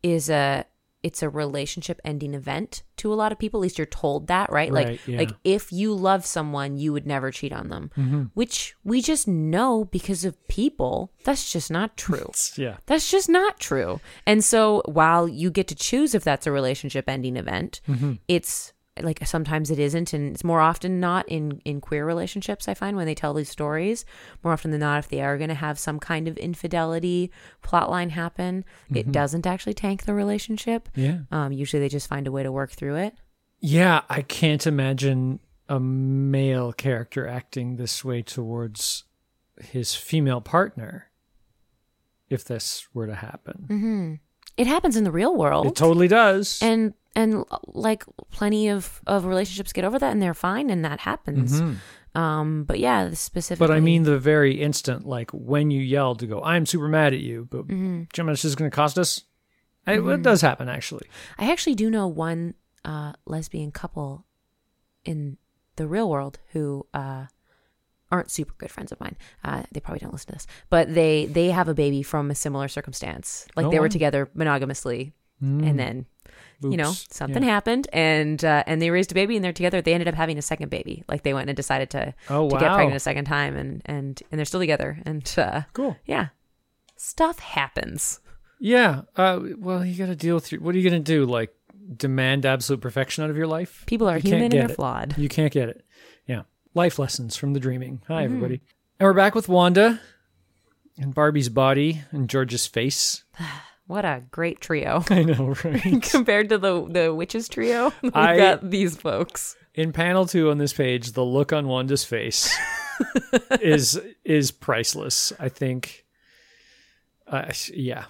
is 0.04 0.30
a 0.30 0.66
it's 1.04 1.22
a 1.22 1.30
relationship 1.30 2.00
ending 2.04 2.34
event 2.34 2.84
to 2.98 3.12
a 3.12 3.16
lot 3.16 3.32
of 3.32 3.38
people. 3.40 3.60
At 3.60 3.64
least 3.64 3.78
you're 3.78 3.86
told 3.86 4.28
that, 4.28 4.52
right? 4.52 4.72
Right, 4.72 4.88
like 4.88 5.08
yeah. 5.08 5.18
like 5.20 5.32
if 5.44 5.72
you 5.72 5.94
love 5.94 6.26
someone, 6.26 6.78
you 6.78 6.94
would 6.94 7.06
never 7.06 7.30
cheat 7.32 7.54
on 7.54 7.70
them. 7.70 7.92
Mm-hmm. 7.98 8.24
Which 8.34 8.76
we 8.84 9.02
just 9.02 9.28
know 9.28 9.86
because 9.86 10.24
of 10.26 10.48
people. 10.48 11.12
That's 11.26 11.52
just 11.52 11.70
not 11.70 11.98
true. 11.98 12.32
Yeah. 12.56 12.78
That's 12.86 13.10
just 13.12 13.30
not 13.30 13.60
true. 13.60 14.00
And 14.26 14.44
so 14.44 14.82
while 14.86 15.28
you 15.28 15.50
get 15.52 15.68
to 15.70 15.76
choose 15.76 16.16
if 16.16 16.24
that's 16.24 16.48
a 16.48 16.52
relationship 16.52 17.10
ending 17.10 17.36
event, 17.38 17.82
Mm-hmm. 17.88 18.14
it's 18.28 18.74
like 19.02 19.26
sometimes 19.26 19.72
it 19.72 19.80
isn't 19.80 20.14
and 20.14 20.34
it's 20.34 20.44
more 20.44 20.62
often 20.62 21.00
not 21.00 21.28
in 21.28 21.60
in 21.66 21.82
queer 21.82 22.06
relationships 22.06 22.68
I 22.68 22.76
find 22.76 22.96
when 22.96 23.08
they 23.08 23.16
tell 23.16 23.34
these 23.34 23.50
stories 23.50 24.06
more 24.44 24.54
often 24.54 24.70
than 24.70 24.82
not 24.82 25.00
if 25.00 25.10
they 25.10 25.22
are 25.22 25.38
going 25.38 25.50
to 25.50 25.56
have 25.56 25.80
some 25.80 26.00
kind 26.00 26.28
of 26.28 26.38
infidelity 26.38 27.32
plotline 27.64 28.12
happen 28.12 28.64
it 28.94 29.12
doesn't 29.12 29.48
actually 29.48 29.74
tank 29.74 30.04
the 30.04 30.14
relationship 30.14 30.90
Mm-hmm. 30.96 31.02
Yeah. 31.02 31.20
um 31.46 31.52
usually 31.52 31.80
they 31.80 31.90
just 31.90 32.08
find 32.08 32.28
a 32.28 32.32
way 32.32 32.44
to 32.44 32.52
work 32.52 32.72
through 32.72 32.96
it 32.98 33.16
Yeah, 33.62 34.02
I 34.10 34.22
can't 34.22 34.68
imagine 34.68 35.40
a 35.68 35.80
male 35.80 36.72
character 36.72 37.28
acting 37.28 37.78
this 37.78 38.06
way 38.06 38.22
towards 38.22 39.06
his 39.60 39.96
female 39.96 40.42
partner 40.42 41.10
if 42.30 42.44
this 42.46 42.88
were 42.94 43.08
to 43.08 43.16
happen. 43.16 44.20
it 44.58 44.68
happens 44.68 44.96
in 44.98 45.04
the 45.04 45.12
real 45.12 45.36
world 45.36 45.66
It 45.68 45.76
totally 45.76 46.08
does. 46.08 46.60
and 46.62 46.94
and 47.16 47.44
like 47.68 48.04
plenty 48.32 48.68
of 48.70 49.02
of 49.08 49.26
relationships 49.26 49.72
get 49.74 49.84
over 49.86 50.00
that 50.00 50.12
and 50.12 50.22
they're 50.22 50.34
fine 50.34 50.70
and 50.70 50.84
that 50.84 51.00
happens 51.02 51.62
um 52.16 52.64
but 52.64 52.80
yeah 52.80 53.10
specifically 53.14 53.64
Mm-hmm. 53.66 53.72
but 53.74 53.78
I 53.78 53.80
mean 53.80 54.04
the 54.04 54.20
very 54.20 54.62
instant, 54.62 55.06
like 55.08 55.32
when 55.32 55.72
you 55.72 55.82
yell 55.82 56.16
to 56.16 56.28
go, 56.28 56.44
I'm 56.44 56.66
super 56.66 56.88
mad 56.88 57.14
at 57.14 57.20
you, 57.20 57.48
but 57.50 57.68
mm-hmm. 57.68 58.04
do 58.04 58.22
you 58.22 58.24
know 58.24 58.32
this 58.34 58.46
is 58.46 58.56
going 58.56 58.70
to 58.70 58.76
cost 58.76 58.98
us? 59.00 59.22
I- 59.88 59.94
It 60.00 60.22
does 60.22 60.42
happen, 60.42 60.70
actually. 60.70 61.08
I 61.38 61.52
actually 61.52 61.76
do 61.76 61.90
know 61.90 62.08
one 62.08 62.54
uh, 62.86 63.14
lesbian 63.26 63.72
couple 63.72 64.26
in 65.04 65.38
the 65.76 65.88
real 65.88 66.10
world 66.10 66.40
who 66.54 66.86
uh, 66.94 67.26
aren't 68.12 68.30
super 68.32 68.54
good 68.60 68.72
friends 68.72 68.92
of 68.92 69.00
mine. 69.00 69.18
Uh, 69.44 69.64
they 69.72 69.80
probably 69.80 70.00
don't 70.00 70.14
listen 70.14 70.28
to 70.28 70.34
this, 70.34 70.48
but 70.70 70.94
they 70.94 71.26
they 71.26 71.48
have 71.50 71.68
a 71.68 71.74
baby 71.74 72.04
from 72.04 72.30
a 72.32 72.36
similar 72.36 72.68
circumstance. 72.68 73.48
Like 73.56 73.66
Oh, 73.66 73.72
they 73.72 73.80
were 73.80 73.90
together 73.90 74.30
monogamously 74.36 75.14
and 75.42 75.78
then 75.78 76.06
you 76.62 76.78
know 76.78 76.92
something 77.10 77.44
Yeah. 77.44 77.50
happened 77.50 77.88
and 77.94 78.44
uh, 78.46 78.64
and 78.68 78.82
they 78.82 78.90
raised 78.90 79.12
a 79.12 79.16
baby 79.16 79.36
and 79.36 79.44
they're 79.44 79.52
together 79.54 79.82
they 79.82 79.94
ended 79.94 80.08
up 80.08 80.16
having 80.16 80.38
a 80.38 80.42
second 80.42 80.70
baby 80.70 81.04
like 81.10 81.24
they 81.24 81.34
went 81.34 81.50
and 81.50 81.58
decided 81.58 81.90
to 81.92 82.14
Oh, 82.30 82.50
to 82.50 82.58
get 82.58 82.74
pregnant 82.74 82.96
a 82.96 83.00
second 83.00 83.26
time 83.26 83.56
and 83.58 83.82
and 83.86 84.22
and 84.32 84.40
they're 84.40 84.46
still 84.46 84.60
together 84.62 85.00
and 85.06 85.34
uh 85.38 85.62
Cool. 85.74 85.98
yeah 86.06 86.28
stuff 86.96 87.40
happens 87.40 88.22
Yeah. 88.60 89.02
Uh, 89.18 89.42
well, 89.58 89.84
you 89.84 89.98
got 89.98 90.06
to 90.06 90.16
deal 90.16 90.36
with 90.36 90.50
your. 90.54 90.62
What 90.62 90.74
are 90.74 90.78
you 90.78 90.90
going 90.90 91.04
to 91.04 91.12
do? 91.12 91.26
Like 91.26 91.54
demand 91.98 92.46
absolute 92.46 92.80
perfection 92.80 93.22
out 93.26 93.30
of 93.30 93.36
your 93.36 93.48
life? 93.48 93.84
people 93.88 94.08
are 94.08 94.16
You 94.18 94.30
human 94.30 94.44
and 94.44 94.54
they're 94.54 94.72
it. 94.72 94.76
flawed 94.76 95.18
You 95.18 95.28
can't 95.28 95.52
get 95.52 95.68
it. 95.68 95.84
Yeah. 96.28 96.44
Life 96.74 96.98
lessons 96.98 97.36
from 97.36 97.52
the 97.54 97.60
dreaming. 97.60 98.02
Hi, 98.08 98.14
Mm-hmm. 98.24 98.24
everybody. 98.36 98.62
And 99.02 99.08
we're 99.08 99.14
back 99.14 99.36
with 99.36 99.50
Wanda 99.50 100.00
and 100.98 101.14
Barbie's 101.14 101.50
body 101.50 102.04
and 102.12 102.30
George's 102.30 102.66
face. 102.66 103.26
what 103.88 104.06
a 104.06 104.24
great 104.32 104.62
trio 104.62 105.04
I 105.10 105.24
know, 105.24 105.56
right? 105.64 106.02
compared 106.02 106.50
to 106.50 106.58
the 106.58 106.86
the 106.90 107.14
witches 107.14 107.48
trio 107.50 107.92
we've 108.02 108.16
I- 108.16 108.38
got 108.38 108.70
these 108.70 108.96
folks 108.98 109.56
In 109.76 109.92
panel 109.92 110.26
two 110.26 110.50
on 110.52 110.58
this 110.60 110.74
page, 110.74 111.14
the 111.14 111.24
look 111.26 111.52
on 111.52 111.68
Wanda's 111.68 112.04
face 112.06 112.56
is 113.60 114.00
is 114.24 114.52
priceless. 114.52 115.34
I 115.40 115.50
think. 115.50 116.06
Uh, 117.28 117.52
yeah. 117.74 118.06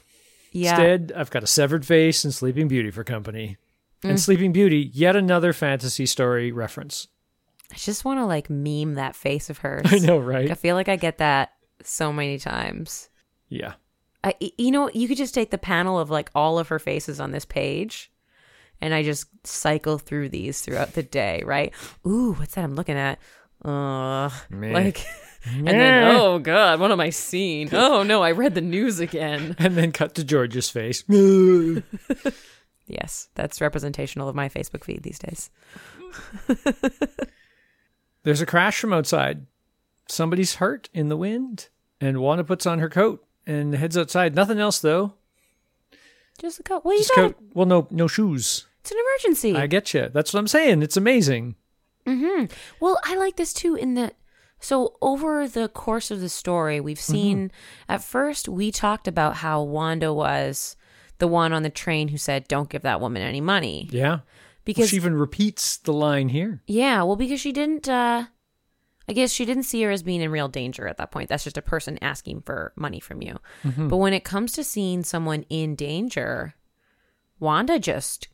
yeah 0.51 0.71
Instead, 0.71 1.13
I've 1.15 1.29
got 1.31 1.43
a 1.43 1.47
severed 1.47 1.85
face 1.85 2.25
and 2.25 2.33
Sleeping 2.33 2.67
Beauty 2.67 2.91
for 2.91 3.03
company. 3.03 3.57
Mm. 4.03 4.09
And 4.09 4.19
Sleeping 4.19 4.51
Beauty, 4.51 4.89
yet 4.93 5.15
another 5.15 5.53
fantasy 5.53 6.05
story 6.05 6.51
reference. 6.51 7.07
i 7.71 7.75
just 7.75 8.03
want 8.03 8.19
to 8.19 8.25
like 8.25 8.49
meme 8.49 8.95
that 8.95 9.15
face 9.15 9.49
of 9.49 9.59
hers 9.59 9.85
I 9.85 9.99
know, 9.99 10.17
right? 10.19 10.51
i 10.51 10.55
feel 10.55 10.75
like 10.75 10.89
i 10.89 10.97
get 10.97 11.19
that 11.19 11.53
so 11.83 12.11
many 12.11 12.37
times 12.39 13.09
Yeah. 13.49 13.73
I, 14.23 14.35
you 14.57 14.71
know, 14.71 14.89
you 14.93 15.07
could 15.07 15.17
just 15.17 15.33
take 15.33 15.51
the 15.51 15.57
panel 15.57 15.99
of 15.99 16.09
like 16.09 16.31
all 16.33 16.57
of 16.57 16.69
her 16.69 16.79
faces 16.79 17.19
on 17.19 17.31
this 17.31 17.45
page, 17.45 18.11
and 18.81 18.93
I 18.93 19.03
just 19.03 19.27
cycle 19.45 19.97
through 19.97 20.29
these 20.29 20.61
throughout 20.61 20.93
the 20.93 21.03
day. 21.03 21.43
Right? 21.45 21.73
Ooh, 22.07 22.33
what's 22.33 22.55
that 22.55 22.63
I'm 22.63 22.75
looking 22.75 22.97
at? 22.97 23.19
Uh, 23.63 24.29
like, 24.51 25.05
and 25.45 25.67
then 25.67 26.15
oh 26.15 26.39
god, 26.39 26.79
what 26.79 26.91
am 26.91 26.99
I 26.99 27.09
seeing? 27.09 27.69
Oh 27.73 28.03
no, 28.03 28.21
I 28.21 28.31
read 28.31 28.55
the 28.55 28.61
news 28.61 28.99
again. 28.99 29.55
And 29.59 29.75
then 29.75 29.91
cut 29.91 30.15
to 30.15 30.23
George's 30.23 30.69
face. 30.69 31.03
Yes, 32.85 33.29
that's 33.35 33.61
representational 33.61 34.27
of 34.27 34.35
my 34.35 34.49
Facebook 34.49 34.83
feed 34.83 35.03
these 35.03 35.19
days. 35.19 35.49
There's 38.23 38.41
a 38.41 38.45
crash 38.45 38.79
from 38.79 38.93
outside. 38.93 39.45
Somebody's 40.07 40.55
hurt 40.55 40.89
in 40.93 41.09
the 41.09 41.17
wind. 41.17 41.69
And 42.01 42.19
Wanda 42.19 42.43
puts 42.43 42.65
on 42.65 42.79
her 42.79 42.89
coat 42.89 43.25
and 43.45 43.73
heads 43.73 43.97
outside. 43.97 44.35
Nothing 44.35 44.59
else 44.59 44.79
though. 44.79 45.13
Just 46.39 46.59
a 46.59 46.63
coat. 46.63 46.83
Well, 46.83 46.93
you 46.93 47.01
Just 47.01 47.15
got 47.15 47.35
coat. 47.35 47.37
Well, 47.53 47.65
no, 47.65 47.87
no 47.91 48.07
shoes. 48.07 48.67
It's 48.81 48.91
an 48.91 48.97
emergency. 48.97 49.55
I 49.55 49.67
get 49.67 49.93
you. 49.93 50.09
That's 50.13 50.33
what 50.33 50.39
I'm 50.39 50.47
saying. 50.47 50.81
It's 50.81 50.97
amazing. 50.97 51.55
Hmm. 52.05 52.45
Well, 52.79 52.99
I 53.05 53.15
like 53.15 53.37
this 53.37 53.53
too 53.53 53.75
in 53.75 53.93
that 53.93 54.15
so 54.59 54.95
over 55.01 55.45
the 55.47 55.67
course 55.67 56.09
of 56.09 56.21
the 56.21 56.29
story, 56.29 56.79
we've 56.79 56.99
seen 56.99 57.51
at 57.89 58.01
first 58.01 58.47
we 58.47 58.71
talked 58.71 59.09
about 59.09 59.35
how 59.37 59.61
Wanda 59.61 60.13
was 60.13 60.77
the 61.17 61.27
one 61.27 61.51
on 61.51 61.63
the 61.63 61.69
train 61.69 62.07
who 62.07 62.17
said, 62.17 62.47
"Don't 62.47 62.69
give 62.69 62.81
that 62.83 63.01
woman 63.01 63.21
any 63.21 63.41
money." 63.41 63.89
Yeah. 63.91 64.19
Because 64.63 64.89
she 64.89 64.95
even 64.95 65.15
repeats 65.15 65.75
the 65.75 65.91
line 65.91 66.29
here. 66.29 66.61
yeah, 66.65 67.03
well 67.03 67.17
because 67.17 67.41
she 67.41 67.51
didn't 67.51 67.89
uh 67.89 68.25
I 69.07 69.13
guess 69.13 69.31
she 69.31 69.45
didn't 69.45 69.63
see 69.63 69.81
her 69.83 69.91
as 69.91 70.01
being 70.03 70.21
in 70.21 70.31
real 70.31 70.47
danger 70.47 70.87
at 70.87 70.97
that 70.97 71.11
point. 71.11 71.27
That's 71.29 71.43
just 71.43 71.57
a 71.57 71.61
person 71.61 71.97
asking 72.01 72.41
for 72.41 72.71
money 72.75 72.99
from 72.99 73.21
you. 73.21 73.39
But 73.63 73.97
when 73.97 74.13
it 74.13 74.23
comes 74.23 74.53
to 74.53 74.63
seeing 74.63 75.03
someone 75.03 75.45
in 75.49 75.75
danger, 75.75 76.55
Wanda 77.39 77.79
just 77.79 78.29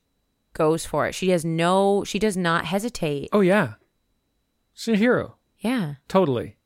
goes 0.54 0.86
for 0.86 1.08
it. 1.08 1.16
She 1.16 1.30
has 1.30 1.44
no 1.44 2.04
she 2.04 2.20
does 2.20 2.38
not 2.38 2.66
hesitate. 2.66 3.30
Oh 3.34 3.42
yeah. 3.42 3.74
She's 4.74 4.94
a 4.94 4.98
hero. 4.98 5.36
Yeah. 5.60 5.96
Totally. 6.08 6.58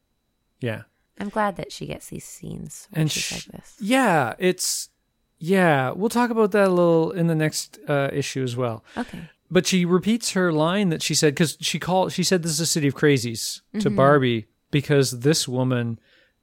Yeah. 0.60 0.84
I'm 1.20 1.30
glad 1.30 1.56
that 1.58 1.72
she 1.72 1.86
gets 1.86 2.08
these 2.08 2.26
scenes 2.26 2.88
when 2.92 3.02
And 3.04 3.12
she's 3.12 3.24
sh- 3.24 3.48
like 3.50 3.60
this. 3.62 3.76
Yeah, 3.80 4.34
it's 4.40 4.90
yeah, 5.40 5.92
we'll 5.92 6.10
talk 6.10 6.30
about 6.30 6.52
that 6.52 6.68
a 6.68 6.72
little 6.72 7.12
in 7.12 7.28
the 7.28 7.36
next 7.36 7.78
uh, 7.88 8.10
issue 8.14 8.44
as 8.44 8.56
well. 8.56 8.84
Okay. 8.98 9.30
But 9.54 9.68
she 9.68 9.86
repeats 9.86 10.32
her 10.32 10.52
line 10.52 10.90
that 10.90 11.02
she 11.04 11.14
said 11.16 11.34
because 11.36 11.58
she 11.62 11.78
called. 11.80 12.12
She 12.12 12.24
said 12.24 12.42
this 12.44 12.52
is 12.54 12.60
a 12.60 12.66
city 12.66 12.88
of 12.88 12.96
crazies 12.96 13.62
to 13.74 13.88
Mm-hmm. 13.90 13.96
Barbie 13.96 14.48
because 14.72 15.20
this 15.20 15.48
woman 15.48 16.00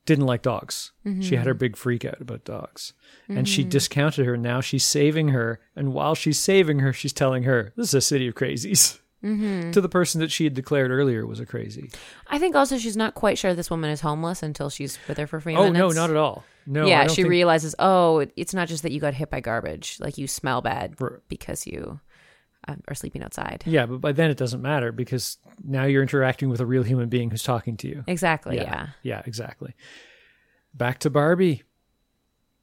didn't 0.06 0.26
like 0.26 0.42
dogs. 0.42 0.92
She 1.04 1.10
Mm-hmm. 1.10 1.34
had 1.36 1.46
her 1.46 1.54
big 1.54 1.76
freak 1.76 2.04
out 2.04 2.20
about 2.20 2.44
dogs, 2.44 2.92
and 3.28 3.48
she 3.48 3.64
discounted 3.64 4.24
her. 4.26 4.36
Now 4.36 4.60
she's 4.60 4.84
saving 4.84 5.28
her, 5.28 5.60
and 5.76 5.92
while 5.92 6.14
she's 6.14 6.38
saving 6.38 6.78
her, 6.80 6.92
she's 6.92 7.12
telling 7.12 7.42
her 7.42 7.72
this 7.76 7.88
is 7.88 7.94
a 7.94 8.00
city 8.00 8.28
of 8.28 8.34
crazies. 8.34 8.98
Mm-hmm. 9.24 9.70
To 9.72 9.82
the 9.82 9.88
person 9.90 10.18
that 10.22 10.30
she 10.30 10.44
had 10.44 10.54
declared 10.54 10.90
earlier 10.90 11.26
was 11.26 11.40
a 11.40 11.44
crazy. 11.46 11.90
I 12.28 12.38
think 12.38 12.56
also 12.56 12.78
she's 12.78 12.96
not 12.96 13.14
quite 13.14 13.36
sure 13.36 13.52
this 13.52 13.68
woman 13.70 13.90
is 13.90 14.00
homeless 14.00 14.42
until 14.42 14.70
she's 14.70 14.98
with 15.08 15.18
her 15.18 15.26
for 15.26 15.36
a 15.36 15.42
few 15.42 15.56
Oh 15.58 15.64
minutes. 15.70 15.94
no, 15.94 16.00
not 16.00 16.08
at 16.08 16.16
all. 16.16 16.42
No, 16.66 16.84
I 16.84 16.88
yeah, 16.88 17.06
she 17.06 17.16
think- 17.16 17.28
realizes, 17.28 17.74
oh, 17.78 18.26
it's 18.36 18.54
not 18.54 18.66
just 18.68 18.82
that 18.82 18.92
you 18.92 19.00
got 19.00 19.12
hit 19.12 19.28
by 19.28 19.40
garbage. 19.40 19.98
Like 20.00 20.16
you 20.16 20.26
smell 20.26 20.62
bad 20.62 20.96
because 21.28 21.66
you 21.66 22.00
uh, 22.68 22.76
are 22.88 22.94
sleeping 22.94 23.22
outside. 23.22 23.62
Yeah, 23.66 23.86
but 23.86 24.00
by 24.00 24.12
then 24.12 24.30
it 24.30 24.36
doesn't 24.36 24.62
matter 24.62 24.92
because 24.92 25.38
now 25.64 25.84
you're 25.84 26.02
interacting 26.02 26.48
with 26.50 26.60
a 26.60 26.66
real 26.66 26.82
human 26.82 27.08
being 27.08 27.30
who's 27.30 27.42
talking 27.42 27.76
to 27.78 27.88
you. 27.88 28.04
Exactly. 28.06 28.56
Yeah. 28.56 28.88
Yeah, 29.02 29.22
exactly. 29.26 29.74
Back 30.74 30.98
to 31.00 31.10
Barbie. 31.10 31.62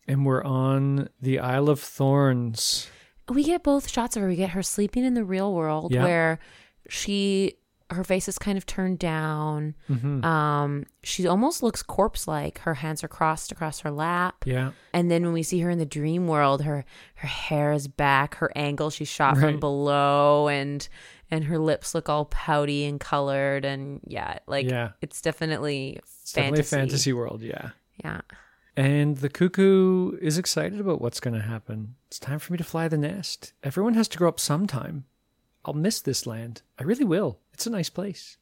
And 0.07 0.25
we're 0.25 0.43
on 0.43 1.09
the 1.21 1.39
Isle 1.39 1.67
of 1.69 1.81
Thorns. 1.81 2.87
We 3.27 3.43
get 3.43 3.61
both 3.63 3.89
shots 3.89 4.15
of 4.15 4.21
her. 4.21 4.27
We 4.29 4.37
get 4.37 4.51
her 4.51 4.63
sleeping 4.63 5.03
in 5.03 5.15
the 5.15 5.25
real 5.25 5.53
world 5.53 5.91
Yeah. 5.91 6.03
where 6.03 6.39
she 6.87 7.55
her 7.89 8.03
face 8.03 8.27
is 8.27 8.38
kind 8.38 8.57
of 8.57 8.65
turned 8.65 8.99
down. 8.99 9.75
Mm-hmm. 9.89 10.23
Um, 10.25 10.85
she 11.03 11.25
almost 11.27 11.63
looks 11.63 11.81
corpse 11.81 12.27
like. 12.27 12.59
Her 12.59 12.73
hands 12.73 13.03
are 13.03 13.07
crossed 13.07 13.51
across 13.51 13.79
her 13.79 13.91
lap. 13.91 14.43
Yeah. 14.45 14.71
And 14.93 15.09
then 15.09 15.23
when 15.23 15.33
we 15.33 15.43
see 15.43 15.59
her 15.61 15.69
in 15.69 15.77
the 15.79 15.85
dream 15.85 16.27
world, 16.27 16.63
her 16.63 16.83
her 17.15 17.27
hair 17.27 17.71
is 17.71 17.88
back, 17.88 18.35
her 18.35 18.51
angle 18.55 18.89
she's 18.89 19.07
shot 19.07 19.38
from 19.38 19.59
below, 19.59 20.47
and 20.49 20.88
and 21.31 21.45
her 21.45 21.57
lips 21.59 21.93
look 21.95 22.09
all 22.09 22.25
pouty 22.25 22.85
and 22.85 22.99
colored, 22.99 23.63
and 23.65 24.01
yeah, 24.05 24.39
like 24.47 24.69
Yeah. 24.69 24.91
it's 25.01 25.21
definitely 25.21 25.99
It's 26.01 26.31
fantasy. 26.31 26.33
definitely 26.33 26.59
a 26.59 26.63
fantasy 26.63 27.13
world, 27.13 27.41
yeah. 27.41 27.69
Yeah, 28.03 28.21
And 28.75 29.17
the 29.17 29.27
cuckoo 29.29 30.17
is 30.21 30.38
excited 30.38 30.79
about 30.79 31.01
what's 31.01 31.19
going 31.19 31.33
to 31.33 31.41
happen. 31.41 31.95
It's 32.07 32.19
time 32.19 32.38
for 32.39 32.53
me 32.53 32.57
to 32.59 32.63
fly 32.63 32.88
the 32.88 32.97
nest. 32.97 33.53
Everyone 33.63 33.95
has 33.95 34.07
to 34.09 34.17
grow 34.17 34.29
up 34.29 34.39
sometime. 34.39 35.05
I'll 35.66 35.74
miss 35.74 35.99
this 36.01 36.26
land. 36.26 36.62
I 36.80 36.84
really 36.84 37.03
will. 37.05 37.39
It's 37.53 37.68
a 37.68 37.72
nice 37.72 37.89
place. 37.89 38.38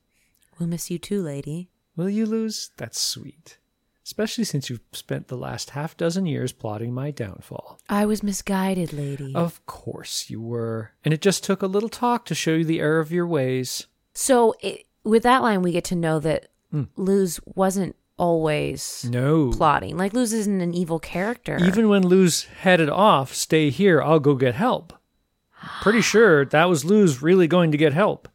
we'll 0.60 0.70
miss 0.70 0.90
you 0.92 0.98
too, 1.00 1.22
lady. 1.22 1.70
Will 1.96 2.10
you 2.10 2.26
Luz? 2.26 2.72
That's 2.78 3.00
sweet. 3.00 3.58
Especially 4.04 4.44
since 4.44 4.70
you've 4.70 4.82
spent 4.92 5.28
the 5.30 5.38
last 5.38 5.72
half 5.72 5.98
dozen 5.98 6.26
years 6.28 6.52
plotting 6.52 6.94
my 6.94 7.10
downfall. 7.10 7.80
I 7.90 8.06
was 8.06 8.22
misguided, 8.22 8.94
lady. 8.94 9.34
Of 9.34 9.66
course 9.66 10.30
you 10.30 10.40
were. 10.40 10.92
And 11.04 11.14
it 11.14 11.22
just 11.22 11.44
took 11.44 11.62
a 11.64 11.68
little 11.68 11.90
talk 11.90 12.26
to 12.26 12.36
show 12.36 12.52
you 12.54 12.64
the 12.66 12.80
error 12.82 13.00
of 13.00 13.12
your 13.12 13.26
ways. 13.26 13.88
So 14.14 14.54
it, 14.62 14.86
with 15.04 15.24
that 15.24 15.42
line, 15.42 15.62
we 15.64 15.72
get 15.72 15.86
to 15.86 15.96
know 15.96 16.20
that 16.20 16.48
Hmm. 16.72 16.84
Luz 16.98 17.40
wasn't 17.46 17.96
always 18.18 19.06
No. 19.10 19.52
plotting. 19.52 19.98
Like 19.98 20.14
Luz 20.14 20.34
isn't 20.34 20.62
an 20.62 20.74
evil 20.74 21.00
character. 21.00 21.58
Even 21.64 21.90
when 21.90 22.04
Luz 22.04 22.44
headed 22.62 22.90
off, 22.90 23.34
stay 23.34 23.70
here, 23.70 24.02
I'll 24.02 24.20
go 24.20 24.36
get 24.36 24.56
help. 24.56 24.94
Pretty 25.82 26.02
sure 26.02 26.46
that 26.46 26.70
was 26.70 26.86
Luz 26.86 27.22
really 27.22 27.48
going 27.48 27.72
to 27.72 27.78
get 27.78 27.94
help. 27.94 28.28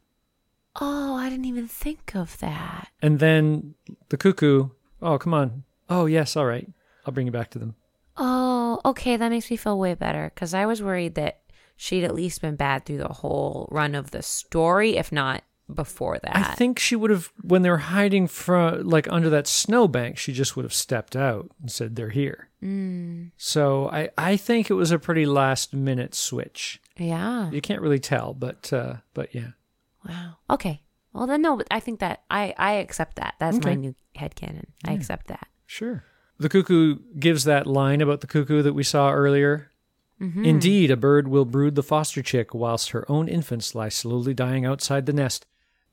oh, 0.79 1.15
I 1.15 1.29
didn't 1.29 1.45
even 1.45 1.67
think 1.67 2.15
of 2.15 2.37
that. 2.39 2.89
And 3.01 3.19
then 3.19 3.75
the 4.09 4.17
cuckoo, 4.17 4.69
oh, 5.01 5.17
come 5.17 5.33
on. 5.33 5.63
Oh, 5.89 6.05
yes, 6.05 6.35
all 6.35 6.45
right. 6.45 6.67
I'll 7.05 7.13
bring 7.13 7.27
you 7.27 7.31
back 7.31 7.49
to 7.51 7.59
them. 7.59 7.75
Oh, 8.17 8.79
okay. 8.85 9.17
That 9.17 9.29
makes 9.29 9.49
me 9.51 9.57
feel 9.57 9.77
way 9.77 9.93
better 9.95 10.31
because 10.33 10.53
I 10.53 10.65
was 10.65 10.81
worried 10.81 11.15
that 11.15 11.41
she'd 11.75 12.03
at 12.03 12.15
least 12.15 12.41
been 12.41 12.55
bad 12.55 12.85
through 12.85 12.99
the 12.99 13.07
whole 13.09 13.67
run 13.71 13.95
of 13.95 14.11
the 14.11 14.21
story, 14.21 14.97
if 14.97 15.11
not 15.11 15.43
before 15.73 16.19
that. 16.19 16.35
I 16.35 16.53
think 16.55 16.79
she 16.79 16.95
would 16.95 17.11
have, 17.11 17.31
when 17.41 17.61
they 17.61 17.69
were 17.69 17.77
hiding 17.77 18.27
from, 18.27 18.87
like, 18.87 19.07
under 19.11 19.29
that 19.29 19.47
snowbank, 19.47 20.17
she 20.17 20.31
just 20.33 20.55
would 20.55 20.65
have 20.65 20.73
stepped 20.73 21.15
out 21.15 21.49
and 21.61 21.71
said, 21.71 21.95
they're 21.95 22.09
here. 22.09 22.49
Mm. 22.63 23.31
So 23.37 23.89
I, 23.89 24.09
I 24.17 24.37
think 24.37 24.69
it 24.69 24.75
was 24.75 24.91
a 24.91 24.99
pretty 24.99 25.25
last 25.25 25.73
minute 25.73 26.13
switch. 26.13 26.81
Yeah. 27.01 27.49
You 27.51 27.61
can't 27.61 27.81
really 27.81 27.99
tell, 27.99 28.33
but, 28.33 28.71
uh, 28.73 28.95
but 29.13 29.33
yeah. 29.35 29.49
Wow. 30.07 30.37
Okay. 30.49 30.81
Well, 31.13 31.27
then 31.27 31.41
no, 31.41 31.57
but 31.57 31.67
I 31.69 31.79
think 31.81 31.99
that 31.99 32.23
I 32.31 32.53
I 32.57 32.73
accept 32.73 33.17
that. 33.17 33.35
That's 33.39 33.57
my 33.57 33.71
Okay. 33.71 33.75
new 33.75 33.95
headcanon. 34.17 34.65
I 34.85 34.93
accept 34.93 35.27
that. 35.27 35.47
Sure. 35.65 36.03
The 36.39 36.49
cuckoo 36.49 36.99
gives 37.19 37.43
that 37.43 37.67
line 37.67 38.01
about 38.01 38.21
the 38.21 38.27
cuckoo 38.27 38.61
that 38.61 38.73
we 38.73 38.83
saw 38.83 39.11
earlier. 39.11 39.67
Indeed, 40.19 40.91
a 40.91 40.95
bird 40.97 41.27
will 41.27 41.45
brood 41.45 41.73
the 41.73 41.81
foster 41.83 42.21
chick 42.21 42.53
whilst 42.53 42.91
her 42.91 43.09
own 43.11 43.27
infants 43.27 43.73
lie 43.73 43.89
slowly 43.89 44.35
dying 44.35 44.65
outside 44.65 45.07
the 45.07 45.13
nest. 45.13 45.47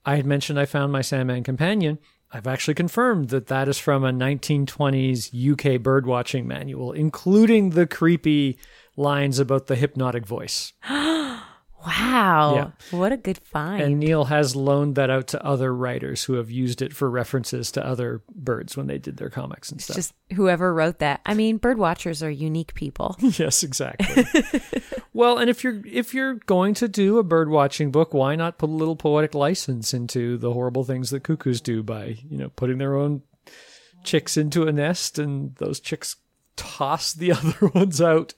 I 0.05 0.17
had 0.17 0.27
mentioned 0.27 0.61
I 0.61 0.67
found 0.67 0.93
my 0.93 1.01
Sandman 1.01 1.43
companion. 1.45 1.99
I've 2.31 2.47
actually 2.47 2.75
confirmed 2.75 3.31
that 3.31 3.47
that 3.47 3.69
is 3.69 3.79
from 3.79 4.05
a 4.05 4.13
1920s 4.13 5.29
UK 5.33 5.81
birdwatching 5.83 6.45
manual, 6.45 6.93
including 6.93 7.71
the 7.71 7.87
creepy 7.87 8.59
lines 8.99 9.39
about 9.39 9.67
the 9.67 9.77
hypnotic 9.77 10.27
voice. 10.27 10.73
Wow. 11.87 12.55
Yeah. 12.91 12.99
What 12.99 13.13
a 13.13 13.17
good 13.17 13.39
find. 13.39 13.81
And 13.81 14.01
Neil 14.01 14.25
has 14.25 14.57
loaned 14.57 14.97
that 14.97 15.11
out 15.11 15.29
to 15.29 15.45
other 15.47 15.73
writers 15.73 16.25
who 16.25 16.35
have 16.35 16.51
used 16.51 16.83
it 16.83 16.93
for 16.93 17.09
references 17.09 17.71
to 17.73 17.87
other 17.87 18.21
birds 18.35 18.77
when 18.77 18.89
they 18.89 18.99
did 18.99 19.17
their 19.17 19.31
comics 19.31 19.71
and 19.71 19.79
it's 19.79 19.85
stuff. 19.85 19.97
just 19.97 20.15
whoever 20.35 20.75
wrote 20.75 20.99
that. 20.99 21.21
I 21.25 21.35
mean, 21.35 21.57
bird 21.57 21.79
watchers 21.79 22.21
are 22.23 22.31
unique 22.31 22.75
people. 22.75 23.17
yes, 23.21 23.63
exactly. 23.63 24.25
well, 25.13 25.39
and 25.39 25.49
if 25.49 25.63
you're 25.63 25.81
if 25.87 26.13
you're 26.15 26.35
going 26.35 26.75
to 26.75 26.89
do 26.89 27.19
a 27.19 27.23
bird 27.23 27.49
watching 27.49 27.93
book, 27.93 28.13
why 28.13 28.35
not 28.35 28.59
put 28.59 28.71
a 28.71 28.73
little 28.73 28.97
poetic 28.97 29.33
license 29.33 29.95
into 29.95 30.37
the 30.37 30.53
horrible 30.53 30.83
things 30.83 31.11
that 31.11 31.23
cuckoos 31.23 31.61
do 31.61 31.85
by, 31.85 32.19
you 32.29 32.39
know, 32.39 32.49
putting 32.51 32.79
their 32.79 32.97
own 32.97 33.23
chicks 34.03 34.37
into 34.37 34.67
a 34.67 34.73
nest 34.73 35.19
and 35.19 35.55
those 35.57 35.79
chicks 35.79 36.17
toss 36.57 37.13
the 37.13 37.33
other 37.33 37.69
ones 37.69 38.03
out 38.03 38.35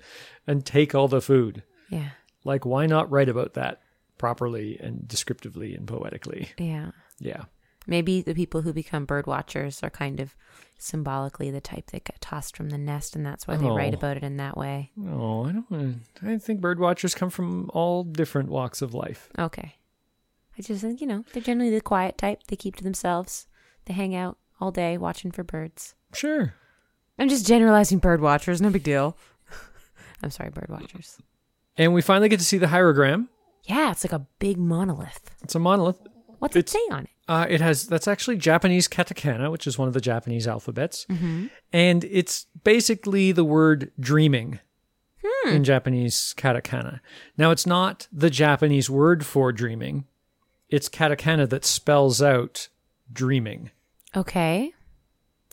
and 0.51 0.65
take 0.67 0.95
all 0.95 1.09
the 1.09 1.21
food. 1.21 1.63
yeah. 1.91 2.11
Like 2.45 2.65
why 2.65 2.87
not 2.87 3.11
write 3.11 3.29
about 3.29 3.55
that 3.55 3.83
properly 4.19 4.79
and 4.81 5.07
descriptively 5.07 5.75
and 5.75 5.87
poetically? 5.87 6.49
Yeah. 6.59 6.91
Yeah. 7.19 7.45
Maybe 7.87 8.23
the 8.23 8.35
people 8.35 8.63
who 8.63 8.73
become 8.73 9.05
bird 9.05 9.27
watchers 9.27 9.83
are 9.83 9.91
kind 9.91 10.21
of 10.21 10.35
symbolically 10.79 11.51
the 11.51 11.61
type 11.61 11.91
that 11.91 12.05
get 12.05 12.21
tossed 12.21 12.57
from 12.57 12.71
the 12.71 12.79
nest, 12.79 13.15
and 13.17 13.25
that's 13.25 13.47
why 13.47 13.57
they 13.57 13.69
write 13.69 13.95
Oh. 13.95 13.99
about 13.99 14.17
it 14.17 14.23
in 14.23 14.37
that 14.39 14.57
way. 14.57 14.91
No, 14.97 15.45
I 15.47 15.53
don't 15.53 16.01
I 16.23 16.39
think 16.39 16.61
bird 16.61 16.79
watchers 16.79 17.15
come 17.15 17.31
from 17.31 17.71
all 17.75 18.05
different 18.05 18.49
walks 18.49 18.81
of 18.83 18.95
life. 18.95 19.29
Okay. 19.39 19.75
I 20.59 20.63
just 20.63 20.81
think, 20.83 21.01
you 21.01 21.07
know, 21.07 21.25
they're 21.33 21.43
generally 21.43 21.71
the 21.71 21.81
quiet 21.81 22.17
type. 22.19 22.45
They 22.49 22.57
keep 22.57 22.77
to 22.77 22.85
themselves. 22.85 23.47
They 23.87 23.95
hang 23.95 24.15
out 24.15 24.39
all 24.61 24.71
day 24.71 24.97
watching 24.99 25.31
for 25.31 25.43
birds. 25.45 25.95
Sure. 26.15 26.55
I'm 27.19 27.29
just 27.29 27.47
generalizing 27.47 27.99
bird 27.99 28.21
watchers. 28.21 28.61
No 28.63 28.71
big 28.71 28.83
deal. 28.83 29.17
I'm 30.23 30.31
sorry, 30.31 30.51
bird 30.51 30.69
watchers. 30.69 31.19
And 31.77 31.95
we 31.95 32.03
finally 32.03 32.29
get 32.29 32.39
to 32.39 32.45
see 32.45 32.59
the 32.59 32.67
hierogram. 32.67 33.29
Yeah, 33.65 33.91
it's 33.91 34.05
like 34.05 34.13
a 34.13 34.27
big 34.39 34.59
monolith. 34.59 35.35
It's 35.43 35.55
a 35.55 35.59
monolith. 35.59 35.99
What's 36.39 36.57
it 36.57 36.69
say 36.69 36.81
on 36.91 37.05
it? 37.05 37.11
Uh, 37.29 37.47
it 37.49 37.61
has 37.61 37.87
that's 37.87 38.09
actually 38.09 38.37
Japanese 38.37 38.89
katakana, 38.89 39.53
which 39.53 39.67
is 39.67 39.79
one 39.79 39.87
of 39.87 39.95
the 39.95 40.01
Japanese 40.01 40.49
alphabets, 40.49 41.07
and 41.73 42.05
it's 42.05 42.47
basically 42.65 43.31
the 43.31 43.45
word 43.45 43.93
dreaming 44.01 44.59
in 45.47 45.63
Japanese 45.63 46.35
katakana. 46.37 47.01
Now, 47.37 47.51
it's 47.53 47.67
not 47.67 48.09
the 48.13 48.31
Japanese 48.31 48.91
word 48.91 49.25
for 49.25 49.53
dreaming; 49.53 50.07
it's 50.69 50.89
katakana 50.89 51.49
that 51.51 51.65
spells 51.65 52.21
out 52.21 52.69
dreaming. 53.13 53.71
Okay. 54.17 54.73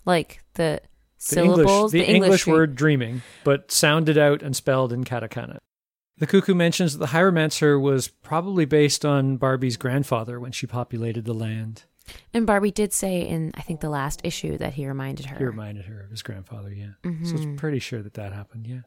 Like 0.04 0.42
the, 0.54 0.80
The 1.18 1.24
syllables, 1.24 1.92
English, 1.94 2.06
the, 2.06 2.14
English, 2.14 2.44
dream- 2.44 2.54
word 2.56 2.74
dreaming, 2.76 3.22
but 3.44 3.70
sounded 3.72 4.16
out 4.16 4.42
and 4.42 4.54
spelled 4.54 4.92
in 4.92 5.04
katakana. 5.04 5.58
The 6.18 6.26
cuckoo 6.26 6.54
mentions 6.54 6.92
that 6.94 6.98
the 6.98 7.12
hieromancer 7.16 7.80
was 7.80 8.08
probably 8.08 8.64
based 8.64 9.04
on 9.04 9.36
Barbie's 9.36 9.76
grandfather 9.76 10.40
when 10.40 10.52
she 10.52 10.66
populated 10.66 11.24
the 11.24 11.34
land. 11.34 11.84
And 12.32 12.46
Barbie 12.46 12.70
did 12.70 12.92
say 12.92 13.20
in, 13.20 13.52
I 13.54 13.60
think, 13.60 13.80
the 13.80 13.90
last 13.90 14.20
issue 14.24 14.56
that 14.58 14.74
he 14.74 14.86
reminded 14.88 15.26
her. 15.26 15.38
He 15.38 15.44
reminded 15.44 15.84
her 15.86 16.00
of 16.00 16.10
his 16.10 16.22
grandfather, 16.22 16.72
yeah. 16.72 16.92
So 17.04 17.10
Mm-hmm. 17.10 17.36
it's 17.52 17.60
pretty 17.60 17.78
sure 17.78 18.02
that 18.02 18.14
that 18.14 18.32
happened, 18.32 18.66
yeah. 18.66 18.80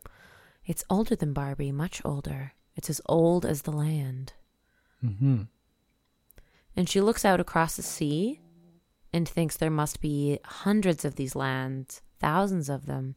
It's 0.66 0.84
older 0.90 1.16
than 1.16 1.32
Barbie, 1.34 1.72
much 1.72 2.02
older. 2.04 2.54
It's 2.76 2.90
as 2.90 3.00
old 3.06 3.46
as 3.46 3.62
the 3.62 3.72
land. 3.72 4.34
Mm-hmm. 5.06 5.44
And 6.76 6.90
she 6.90 7.02
looks 7.02 7.26
out 7.26 7.40
across 7.40 7.76
the 7.76 7.84
sea 7.84 8.40
and 9.14 9.28
thinks 9.28 9.58
there 9.58 9.70
must 9.70 10.00
be 10.02 10.40
hundreds 10.44 11.04
of 11.06 11.16
these 11.16 11.36
lands, 11.36 12.02
thousands 12.22 12.70
of 12.70 12.86
them, 12.86 13.16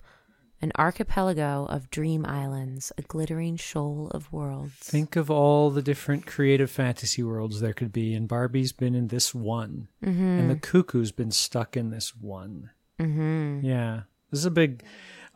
an 0.61 0.73
archipelago 0.79 1.67
of 1.67 1.91
dream 1.91 2.25
islands, 2.25 2.91
a 2.97 3.03
glittering 3.03 3.57
shoal 3.57 4.09
of 4.13 4.33
worlds. 4.33 4.75
Think 4.79 5.15
of 5.15 5.31
all 5.31 5.71
the 5.71 5.83
different 5.83 6.27
creative 6.27 6.71
fantasy 6.71 7.23
worlds 7.23 7.61
there 7.61 7.75
could 7.75 7.93
be, 7.93 8.15
and 8.15 8.27
Barbie's 8.27 8.73
been 8.73 8.95
in 8.95 9.09
this 9.09 9.35
one, 9.35 9.89
and 10.01 10.51
the 10.51 10.57
cuckoo's 10.57 11.13
been 11.13 11.31
stuck 11.31 11.77
in 11.77 11.91
this 11.91 12.17
one. 12.17 12.71
mm-hmm. 12.99 13.61
Yeah, 13.63 14.03
this 14.31 14.41
is 14.41 14.47
a 14.47 14.51
big. 14.51 14.83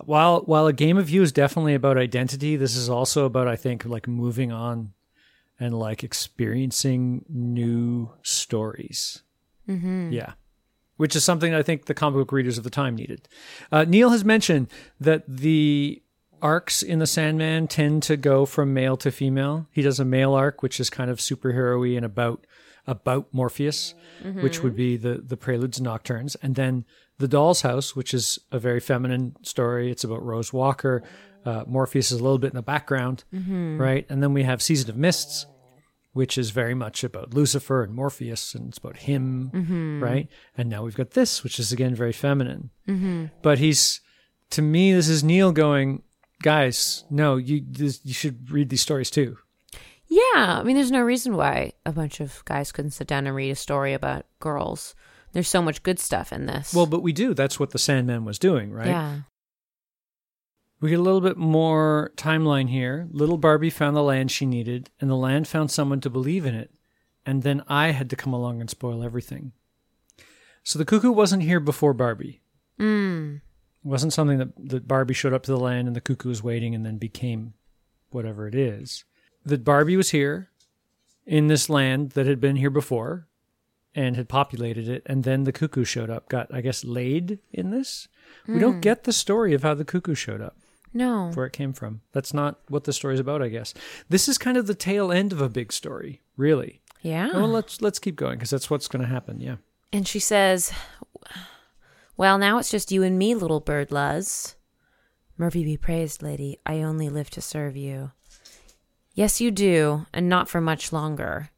While 0.05 0.43
while 0.43 0.67
a 0.67 0.73
game 0.73 0.97
of 0.97 1.11
you 1.11 1.23
is 1.23 1.33
definitely 1.33 1.75
about 1.75 1.99
identity, 1.99 2.57
this 2.57 2.77
is 2.77 2.89
also 2.89 3.25
about 3.25 3.49
I 3.49 3.57
think 3.57 3.85
like 3.85 4.09
moving 4.09 4.51
on, 4.53 4.95
and 5.61 5.79
like 5.79 6.05
experiencing 6.05 7.25
new 7.29 8.13
stories. 8.23 9.23
Mm-hmm. 9.69 10.13
Yeah. 10.13 10.33
Which 10.99 11.17
is 11.17 11.25
something 11.25 11.55
I 11.55 11.63
think 11.63 11.87
the 11.87 11.95
comic 11.95 12.19
book 12.19 12.33
readers 12.33 12.59
of 12.59 12.65
the 12.65 12.71
time 12.71 12.95
needed. 12.97 13.29
Uh, 13.73 13.85
Neil 13.89 14.11
has 14.11 14.25
mentioned 14.25 14.69
that 15.01 15.25
the 15.27 16.03
arcs 16.43 16.83
in 16.83 16.99
the 16.99 17.07
Sandman 17.07 17.67
tend 17.67 18.03
to 18.05 18.17
go 18.17 18.45
from 18.47 18.73
male 18.75 18.97
to 18.99 19.11
female. 19.11 19.67
He 19.73 19.81
does 19.83 19.99
a 19.99 20.05
male 20.05 20.35
arc, 20.35 20.63
which 20.63 20.79
is 20.79 20.91
kind 20.91 21.11
of 21.11 21.19
superhero-y 21.19 21.97
and 21.97 22.05
about 22.05 22.47
about 22.87 23.27
Morpheus, 23.33 23.95
which 24.41 24.63
would 24.63 24.75
be 24.77 24.97
the 24.97 25.15
the 25.25 25.37
Preludes 25.37 25.79
and 25.79 25.87
Nocturnes, 25.87 26.37
and 26.43 26.55
then 26.55 26.85
the 27.19 27.29
Doll's 27.29 27.63
House, 27.63 27.95
which 27.97 28.13
is 28.15 28.39
a 28.53 28.59
very 28.59 28.81
feminine 28.81 29.35
story. 29.43 29.91
It's 29.91 30.05
about 30.05 30.23
Rose 30.25 30.53
Walker. 30.53 31.03
Uh, 31.45 31.65
Morpheus 31.67 32.11
is 32.13 32.21
a 32.21 32.23
little 32.23 32.39
bit 32.39 32.51
in 32.51 32.57
the 32.57 32.63
background, 32.63 33.25
right? 33.79 34.07
And 34.09 34.23
then 34.23 34.33
we 34.33 34.43
have 34.45 34.61
Season 34.63 34.91
of 34.91 34.97
Mists, 34.97 35.47
which 36.13 36.39
is 36.39 36.51
very 36.51 36.75
much 36.75 37.05
about 37.05 37.35
Lucifer 37.35 37.83
and 37.83 37.95
Morpheus, 37.95 38.55
and 38.55 38.69
it's 38.69 38.79
about 38.79 38.99
him, 38.99 40.01
right? 40.03 40.29
And 40.57 40.69
now 40.69 40.83
we've 40.83 40.97
got 40.97 41.13
this, 41.13 41.45
which 41.45 41.59
is 41.59 41.73
again 41.73 41.95
very 41.95 42.13
feminine. 42.13 42.71
Mm-hmm. 42.89 43.27
But 43.43 43.59
he's, 43.59 44.01
to 44.51 44.63
me, 44.63 44.93
this 44.93 45.09
is 45.09 45.23
Neil 45.23 45.53
going, 45.53 46.03
guys, 46.43 47.05
no, 47.11 47.37
you 47.37 47.63
this, 47.69 48.01
you 48.05 48.15
should 48.15 48.51
read 48.51 48.69
these 48.69 48.83
stories 48.83 49.11
too. 49.11 49.39
Yeah, 50.07 50.59
I 50.59 50.63
mean, 50.63 50.75
there's 50.75 50.91
no 50.91 51.03
reason 51.03 51.37
why 51.37 51.73
a 51.85 51.93
bunch 51.93 52.21
of 52.21 52.43
guys 52.47 52.73
couldn't 52.73 52.93
sit 52.93 53.07
down 53.07 53.27
and 53.27 53.37
read 53.37 53.51
a 53.51 53.57
story 53.57 53.93
about 53.93 54.25
girls. 54.41 54.95
There's 55.33 55.49
so 55.49 55.61
much 55.61 55.83
good 55.83 55.99
stuff 55.99 56.33
in 56.33 56.47
this. 56.47 56.75
Well, 56.75 56.87
but 56.87 57.03
we 57.03 57.13
do. 57.13 57.35
That's 57.35 57.61
what 57.61 57.71
the 57.71 57.79
Sandman 57.79 58.25
was 58.25 58.39
doing, 58.39 58.73
right? 58.73 58.87
yeah. 58.87 59.19
We 60.81 60.91
get 60.91 61.01
a 61.01 61.03
little 61.03 61.21
bit 61.21 61.37
more 61.37 62.13
timeline 62.17 62.69
here. 62.69 63.09
Little 63.11 63.37
Barbie 63.37 63.71
found 63.71 63.97
the 63.97 64.03
land 64.03 64.31
she 64.31 64.47
needed, 64.47 64.91
and 65.01 65.11
the 65.11 65.17
land 65.17 65.49
found 65.49 65.71
someone 65.71 66.01
to 66.03 66.11
believe 66.11 66.47
in 66.47 66.55
it. 66.55 66.71
And 67.27 67.43
then 67.43 67.63
I 67.67 67.91
had 67.91 68.09
to 68.11 68.17
come 68.17 68.33
along 68.33 68.61
and 68.61 68.71
spoil 68.71 69.03
everything. 69.03 69.53
So 70.63 70.79
the 70.79 70.85
cuckoo 70.85 71.11
wasn't 71.11 71.43
here 71.43 71.61
before 71.61 71.95
Barbie. 71.95 72.43
Mm. 72.79 73.37
It 73.37 73.43
wasn't 73.83 74.13
something 74.13 74.39
that, 74.39 74.51
that 74.57 74.89
Barbie 74.89 75.15
showed 75.15 75.33
up 75.33 75.43
to 75.45 75.51
the 75.51 75.59
land 75.59 75.89
and 75.89 75.97
the 75.97 76.01
cuckoo 76.01 76.29
was 76.29 76.43
waiting 76.43 76.75
and 76.75 76.87
then 76.87 76.97
became 76.97 77.55
whatever 78.11 78.47
it 78.47 78.55
is. 78.55 79.05
That 79.45 79.65
Barbie 79.65 79.97
was 79.97 80.11
here 80.11 80.51
in 81.27 81.49
this 81.49 81.69
land 81.69 82.11
that 82.11 82.27
had 82.27 82.41
been 82.41 82.57
here 82.57 82.71
before 82.71 83.27
and 83.95 84.15
had 84.17 84.29
populated 84.29 84.89
it, 84.89 85.03
and 85.07 85.25
then 85.25 85.45
the 85.45 85.53
cuckoo 85.53 85.85
showed 85.85 86.11
up, 86.11 86.29
got, 86.29 86.55
I 86.55 86.61
guess, 86.61 86.85
laid 86.85 87.41
in 87.53 87.71
this. 87.71 88.07
We 88.47 88.61
don't 88.61 88.81
get 88.81 89.05
the 89.05 89.13
story 89.13 89.55
of 89.55 89.63
how 89.63 89.75
the 89.75 89.85
cuckoo 89.85 90.15
showed 90.15 90.41
up 90.41 90.57
No. 90.93 91.31
where 91.35 91.47
it 91.47 91.53
came 91.53 91.73
from. 91.73 92.01
That's 92.13 92.33
not 92.33 92.61
what 92.69 92.85
the 92.85 92.93
story's 92.93 93.21
about, 93.21 93.43
I 93.43 93.49
guess. 93.49 93.75
This 94.09 94.29
is 94.29 94.39
kind 94.39 94.57
of 94.57 94.67
the 94.67 94.75
tail 94.75 95.13
end 95.13 95.33
of 95.33 95.41
a 95.41 95.49
big 95.49 95.73
story, 95.73 96.23
really. 96.37 96.81
Yeah. 97.03 97.33
Well, 97.33 97.49
let's 97.49 97.81
let's 97.81 97.99
keep 97.99 98.17
going 98.17 98.37
because 98.39 98.51
that's 98.51 98.71
what's 98.71 98.89
going 98.89 99.03
to 99.03 99.09
happen. 99.09 99.41
Yeah. 99.41 99.57
And 99.93 100.07
she 100.07 100.19
says, 100.19 100.73
Well, 102.17 102.39
now 102.39 102.59
it's 102.59 102.71
just 102.71 102.91
you 102.93 103.03
and 103.03 103.19
me, 103.19 103.35
little 103.35 103.61
bird 103.61 103.93
Luz. 103.93 104.57
Murphy 105.37 105.63
be 105.65 105.77
praised, 105.77 106.23
lady. 106.23 106.59
I 106.67 106.83
only 106.83 107.09
live 107.09 107.31
to 107.31 107.41
serve 107.41 107.77
you. 107.77 108.11
Yes, 109.15 109.41
you 109.41 109.51
do, 109.51 110.07
and 110.13 110.29
not 110.29 110.49
for 110.49 110.61
much 110.61 110.93
longer. 110.93 111.51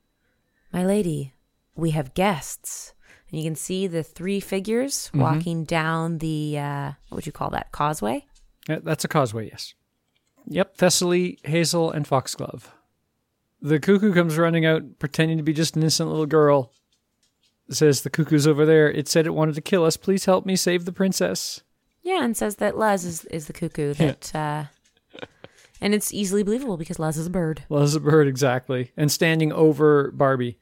My 0.72 0.84
lady, 0.84 1.32
we 1.74 1.90
have 1.90 2.14
guests. 2.14 2.92
And 3.30 3.40
you 3.40 3.46
can 3.46 3.56
see 3.56 3.86
the 3.86 4.02
three 4.02 4.40
figures 4.40 5.10
walking 5.14 5.64
down 5.64 6.18
the, 6.18 6.58
uh, 6.58 6.92
what 7.08 7.16
would 7.16 7.26
you 7.26 7.32
call 7.32 7.50
that, 7.50 7.70
causeway? 7.72 8.26
That's 8.66 9.04
a 9.04 9.08
causeway, 9.08 9.48
yes. 9.48 9.74
Yep, 10.46 10.76
Thessaly, 10.76 11.38
Hazel, 11.46 11.90
and 11.90 12.06
Foxglove. 12.06 12.70
The 13.62 13.78
cuckoo 13.78 14.14
comes 14.14 14.38
running 14.38 14.64
out, 14.64 14.98
pretending 14.98 15.36
to 15.36 15.42
be 15.42 15.52
just 15.52 15.76
an 15.76 15.82
innocent 15.82 16.08
little 16.08 16.26
girl. 16.26 16.72
Says 17.70 18.02
the 18.02 18.10
cuckoo's 18.10 18.46
over 18.46 18.66
there. 18.66 18.90
It 18.90 19.06
said 19.06 19.26
it 19.26 19.34
wanted 19.34 19.54
to 19.54 19.60
kill 19.60 19.84
us. 19.84 19.96
Please 19.96 20.24
help 20.24 20.44
me 20.44 20.56
save 20.56 20.84
the 20.84 20.92
princess. 20.92 21.62
Yeah, 22.02 22.24
and 22.24 22.36
says 22.36 22.56
that 22.56 22.76
Luz 22.76 23.04
is, 23.04 23.24
is 23.26 23.46
the 23.46 23.52
cuckoo 23.52 23.94
that, 23.94 24.34
uh, 24.34 24.64
and 25.80 25.94
it's 25.94 26.12
easily 26.12 26.42
believable 26.42 26.76
because 26.76 26.98
Luz 26.98 27.16
is 27.16 27.26
a 27.26 27.30
bird. 27.30 27.64
Well, 27.68 27.82
as 27.82 27.94
a 27.94 28.00
bird, 28.00 28.26
exactly. 28.26 28.92
And 28.96 29.12
standing 29.12 29.52
over 29.52 30.10
Barbie. 30.10 30.58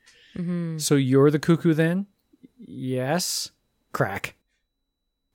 So 0.76 0.94
you're 0.94 1.32
the 1.32 1.40
cuckoo 1.40 1.74
then? 1.74 2.06
Yes. 2.60 3.50
Crack. 3.92 4.36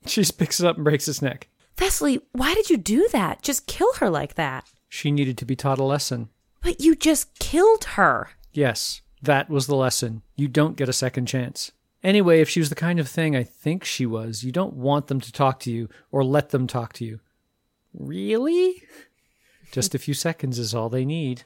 She 0.05 0.21
just 0.21 0.37
picks 0.37 0.61
it 0.61 0.65
up 0.65 0.77
and 0.77 0.85
breaks 0.85 1.09
its 1.09 1.21
neck. 1.21 1.49
Thessaly, 1.75 2.21
why 2.31 2.53
did 2.53 2.69
you 2.69 2.77
do 2.77 3.07
that? 3.11 3.41
Just 3.41 3.67
kill 3.67 3.93
her 3.95 4.09
like 4.09 4.35
that. 4.35 4.69
She 4.89 5.11
needed 5.11 5.37
to 5.39 5.45
be 5.45 5.55
taught 5.55 5.79
a 5.79 5.83
lesson. 5.83 6.29
But 6.61 6.79
you 6.79 6.95
just 6.95 7.37
killed 7.39 7.83
her. 7.83 8.29
Yes, 8.51 9.01
that 9.21 9.49
was 9.49 9.67
the 9.67 9.75
lesson. 9.75 10.21
You 10.35 10.47
don't 10.47 10.77
get 10.77 10.89
a 10.89 10.93
second 10.93 11.25
chance. 11.25 11.71
Anyway, 12.03 12.41
if 12.41 12.49
she 12.49 12.59
was 12.59 12.69
the 12.69 12.75
kind 12.75 12.99
of 12.99 13.07
thing 13.07 13.35
I 13.35 13.43
think 13.43 13.83
she 13.83 14.05
was, 14.05 14.43
you 14.43 14.51
don't 14.51 14.73
want 14.73 15.07
them 15.07 15.21
to 15.21 15.31
talk 15.31 15.59
to 15.61 15.71
you 15.71 15.89
or 16.11 16.23
let 16.23 16.49
them 16.49 16.67
talk 16.67 16.93
to 16.93 17.05
you. 17.05 17.19
Really? 17.93 18.83
Just 19.71 19.95
a 19.95 19.99
few 19.99 20.13
seconds 20.13 20.59
is 20.59 20.75
all 20.75 20.89
they 20.89 21.05
need. 21.05 21.43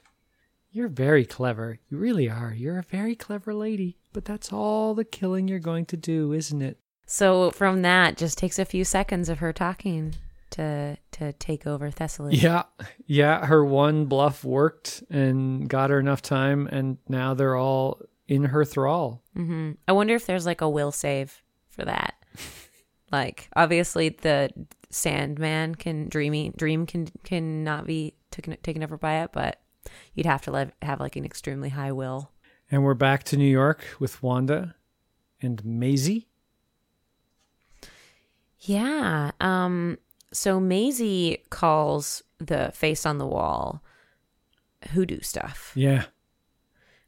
You're 0.70 0.88
very 0.88 1.24
clever. 1.24 1.78
You 1.88 1.96
really 1.96 2.28
are. 2.28 2.52
You're 2.52 2.78
a 2.78 2.82
very 2.82 3.14
clever 3.14 3.54
lady. 3.54 3.96
But 4.12 4.24
that's 4.24 4.52
all 4.52 4.94
the 4.94 5.04
killing 5.04 5.48
you're 5.48 5.58
going 5.58 5.86
to 5.86 5.96
do, 5.96 6.32
isn't 6.32 6.60
it? 6.60 6.78
So 7.10 7.50
from 7.52 7.82
that, 7.82 8.18
just 8.18 8.36
takes 8.36 8.58
a 8.58 8.66
few 8.66 8.84
seconds 8.84 9.30
of 9.30 9.38
her 9.38 9.52
talking 9.52 10.14
to 10.50 10.98
to 11.12 11.32
take 11.32 11.66
over 11.66 11.90
Thessaly. 11.90 12.40
Yeah. 12.40 12.64
Yeah. 13.06 13.46
Her 13.46 13.64
one 13.64 14.04
bluff 14.04 14.44
worked 14.44 15.02
and 15.08 15.66
got 15.68 15.88
her 15.88 15.98
enough 15.98 16.20
time, 16.20 16.66
and 16.66 16.98
now 17.08 17.32
they're 17.32 17.56
all 17.56 18.02
in 18.28 18.44
her 18.44 18.62
thrall. 18.62 19.22
Mm-hmm. 19.34 19.72
I 19.88 19.92
wonder 19.92 20.14
if 20.14 20.26
there's 20.26 20.44
like 20.44 20.60
a 20.60 20.68
will 20.68 20.92
save 20.92 21.42
for 21.70 21.86
that. 21.86 22.14
like 23.10 23.48
obviously 23.56 24.10
the 24.10 24.50
Sandman 24.90 25.76
can 25.76 26.10
dreamy 26.10 26.52
dream 26.56 26.84
can 26.84 27.08
can 27.24 27.64
not 27.64 27.86
be 27.86 28.14
taken 28.30 28.54
taken 28.62 28.82
over 28.82 28.98
by 28.98 29.22
it, 29.22 29.30
but 29.32 29.62
you'd 30.12 30.26
have 30.26 30.42
to 30.42 30.50
live, 30.50 30.72
have 30.82 31.00
like 31.00 31.16
an 31.16 31.24
extremely 31.24 31.70
high 31.70 31.92
will. 31.92 32.32
And 32.70 32.84
we're 32.84 32.92
back 32.92 33.24
to 33.24 33.38
New 33.38 33.50
York 33.50 33.82
with 33.98 34.22
Wanda 34.22 34.74
and 35.40 35.64
Maisie. 35.64 36.28
Yeah. 38.60 39.30
Um. 39.40 39.98
So 40.32 40.60
Maisie 40.60 41.44
calls 41.50 42.22
the 42.38 42.70
face 42.74 43.06
on 43.06 43.18
the 43.18 43.26
wall 43.26 43.82
hoodoo 44.90 45.20
stuff. 45.20 45.72
Yeah. 45.74 46.04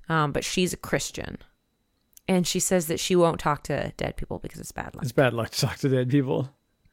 Um. 0.09 0.33
But 0.33 0.45
she's 0.45 0.73
a 0.73 0.77
Christian, 0.77 1.39
and 2.29 2.47
she 2.47 2.61
says 2.61 2.87
that 2.87 3.01
she 3.01 3.17
won't 3.17 3.41
talk 3.41 3.63
to 3.65 3.93
dead 3.97 4.17
people 4.17 4.39
because 4.39 4.61
it's 4.61 4.73
bad 4.73 4.95
luck. 4.95 5.03
It's 5.03 5.13
bad 5.13 5.35
luck 5.35 5.51
to 5.51 5.61
talk 5.61 5.77
to 5.79 5.89
dead 5.89 6.11
people. 6.11 6.51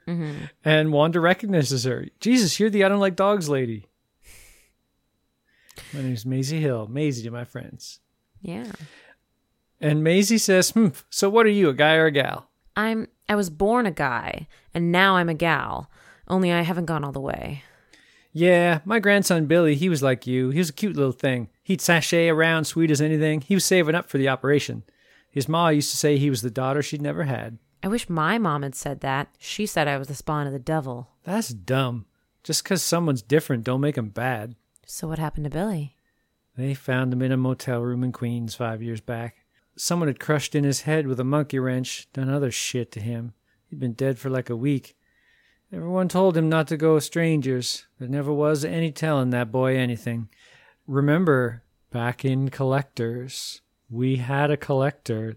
Mm-hmm. 0.08 0.45
And 0.64 0.93
Wanda 0.93 1.20
recognizes 1.20 1.84
her. 1.84 2.08
Jesus, 2.20 2.60
you're 2.60 2.70
the 2.70 2.84
I 2.84 2.89
don't 2.89 2.99
like 2.99 3.16
dogs 3.16 3.49
lady. 3.49 3.88
My 5.93 6.01
name's 6.01 6.26
Maisie 6.26 6.60
Hill. 6.62 6.88
Maisie 6.88 7.24
to 7.24 7.32
my 7.32 7.43
friends. 7.43 7.99
Yeah. 8.41 8.72
And 9.80 10.03
Maisie 10.03 10.38
says, 10.38 10.72
hmm, 10.72 10.88
so 11.10 11.30
what 11.30 11.45
are 11.45 11.49
you, 11.49 11.70
a 11.70 11.74
guy 11.74 11.95
or 11.95 12.08
a 12.08 12.12
gal? 12.12 12.49
I'm. 12.78 13.07
I 13.28 13.36
was 13.36 13.49
born 13.49 13.86
a 13.86 13.91
guy, 13.91 14.47
and 14.73 14.91
now 14.91 15.17
I'm 15.17 15.28
a 15.28 15.34
gal. 15.34 15.89
Only 16.30 16.51
I 16.53 16.61
haven't 16.61 16.86
gone 16.86 17.03
all 17.03 17.11
the 17.11 17.19
way. 17.19 17.63
Yeah, 18.32 18.80
my 18.86 18.99
grandson 18.99 19.47
Billy, 19.47 19.75
he 19.75 19.89
was 19.89 20.03
like 20.03 20.28
you. 20.28 20.51
He 20.51 20.59
was 20.59 20.69
a 20.69 20.73
cute 20.73 20.95
little 20.95 21.11
thing. 21.11 21.49
He'd 21.63 21.82
sashay 21.82 22.30
around, 22.30 22.65
sweet 22.65 22.91
as 22.91 23.01
anything. 23.01 23.41
He 23.41 23.55
was 23.55 23.65
saving 23.65 23.95
up 23.95 24.09
for 24.09 24.17
the 24.17 24.30
operation. 24.30 24.84
His 25.30 25.49
ma 25.49 25.69
used 25.69 25.91
to 25.91 25.97
say 25.97 26.17
he 26.17 26.30
was 26.30 26.41
the 26.41 26.51
daughter 26.51 26.82
she'd 26.82 27.01
never 27.01 27.23
had. 27.23 27.57
I 27.84 27.88
wish 27.88 28.09
my 28.09 28.38
mom 28.38 28.63
had 28.63 28.75
said 28.75 29.01
that. 29.01 29.30
She 29.39 29.65
said 29.65 29.88
I 29.88 29.97
was 29.97 30.07
the 30.07 30.15
spawn 30.15 30.47
of 30.47 30.53
the 30.53 30.59
devil. 30.59 31.09
That's 31.23 31.49
dumb. 31.49 32.05
Just 32.43 32.63
'cause 32.63 32.82
someone's 32.82 33.21
different 33.21 33.63
don't 33.63 33.82
make 33.82 33.97
'em 33.97 34.09
bad. 34.09 34.55
So 34.86 35.07
what 35.07 35.19
happened 35.19 35.43
to 35.45 35.49
Billy? 35.49 35.95
They 36.55 36.73
found 36.73 37.13
him 37.13 37.21
in 37.21 37.32
a 37.32 37.38
motel 37.38 37.82
room 37.82 38.03
in 38.03 38.11
Queens 38.11 38.55
five 38.55 38.82
years 38.82 39.01
back. 39.01 39.36
Someone 39.78 40.07
had 40.07 40.19
crushed 40.19 40.55
in 40.55 40.63
his 40.63 40.82
head 40.82 41.07
with 41.07 41.19
a 41.19 41.23
monkey 41.23 41.59
wrench, 41.59 42.07
done 42.11 42.30
other 42.30 42.51
shit 42.51 42.91
to 42.93 42.99
him. 42.99 43.34
He'd 43.69 43.80
been 43.80 43.93
dead 43.93 44.17
for 44.17 44.30
like 44.30 44.49
a 44.49 44.55
week. 44.55 44.95
Everyone 45.71 46.07
told 46.07 46.38
him 46.38 46.49
not 46.49 46.67
to 46.67 46.78
go 46.78 46.95
with 46.95 47.03
strangers. 47.03 47.86
There 47.99 48.07
never 48.07 48.34
was 48.34 48.63
any 48.63 48.91
telling 48.91 49.30
that 49.32 49.51
boy 49.51 49.78
anything. 49.78 50.30
Remember, 50.88 51.63
back 51.91 52.23
in 52.23 52.49
Collectors, 52.49 53.61
we 53.89 54.17
had 54.17 54.49
a 54.49 54.57
collector, 54.57 55.36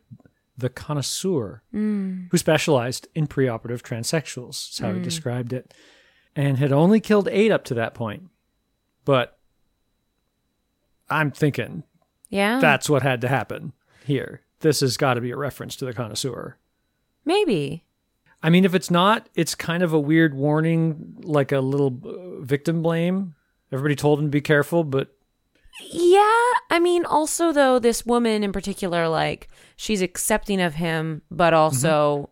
the 0.56 0.68
connoisseur, 0.68 1.62
mm. 1.74 2.28
who 2.30 2.38
specialized 2.38 3.08
in 3.14 3.26
preoperative 3.26 3.82
transsexuals, 3.82 4.70
is 4.70 4.78
how 4.78 4.92
he 4.92 5.00
mm. 5.00 5.04
described 5.04 5.52
it, 5.52 5.74
and 6.36 6.58
had 6.58 6.72
only 6.72 7.00
killed 7.00 7.28
eight 7.30 7.50
up 7.50 7.64
to 7.64 7.74
that 7.74 7.94
point. 7.94 8.24
But 9.04 9.36
I'm 11.08 11.30
thinking 11.32 11.82
Yeah. 12.28 12.60
that's 12.60 12.88
what 12.88 13.02
had 13.02 13.20
to 13.22 13.28
happen 13.28 13.72
here. 14.04 14.42
This 14.60 14.80
has 14.80 14.96
got 14.96 15.14
to 15.14 15.20
be 15.20 15.30
a 15.30 15.36
reference 15.36 15.76
to 15.76 15.84
the 15.84 15.92
connoisseur. 15.92 16.56
Maybe. 17.24 17.84
I 18.42 18.50
mean, 18.50 18.64
if 18.64 18.74
it's 18.74 18.90
not, 18.90 19.28
it's 19.34 19.54
kind 19.54 19.82
of 19.82 19.92
a 19.92 20.00
weird 20.00 20.34
warning, 20.34 21.16
like 21.22 21.52
a 21.52 21.60
little 21.60 21.98
uh, 22.04 22.42
victim 22.42 22.82
blame. 22.82 23.34
Everybody 23.72 23.96
told 23.96 24.18
him 24.18 24.26
to 24.26 24.30
be 24.30 24.40
careful, 24.40 24.84
but 24.84 25.14
Yeah. 25.82 26.42
I 26.70 26.78
mean, 26.80 27.04
also, 27.04 27.52
though, 27.52 27.78
this 27.78 28.06
woman 28.06 28.42
in 28.42 28.52
particular, 28.52 29.08
like, 29.08 29.48
she's 29.76 30.02
accepting 30.02 30.60
of 30.60 30.74
him, 30.74 31.22
but 31.30 31.52
also 31.52 32.30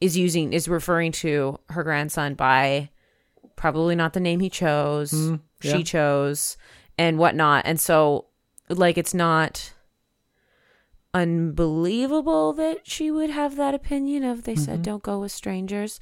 is 0.00 0.16
using, 0.16 0.52
is 0.52 0.68
referring 0.68 1.12
to 1.12 1.58
her 1.70 1.82
grandson 1.82 2.34
by 2.34 2.90
probably 3.56 3.96
not 3.96 4.12
the 4.12 4.20
name 4.20 4.40
he 4.40 4.48
chose, 4.48 5.12
yeah. 5.12 5.36
she 5.60 5.82
chose, 5.82 6.56
and 6.96 7.18
whatnot. 7.18 7.64
And 7.66 7.80
so, 7.80 8.26
like, 8.68 8.96
it's 8.96 9.14
not 9.14 9.72
unbelievable 11.14 12.52
that 12.54 12.86
she 12.86 13.10
would 13.10 13.30
have 13.30 13.56
that 13.56 13.74
opinion 13.74 14.24
of 14.24 14.44
they 14.44 14.56
said 14.56 14.82
don't 14.82 15.02
go 15.02 15.20
with 15.20 15.32
strangers. 15.32 15.98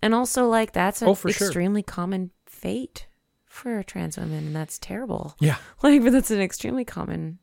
And 0.00 0.14
also, 0.14 0.48
like, 0.48 0.72
that's 0.72 1.00
an 1.02 1.08
Oh, 1.08 1.14
for 1.14 1.30
sure. 1.30 1.46
extremely 1.48 1.82
common 1.82 2.32
fate 2.46 3.06
for 3.46 3.82
trans 3.84 4.16
women, 4.16 4.46
and 4.48 4.56
that's 4.56 4.78
terrible. 4.78 5.36
yeah, 5.40 5.56
Like, 5.82 6.02
but 6.02 6.12
that's 6.12 6.30
an 6.30 6.40
extremely 6.40 6.84
common 6.84 7.38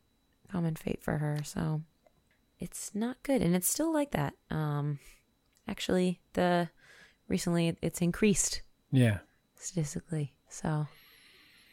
common 0.52 0.74
fate 0.74 1.02
for 1.02 1.18
her. 1.18 1.38
So 1.44 1.82
it's 2.58 2.94
not 2.94 3.22
good, 3.22 3.40
and 3.40 3.54
it's 3.56 3.68
still 3.68 3.92
like 3.92 4.10
that. 4.10 4.34
Um, 4.50 4.98
actually, 5.68 6.20
the 6.34 6.68
recently 7.28 7.76
it's 7.80 8.00
increased 8.02 8.62
yeah, 8.92 9.18
statistically. 9.56 10.34
So 10.48 10.86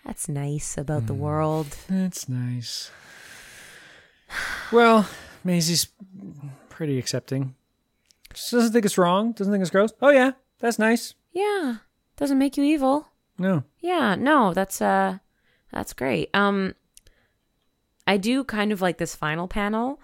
that's 0.06 0.30
nice 0.30 0.78
about 0.78 1.02
Hmm. 1.02 1.08
the 1.08 1.14
world. 1.16 1.68
that's 1.90 2.30
nice. 2.30 2.92
Well, 4.72 5.10
Maisie's 5.48 5.88
pretty 6.70 7.00
accepting. 7.00 7.56
She 8.36 8.56
doesn't 8.56 8.74
think 8.74 8.86
it's 8.86 8.98
wrong. 8.98 9.32
Doesn't 9.32 9.52
think 9.52 9.62
it's 9.62 9.72
gross. 9.72 9.94
Oh 10.02 10.10
yeah, 10.10 10.32
that's 10.60 10.78
nice. 10.78 11.16
Yeah, 11.32 11.78
doesn't 12.18 12.38
make 12.38 12.58
you 12.58 12.64
evil. 12.64 13.08
No, 13.40 13.64
Yeah, 13.80 14.16
no, 14.16 14.54
that's 14.54 14.82
uh 14.82 15.20
that's 15.72 15.94
great. 15.94 16.30
Um 16.34 16.76
I 18.06 18.18
do 18.18 18.44
kind 18.44 18.72
of 18.72 18.82
like 18.82 18.98
this 18.98 19.16
final 19.16 19.48
panel 19.48 20.02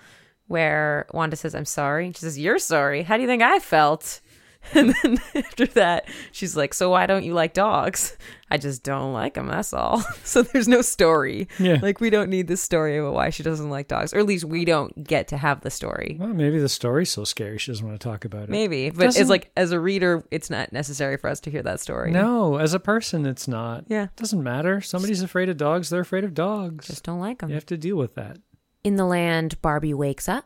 where 0.48 1.08
Wanda 1.14 1.36
says, 1.36 1.56
I'm 1.56 1.66
sorry. 1.66 2.06
And 2.06 2.16
she 2.16 2.22
says, 2.22 2.40
You're 2.40 2.60
sorry. 2.60 3.04
How 3.04 3.16
do 3.18 3.22
you 3.22 3.28
think 3.28 3.42
I 3.44 3.60
felt? 3.60 4.22
And 4.76 4.94
then 5.04 5.18
after 5.36 5.66
that, 5.68 6.08
she's 6.32 6.56
like, 6.58 6.74
So 6.74 6.90
why 6.90 7.06
don't 7.06 7.24
you 7.24 7.34
like 7.34 7.54
dogs? 7.54 8.18
I 8.50 8.58
just 8.58 8.84
don't 8.84 9.14
like 9.14 9.34
them. 9.36 9.48
That's 9.48 9.74
all. 9.74 10.04
So 10.24 10.42
there's 10.42 10.68
no 10.68 10.82
story. 10.82 11.48
Yeah. 11.60 11.80
Like, 11.82 12.00
we 12.00 12.10
don't 12.10 12.30
need 12.30 12.48
the 12.48 12.58
story 12.58 12.98
about 12.98 13.14
why 13.14 13.30
she 13.30 13.44
doesn't 13.44 13.70
like 13.70 13.88
dogs, 13.88 14.14
or 14.14 14.20
at 14.20 14.26
least 14.26 14.46
we 14.46 14.64
don't 14.66 15.04
get 15.04 15.28
to 15.30 15.38
have 15.38 15.62
the 15.62 15.70
story. 15.70 16.18
well, 16.20 16.30
maybe 16.34 16.60
the 16.60 16.70
story's 16.70 17.10
so 17.12 17.24
scary 17.24 17.58
she 17.58 17.72
doesn't 17.72 17.86
want 17.86 18.00
to 18.00 18.04
talk 18.08 18.26
about 18.26 18.44
it. 18.44 18.50
Maybe. 18.50 18.90
But 18.90 19.06
Doesn't- 19.06 19.22
it's 19.22 19.30
like, 19.30 19.52
as 19.58 19.72
a 19.72 19.80
reader, 19.80 20.24
it's 20.32 20.50
not 20.50 20.72
necessary 20.74 21.18
for 21.18 21.30
us 21.30 21.40
to 21.42 21.52
hear 21.52 21.62
that 21.64 21.80
story. 21.82 22.12
No, 22.12 22.58
as 22.58 22.74
a 22.74 22.80
person, 22.80 23.26
it's 23.26 23.48
not. 23.48 23.86
Yeah. 23.88 24.04
It 24.06 24.16
doesn't 24.16 24.42
matter. 24.42 24.82
Somebody's 24.82 25.22
afraid 25.22 25.50
of 25.50 25.58
dogs. 25.58 25.90
They're 25.90 26.02
afraid 26.02 26.24
of 26.24 26.34
dogs. 26.34 26.88
Just 26.88 27.04
don't 27.04 27.20
like 27.20 27.40
them. 27.40 27.50
You 27.50 27.56
have 27.56 27.66
to 27.68 27.78
deal 27.78 27.98
with 27.98 28.16
that. 28.16 28.38
In 28.84 28.96
the 28.96 29.06
land, 29.06 29.62
Barbie 29.62 29.94
wakes 29.94 30.28
up, 30.30 30.46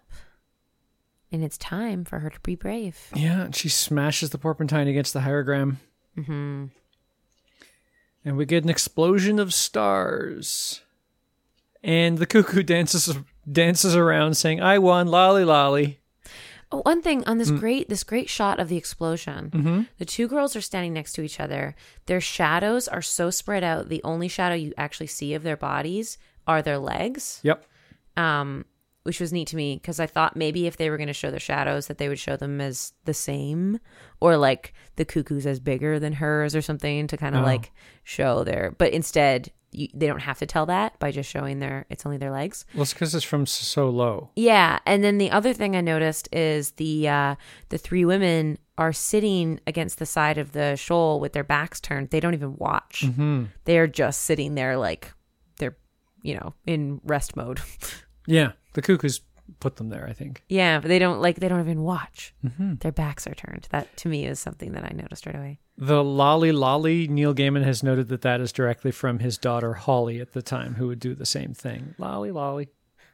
and 1.31 1.43
it's 1.43 1.57
time 1.57 2.03
for 2.05 2.19
her 2.19 2.29
to 2.29 2.39
be 2.41 2.55
brave. 2.55 3.09
Yeah, 3.15 3.43
and 3.45 3.55
she 3.55 3.69
smashes 3.69 4.29
the 4.31 4.37
porpentine 4.37 4.87
against 4.87 5.13
the 5.13 5.19
hierogram. 5.21 5.77
hmm 6.15 6.65
And 8.25 8.37
we 8.37 8.45
get 8.45 8.63
an 8.63 8.69
explosion 8.69 9.39
of 9.39 9.53
stars. 9.53 10.81
And 11.83 12.17
the 12.17 12.25
cuckoo 12.25 12.63
dances 12.63 13.15
dances 13.49 13.95
around 13.95 14.35
saying, 14.35 14.61
I 14.61 14.79
won, 14.79 15.07
lolly 15.07 15.45
lolly. 15.45 15.99
Oh, 16.69 16.81
one 16.81 17.01
thing 17.01 17.23
on 17.25 17.37
this 17.37 17.49
great 17.49 17.87
this 17.87 18.03
great 18.03 18.27
shot 18.29 18.59
of 18.59 18.67
the 18.67 18.75
explosion, 18.75 19.87
the 19.99 20.05
two 20.05 20.27
girls 20.27 20.53
are 20.53 20.59
standing 20.61 20.91
next 20.91 21.13
to 21.13 21.21
each 21.21 21.39
other. 21.39 21.75
Their 22.07 22.19
shadows 22.19 22.89
are 22.89 23.01
so 23.01 23.29
spread 23.29 23.63
out. 23.63 23.87
The 23.87 24.03
only 24.03 24.27
shadow 24.27 24.55
you 24.55 24.73
actually 24.77 25.07
see 25.07 25.33
of 25.33 25.43
their 25.43 25.55
bodies 25.55 26.17
are 26.45 26.61
their 26.61 26.77
legs. 26.77 27.39
Yep. 27.43 27.63
um, 28.17 28.65
which 29.07 29.19
was 29.21 29.31
neat 29.33 29.47
to 29.47 29.55
me 29.55 29.75
because 29.77 29.99
I 29.99 30.05
thought 30.05 30.35
maybe 30.35 30.67
if 30.67 30.75
they 30.77 30.89
were 30.89 30.97
going 30.97 31.07
to 31.07 31.13
show 31.13 31.31
the 31.31 31.39
shadows, 31.39 31.87
that 31.87 31.97
they 31.97 32.09
would 32.09 32.19
show 32.19 32.35
them 32.35 32.59
as 32.61 32.91
the 33.05 33.13
same, 33.13 33.79
or 34.19 34.35
like 34.37 34.73
the 34.97 35.05
cuckoo's 35.05 35.47
as 35.47 35.59
bigger 35.61 35.97
than 35.97 36.13
hers, 36.13 36.53
or 36.55 36.61
something 36.61 37.07
to 37.07 37.15
kind 37.17 37.33
of 37.35 37.41
Oh. 37.41 37.45
like 37.45 37.71
show 38.03 38.43
their. 38.43 38.75
But 38.77 38.91
instead, 38.91 39.49
you, 39.71 39.87
they 39.93 40.07
don't 40.07 40.19
have 40.21 40.39
to 40.39 40.45
tell 40.45 40.65
that 40.67 40.99
by 40.99 41.11
just 41.11 41.29
showing 41.29 41.59
their. 41.59 41.85
It's 41.89 42.05
only 42.05 42.17
their 42.17 42.31
legs. 42.31 42.65
Well, 42.73 42.83
it's 42.83 42.93
because 42.93 43.15
it's 43.15 43.25
from 43.25 43.45
so 43.45 43.89
low. 43.89 44.29
Yeah, 44.35 44.79
and 44.85 45.03
then 45.03 45.17
the 45.17 45.31
other 45.31 45.53
thing 45.53 45.75
I 45.75 45.81
noticed 45.81 46.27
is 46.33 46.71
the 46.71 47.07
uh, 47.07 47.35
the 47.69 47.77
three 47.77 48.03
women 48.05 48.57
are 48.77 48.93
sitting 48.93 49.59
against 49.65 49.99
the 49.99 50.05
side 50.05 50.37
of 50.37 50.51
the 50.51 50.75
shoal 50.75 51.19
with 51.19 51.31
their 51.33 51.43
backs 51.43 51.79
turned. 51.79 52.09
They 52.09 52.19
don't 52.19 52.33
even 52.33 52.55
watch. 52.57 53.03
Mm-hmm. 53.05 53.45
They 53.65 53.77
are 53.79 53.87
just 53.87 54.21
sitting 54.23 54.55
there 54.55 54.77
like 54.77 55.13
they're 55.59 55.77
you 56.21 56.35
know 56.35 56.53
in 56.65 56.99
rest 57.05 57.35
mode. 57.37 57.61
Yeah, 58.29 58.51
the 58.77 58.83
cuckoo's 58.83 59.21
put 59.59 59.77
them 59.77 59.89
there. 59.89 60.05
I 60.07 60.13
think. 60.13 60.43
Yeah, 60.49 60.79
but 60.79 60.87
they 60.87 60.99
don't 60.99 61.19
like 61.19 61.39
they 61.39 61.47
don't 61.47 61.61
even 61.61 61.81
watch. 61.81 62.33
Mm-hmm. 62.45 62.75
Their 62.75 62.91
backs 62.91 63.25
are 63.25 63.33
turned. 63.33 63.67
That 63.71 63.97
to 63.97 64.07
me 64.07 64.25
is 64.27 64.39
something 64.39 64.73
that 64.73 64.83
I 64.83 64.93
noticed 64.93 65.25
right 65.25 65.35
away. 65.35 65.59
The 65.79 66.03
lolly 66.03 66.51
lolly. 66.51 67.07
Neil 67.07 67.33
Gaiman 67.33 67.63
has 67.63 67.81
noted 67.81 68.07
that 68.09 68.21
that 68.21 68.39
is 68.39 68.51
directly 68.51 68.91
from 68.91 69.17
his 69.17 69.39
daughter 69.39 69.73
Holly 69.73 70.21
at 70.21 70.33
the 70.33 70.43
time, 70.43 70.75
who 70.75 70.87
would 70.87 70.99
do 70.99 71.15
the 71.15 71.25
same 71.25 71.55
thing. 71.55 71.95
Lolly 71.97 72.29
lolly. 72.29 72.69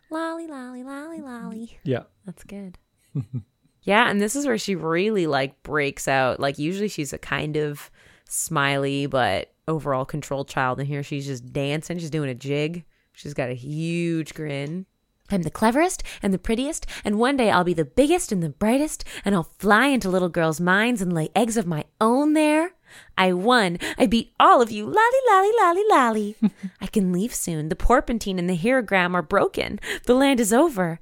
Lolly, 0.10 0.48
lolly, 0.48 0.84
lolly, 0.84 1.22
lolly. 1.22 1.80
Yeah. 1.84 2.04
That's 2.26 2.44
good. 2.44 2.78
yeah, 3.84 4.10
and 4.10 4.20
this 4.22 4.36
is 4.36 4.46
where 4.46 4.58
she 4.58 4.76
really 4.76 5.28
like 5.28 5.64
breaks 5.64 6.10
out. 6.10 6.42
Like 6.42 6.60
usually 6.60 6.90
she's 6.90 7.14
a 7.14 7.18
kind 7.18 7.56
of 7.56 7.90
smiley 8.28 9.06
but 9.06 9.54
overall 9.66 10.04
controlled 10.04 10.50
child, 10.50 10.80
and 10.80 10.88
here 10.90 11.04
she's 11.04 11.26
just 11.26 11.54
dancing. 11.54 12.00
She's 12.00 12.10
doing 12.10 12.30
a 12.30 12.36
jig. 12.36 12.84
She's 13.14 13.34
got 13.34 13.50
a 13.50 13.54
huge 13.54 14.34
grin. 14.34 14.88
I'm 15.34 15.42
the 15.42 15.50
cleverest 15.50 16.04
and 16.22 16.34
the 16.34 16.38
prettiest, 16.38 16.86
and 17.04 17.18
one 17.18 17.38
day 17.38 17.50
I'll 17.50 17.64
be 17.64 17.74
the 17.74 17.84
biggest 17.84 18.32
and 18.32 18.44
the 18.44 18.50
brightest, 18.50 19.04
and 19.26 19.34
I'll 19.34 19.52
fly 19.58 19.88
into 19.88 20.10
little 20.10 20.30
girls' 20.30 20.62
minds 20.62 21.02
and 21.02 21.12
lay 21.12 21.30
eggs 21.36 21.58
of 21.58 21.66
my 21.66 21.86
own 22.00 22.34
there. 22.34 22.74
I 23.18 23.34
won. 23.34 23.80
I 23.98 24.06
beat 24.06 24.34
all 24.40 24.62
of 24.62 24.72
you. 24.72 24.86
Lolly, 24.86 25.20
lolly, 25.30 25.52
lolly, 25.60 25.84
lolly. 25.90 26.36
I 26.82 26.88
can 26.88 27.12
leave 27.12 27.34
soon. 27.34 27.70
The 27.70 27.76
porpentine 27.76 28.38
and 28.38 28.50
the 28.50 28.58
hierogram 28.58 29.16
are 29.16 29.24
broken. 29.24 29.80
The 30.06 30.14
land 30.14 30.40
is 30.40 30.54
over. 30.54 31.00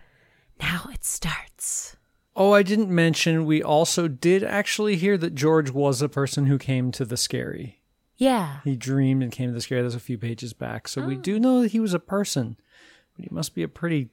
Now 0.59 0.85
it 0.93 1.03
starts. 1.03 1.97
Oh, 2.35 2.53
I 2.53 2.63
didn't 2.63 2.89
mention 2.89 3.45
we 3.45 3.61
also 3.61 4.07
did 4.07 4.43
actually 4.43 4.95
hear 4.95 5.17
that 5.17 5.35
George 5.35 5.71
was 5.71 6.01
a 6.01 6.09
person 6.09 6.45
who 6.45 6.57
came 6.57 6.91
to 6.93 7.03
the 7.03 7.17
skerry. 7.17 7.81
Yeah. 8.15 8.59
He 8.63 8.75
dreamed 8.75 9.23
and 9.23 9.31
came 9.31 9.49
to 9.49 9.53
the 9.53 9.61
skerry. 9.61 9.81
There's 9.81 9.95
a 9.95 9.99
few 9.99 10.17
pages 10.17 10.53
back, 10.53 10.87
so 10.87 11.01
we 11.01 11.17
oh. 11.17 11.19
do 11.19 11.39
know 11.39 11.61
that 11.61 11.71
he 11.71 11.79
was 11.79 11.93
a 11.93 11.99
person, 11.99 12.55
but 13.15 13.25
he 13.25 13.29
must 13.31 13.55
be 13.55 13.63
a 13.63 13.67
pretty 13.67 14.09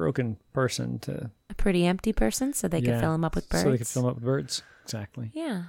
broken 0.00 0.38
person 0.52 0.98
to 1.00 1.30
A 1.50 1.54
pretty 1.54 1.86
empty 1.86 2.12
person, 2.12 2.52
so 2.52 2.66
they 2.68 2.80
could 2.80 2.98
fill 3.00 3.14
him 3.14 3.24
up 3.24 3.34
with 3.34 3.48
birds. 3.48 3.62
So 3.62 3.70
they 3.70 3.78
could 3.78 3.86
fill 3.86 4.02
him 4.02 4.08
up 4.08 4.14
with 4.16 4.24
birds. 4.24 4.62
Exactly. 4.84 5.30
Yeah. 5.34 5.64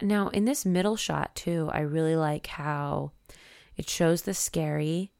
Now, 0.00 0.28
in 0.28 0.44
this 0.44 0.64
middle 0.64 0.96
shot, 0.96 1.34
too, 1.36 1.68
I 1.72 1.80
really 1.80 2.16
like 2.16 2.46
how 2.46 3.12
it 3.76 3.88
shows 3.88 4.22
the 4.22 4.34
skerry. 4.34 5.12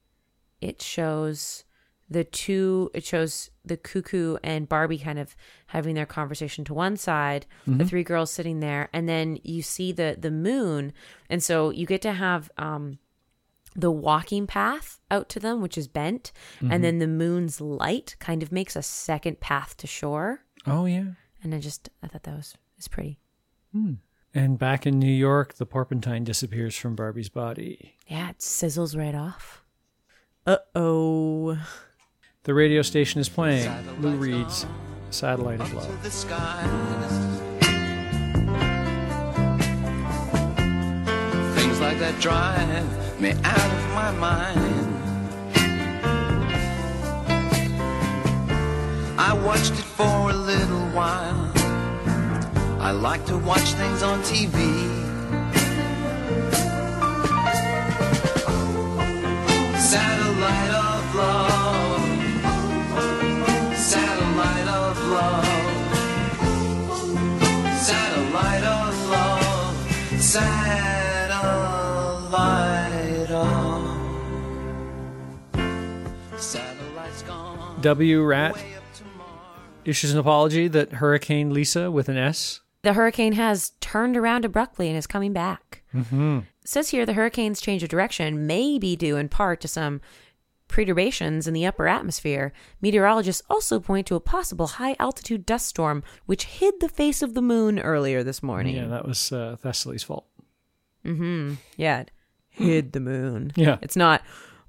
It 0.61 0.81
shows 0.81 1.65
the 2.09 2.25
two, 2.25 2.91
it 2.95 3.05
shows 3.05 3.51
the 3.65 3.77
cuckoo 3.77 4.37
and 4.43 4.69
Barbie 4.69 4.99
kind 4.99 5.19
of 5.19 5.35
having 5.69 5.95
their 5.95 6.07
conversation 6.07 6.65
to 6.67 6.75
one 6.75 6.97
side, 6.97 7.47
the 7.67 7.85
three 7.85 8.05
girls 8.05 8.31
sitting 8.31 8.61
there, 8.61 8.89
and 8.93 9.09
then 9.09 9.39
you 9.43 9.63
see 9.63 9.91
the 9.91 10.17
the 10.19 10.31
moon. 10.31 10.93
And 11.31 11.43
so 11.43 11.71
you 11.71 11.87
get 11.87 12.03
to 12.03 12.13
have 12.13 12.51
um 12.59 12.99
the 13.77 13.91
walking 13.91 14.47
path 14.47 15.01
out 15.11 15.29
to 15.31 15.41
them, 15.41 15.61
which 15.61 15.77
is 15.77 15.89
bent, 15.89 16.33
and 16.61 16.85
then 16.85 16.99
the 16.99 17.07
moon's 17.07 17.61
light 17.61 18.17
kind 18.19 18.43
of 18.43 18.53
makes 18.53 18.77
a 18.77 18.83
second 18.83 19.41
path 19.41 19.77
to 19.79 19.87
shore. 19.87 20.41
Oh 20.67 20.87
yeah. 20.87 21.05
And 21.43 21.55
I 21.55 21.61
just 21.61 21.91
I 22.03 22.07
thought 22.07 22.23
that 22.23 22.37
was 22.37 22.57
is 22.79 22.89
pretty. 22.89 23.19
And 24.35 24.59
back 24.59 24.87
in 24.87 24.99
New 24.99 25.13
York, 25.13 25.55
the 25.55 25.67
porpentine 25.67 26.25
disappears 26.25 26.77
from 26.77 26.95
Barbie's 26.95 27.29
body. 27.29 27.97
Yeah, 28.07 28.31
it 28.31 28.39
sizzles 28.39 28.97
right 28.97 29.15
off. 29.15 29.65
Uh 30.47 30.59
oh. 30.75 31.59
The 32.45 32.55
radio 32.55 32.83
station 32.83 33.21
is 33.21 33.29
playing 33.29 33.71
Lou 34.01 34.17
Reed's 34.17 34.67
Satellite 35.11 35.61
of 35.61 35.73
Love. 35.73 35.87
Things 41.55 41.81
like 41.81 41.99
that 41.99 42.21
drive 42.21 43.04
me 43.21 43.33
out 43.45 43.71
of 43.79 43.95
my 43.95 44.11
mind. 44.13 44.95
I 49.19 49.33
watched 49.33 49.73
it 49.73 49.89
for 49.99 50.31
a 50.31 50.33
little 50.33 50.87
while. 50.89 51.53
I 52.81 52.91
like 52.91 53.25
to 53.27 53.39
watch 53.39 53.73
things 53.75 54.03
on 54.03 54.21
TV. 54.23 54.57
Satellite 59.79 60.24
W. 77.85 78.23
Rat 78.23 78.55
Way 78.55 78.77
up 78.77 78.95
to 78.95 79.05
Mars. 79.19 79.29
issues 79.85 80.15
an 80.15 80.19
apology 80.19 80.69
that 80.69 80.95
Hurricane 80.95 81.53
Lisa 81.53 81.91
with 81.91 82.09
an 82.09 82.17
S. 82.17 82.61
The 82.81 82.95
hurricane 82.95 83.35
has 83.35 83.73
turned 83.81 84.17
around 84.17 84.47
abruptly 84.47 84.89
and 84.89 84.97
is 84.97 85.07
coming 85.07 85.35
back. 85.35 85.83
Mm-hmm. 85.95 86.41
says 86.65 86.89
here 86.89 87.05
the 87.05 87.13
hurricane's 87.13 87.61
change 87.61 87.83
of 87.83 87.91
direction 87.91 88.47
may 88.47 88.79
be 88.79 88.97
due 88.97 89.19
in 89.19 89.29
part 89.29 89.61
to 89.61 89.69
some 89.69 90.01
perturbations 90.67 91.47
in 91.47 91.53
the 91.53 91.67
upper 91.67 91.87
atmosphere. 91.87 92.55
Meteorologists 92.81 93.43
also 93.51 93.79
point 93.79 94.07
to 94.07 94.15
a 94.15 94.21
possible 94.21 94.67
high 94.67 94.97
altitude 94.99 95.45
dust 95.45 95.67
storm 95.67 96.03
which 96.25 96.45
hid 96.45 96.81
the 96.81 96.89
face 96.89 97.21
of 97.21 97.35
the 97.35 97.43
moon 97.43 97.79
earlier 97.79 98.23
this 98.23 98.43
morning. 98.43 98.77
Yeah, 98.77 98.87
that 98.87 99.07
was 99.07 99.31
uh, 99.31 99.57
Thessaly's 99.61 100.03
fault. 100.03 100.25
Mm 101.05 101.17
hmm. 101.19 101.55
Yeah, 101.77 102.01
it 102.01 102.11
hid 102.49 102.93
the 102.93 103.01
moon. 103.01 103.53
Yeah. 103.57 103.77
It's 103.83 103.95
not 103.95 104.23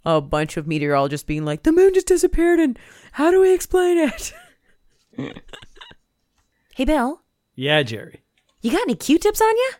a 0.05 0.21
bunch 0.21 0.57
of 0.57 0.67
meteorologists 0.67 1.25
being 1.25 1.45
like, 1.45 1.63
the 1.63 1.71
moon 1.71 1.93
just 1.93 2.07
disappeared 2.07 2.59
and 2.59 2.77
how 3.13 3.31
do 3.31 3.39
we 3.41 3.53
explain 3.53 3.97
it? 3.97 4.33
hey, 6.75 6.85
Bill, 6.85 7.21
Yeah, 7.55 7.83
Jerry. 7.83 8.21
you 8.61 8.71
got 8.71 8.81
any 8.81 8.95
Q 8.95 9.17
tips 9.17 9.41
on 9.41 9.55
you? 9.55 9.71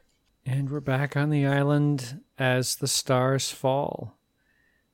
And 0.45 0.69
we're 0.69 0.79
back 0.79 1.17
on 1.17 1.29
the 1.29 1.45
island 1.45 2.21
as 2.37 2.75
the 2.75 2.87
stars 2.87 3.51
fall. 3.51 4.17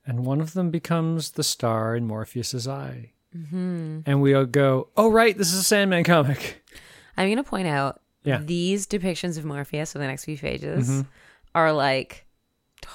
And 0.06 0.26
one 0.26 0.42
of 0.42 0.54
them 0.54 0.72
becomes 0.72 1.32
the 1.32 1.44
star 1.44 1.96
in 1.96 2.08
Morpheus's 2.08 2.68
eye. 2.68 3.12
Mm-hmm. 3.38 4.00
And 4.06 4.22
we 4.22 4.34
all 4.34 4.46
go, 4.46 4.90
oh, 4.98 5.10
right, 5.12 5.38
this 5.38 5.54
is 5.54 5.60
a 5.60 5.64
Sandman 5.64 6.04
comic. 6.04 6.64
I'm 7.18 7.28
going 7.28 7.38
to 7.38 7.44
point 7.44 7.68
out 7.68 8.02
Yeah. 8.24 8.38
Mm-hmm. 8.38 8.46
these 8.48 8.88
depictions 8.88 9.38
of 9.38 9.46
Morpheus 9.46 9.92
for 9.94 10.00
the 10.00 10.08
next 10.08 10.26
few 10.26 10.38
pages 10.38 11.04
are 11.54 11.72
like 11.72 12.26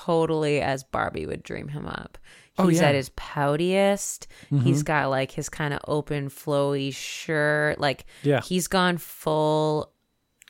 totally 0.05 0.61
as 0.61 0.85
Barbie 0.85 1.27
would 1.27 1.43
dream 1.43 1.69
him 1.69 1.87
up. 1.87 2.19
He's 2.57 2.65
Oh, 2.65 2.69
yeah. 2.69 2.79
Mm-hmm. 2.79 2.85
at 2.89 2.95
his 2.95 3.11
poutiest. 3.11 4.27
He's 4.63 4.83
got 4.83 5.11
like 5.11 5.31
his 5.31 5.49
kind 5.49 5.75
of 5.75 5.81
open, 5.87 6.29
flowy 6.31 6.95
shirt. 6.95 7.79
Like, 7.79 8.07
Yeah. 8.23 8.41
he's 8.41 8.67
gone 8.67 8.97
full 8.99 9.93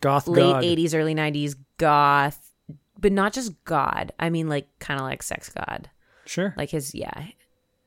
Goth 0.01 0.29
late 0.29 0.43
God. 0.43 0.63
80s, 0.63 0.95
early 0.95 1.15
90s 1.15 1.57
goth, 1.79 2.53
but 2.99 3.13
not 3.13 3.33
just 3.33 3.53
God. 3.65 4.13
I 4.21 4.31
mean, 4.31 4.49
like, 4.49 4.69
kind 4.79 5.01
of 5.01 5.07
like 5.07 5.23
sex 5.23 5.49
God. 5.49 5.91
Sure. 6.27 6.55
Like 6.57 6.71
his, 6.71 6.95
yeah, 6.95 7.27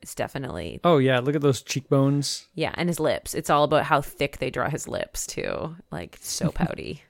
it's 0.02 0.14
definitely, 0.14 0.80
oh, 0.84 0.98
yeah, 0.98 1.20
look 1.20 1.34
at 1.34 1.40
those 1.42 1.62
cheekbones. 1.62 2.46
yeah. 2.54 2.72
And 2.74 2.88
his 2.88 3.00
lips. 3.00 3.34
It's 3.34 3.48
all 3.50 3.64
about 3.64 3.84
how 3.84 4.00
thick 4.00 4.38
they 4.38 4.50
draw 4.50 4.68
his 4.68 4.86
lips, 4.88 5.26
too. 5.26 5.76
Like, 5.90 6.18
so 6.20 6.50
pouty. 6.50 7.02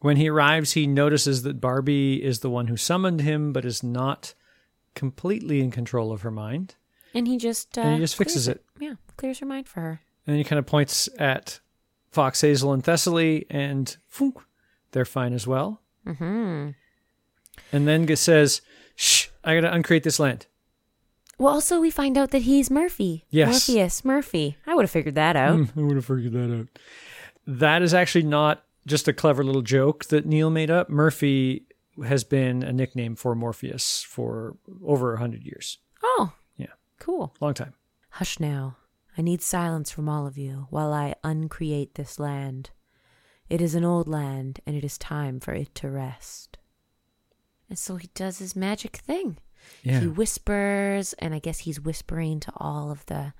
When 0.00 0.16
he 0.16 0.28
arrives, 0.28 0.72
he 0.72 0.86
notices 0.86 1.42
that 1.42 1.60
Barbie 1.60 2.22
is 2.22 2.40
the 2.40 2.50
one 2.50 2.68
who 2.68 2.76
summoned 2.76 3.20
him, 3.20 3.52
but 3.52 3.64
is 3.64 3.82
not 3.82 4.34
completely 4.94 5.60
in 5.60 5.70
control 5.70 6.12
of 6.12 6.22
her 6.22 6.30
mind. 6.30 6.76
And 7.14 7.26
he 7.26 7.36
just, 7.36 7.76
uh, 7.76 7.82
And 7.82 7.94
he 7.94 8.00
just 8.00 8.16
fixes 8.16 8.46
it. 8.48 8.64
Yeah, 8.78 8.94
clears 9.16 9.38
her 9.40 9.46
mind 9.46 9.66
for 9.68 9.80
her. 9.80 10.00
And 10.26 10.36
he 10.36 10.44
kind 10.44 10.58
of 10.58 10.66
points 10.66 11.08
at 11.18 11.60
Fox 12.10 12.40
Hazel 12.40 12.72
and 12.72 12.84
Thessaly, 12.84 13.46
and 13.50 13.96
phoom, 14.08 14.34
they're 14.92 15.04
fine 15.04 15.32
as 15.32 15.46
well. 15.46 15.80
Mm-hmm. 16.06 16.70
And 17.72 17.88
then 17.88 18.16
says, 18.16 18.60
Shh, 18.94 19.28
I 19.44 19.54
gotta 19.54 19.72
uncreate 19.72 20.02
this 20.04 20.18
land. 20.18 20.46
Well, 21.38 21.54
also, 21.54 21.80
we 21.80 21.90
find 21.90 22.18
out 22.18 22.30
that 22.32 22.42
he's 22.42 22.70
Murphy. 22.70 23.24
Yes. 23.30 23.68
Morpheus, 23.68 24.04
Murphy. 24.04 24.56
I 24.66 24.74
would 24.74 24.82
have 24.82 24.90
figured 24.90 25.14
that 25.14 25.36
out. 25.36 25.54
Hmm, 25.56 25.78
I 25.78 25.82
would 25.84 25.96
have 25.96 26.04
figured 26.04 26.32
that 26.32 26.58
out. 26.60 26.66
That 27.46 27.82
is 27.82 27.94
actually 27.94 28.24
not 28.24 28.64
just 28.88 29.06
a 29.08 29.12
clever 29.12 29.44
little 29.44 29.62
joke 29.62 30.06
that 30.06 30.26
Neil 30.26 30.50
made 30.50 30.70
up. 30.70 30.88
Murphy 30.90 31.66
has 32.06 32.24
been 32.24 32.62
a 32.62 32.72
nickname 32.72 33.14
for 33.16 33.34
Morpheus 33.34 34.02
for 34.02 34.56
over 34.84 35.14
a 35.14 35.18
hundred 35.18 35.44
years. 35.44 35.78
Oh, 36.02 36.32
Yeah, 36.56 36.72
cool. 36.98 37.34
long 37.40 37.54
time. 37.54 37.74
Hush 38.10 38.40
now. 38.40 38.76
I 39.16 39.22
need 39.22 39.42
silence 39.42 39.90
from 39.90 40.08
all 40.08 40.26
of 40.26 40.38
you 40.38 40.66
while 40.70 40.92
I 40.92 41.14
uncreate 41.24 41.94
this 41.94 42.18
land. 42.20 42.70
It 43.48 43.60
is 43.60 43.74
an 43.74 43.84
old 43.84 44.06
land, 44.08 44.60
and 44.66 44.76
it 44.76 44.84
is 44.84 44.96
time 44.98 45.40
for 45.40 45.52
it 45.54 45.74
to 45.76 45.90
rest. 45.90 46.58
And 47.68 47.78
so 47.78 47.96
he 47.96 48.08
does 48.14 48.38
his 48.38 48.54
magic 48.54 48.96
thing. 48.98 49.38
Yeah. 49.82 50.00
He 50.00 50.06
whispers, 50.06 51.14
and 51.14 51.34
I 51.34 51.38
guess 51.40 51.60
he's 51.60 51.80
whispering 51.80 52.40
to 52.40 52.52
all 52.56 52.90
of 52.92 53.04
the 53.06 53.32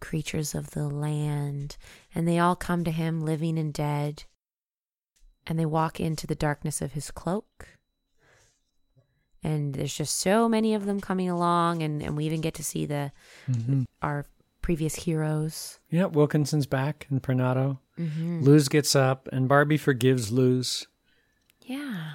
creatures 0.00 0.54
of 0.54 0.70
the 0.70 0.88
land, 0.88 1.76
and 2.14 2.28
they 2.28 2.38
all 2.38 2.54
come 2.56 2.84
to 2.84 2.90
him, 2.92 3.20
living 3.22 3.58
and 3.58 3.72
dead. 3.74 4.24
And 5.48 5.58
they 5.58 5.66
walk 5.66 5.98
into 5.98 6.26
the 6.26 6.34
darkness 6.34 6.80
of 6.80 6.92
his 6.92 7.10
cloak. 7.10 7.68
And 9.42 9.74
there's 9.74 9.94
just 9.94 10.20
so 10.20 10.48
many 10.48 10.74
of 10.74 10.84
them 10.84 11.00
coming 11.00 11.30
along, 11.30 11.82
and, 11.82 12.02
and 12.02 12.16
we 12.16 12.26
even 12.26 12.40
get 12.40 12.54
to 12.54 12.64
see 12.64 12.86
the 12.86 13.12
our 14.02 14.26
previous 14.62 14.96
heroes. 14.96 15.78
Yeah, 15.88 16.04
Wilkinson's 16.04 16.66
back 16.66 17.06
and 17.08 17.22
Prinado. 17.22 17.78
Mm-hmm. 17.98 18.42
Luz 18.42 18.68
gets 18.68 18.94
up 18.94 19.28
and 19.32 19.48
Barbie 19.48 19.78
forgives 19.78 20.30
Luz. 20.30 20.86
Yeah. 21.62 22.10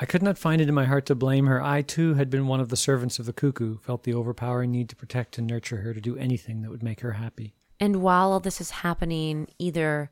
I 0.00 0.06
could 0.06 0.22
not 0.22 0.38
find 0.38 0.62
it 0.62 0.68
in 0.68 0.74
my 0.74 0.86
heart 0.86 1.06
to 1.06 1.14
blame 1.14 1.46
her. 1.46 1.62
I 1.62 1.82
too 1.82 2.14
had 2.14 2.30
been 2.30 2.46
one 2.46 2.60
of 2.60 2.68
the 2.70 2.76
servants 2.76 3.18
of 3.18 3.26
the 3.26 3.32
cuckoo, 3.32 3.78
felt 3.78 4.04
the 4.04 4.14
overpowering 4.14 4.70
need 4.70 4.88
to 4.88 4.96
protect 4.96 5.36
and 5.36 5.46
nurture 5.46 5.78
her 5.78 5.92
to 5.92 6.00
do 6.00 6.16
anything 6.16 6.62
that 6.62 6.70
would 6.70 6.82
make 6.82 7.00
her 7.00 7.12
happy. 7.12 7.54
And 7.80 7.96
while 7.96 8.32
all 8.32 8.40
this 8.40 8.60
is 8.60 8.70
happening, 8.70 9.48
either 9.58 10.10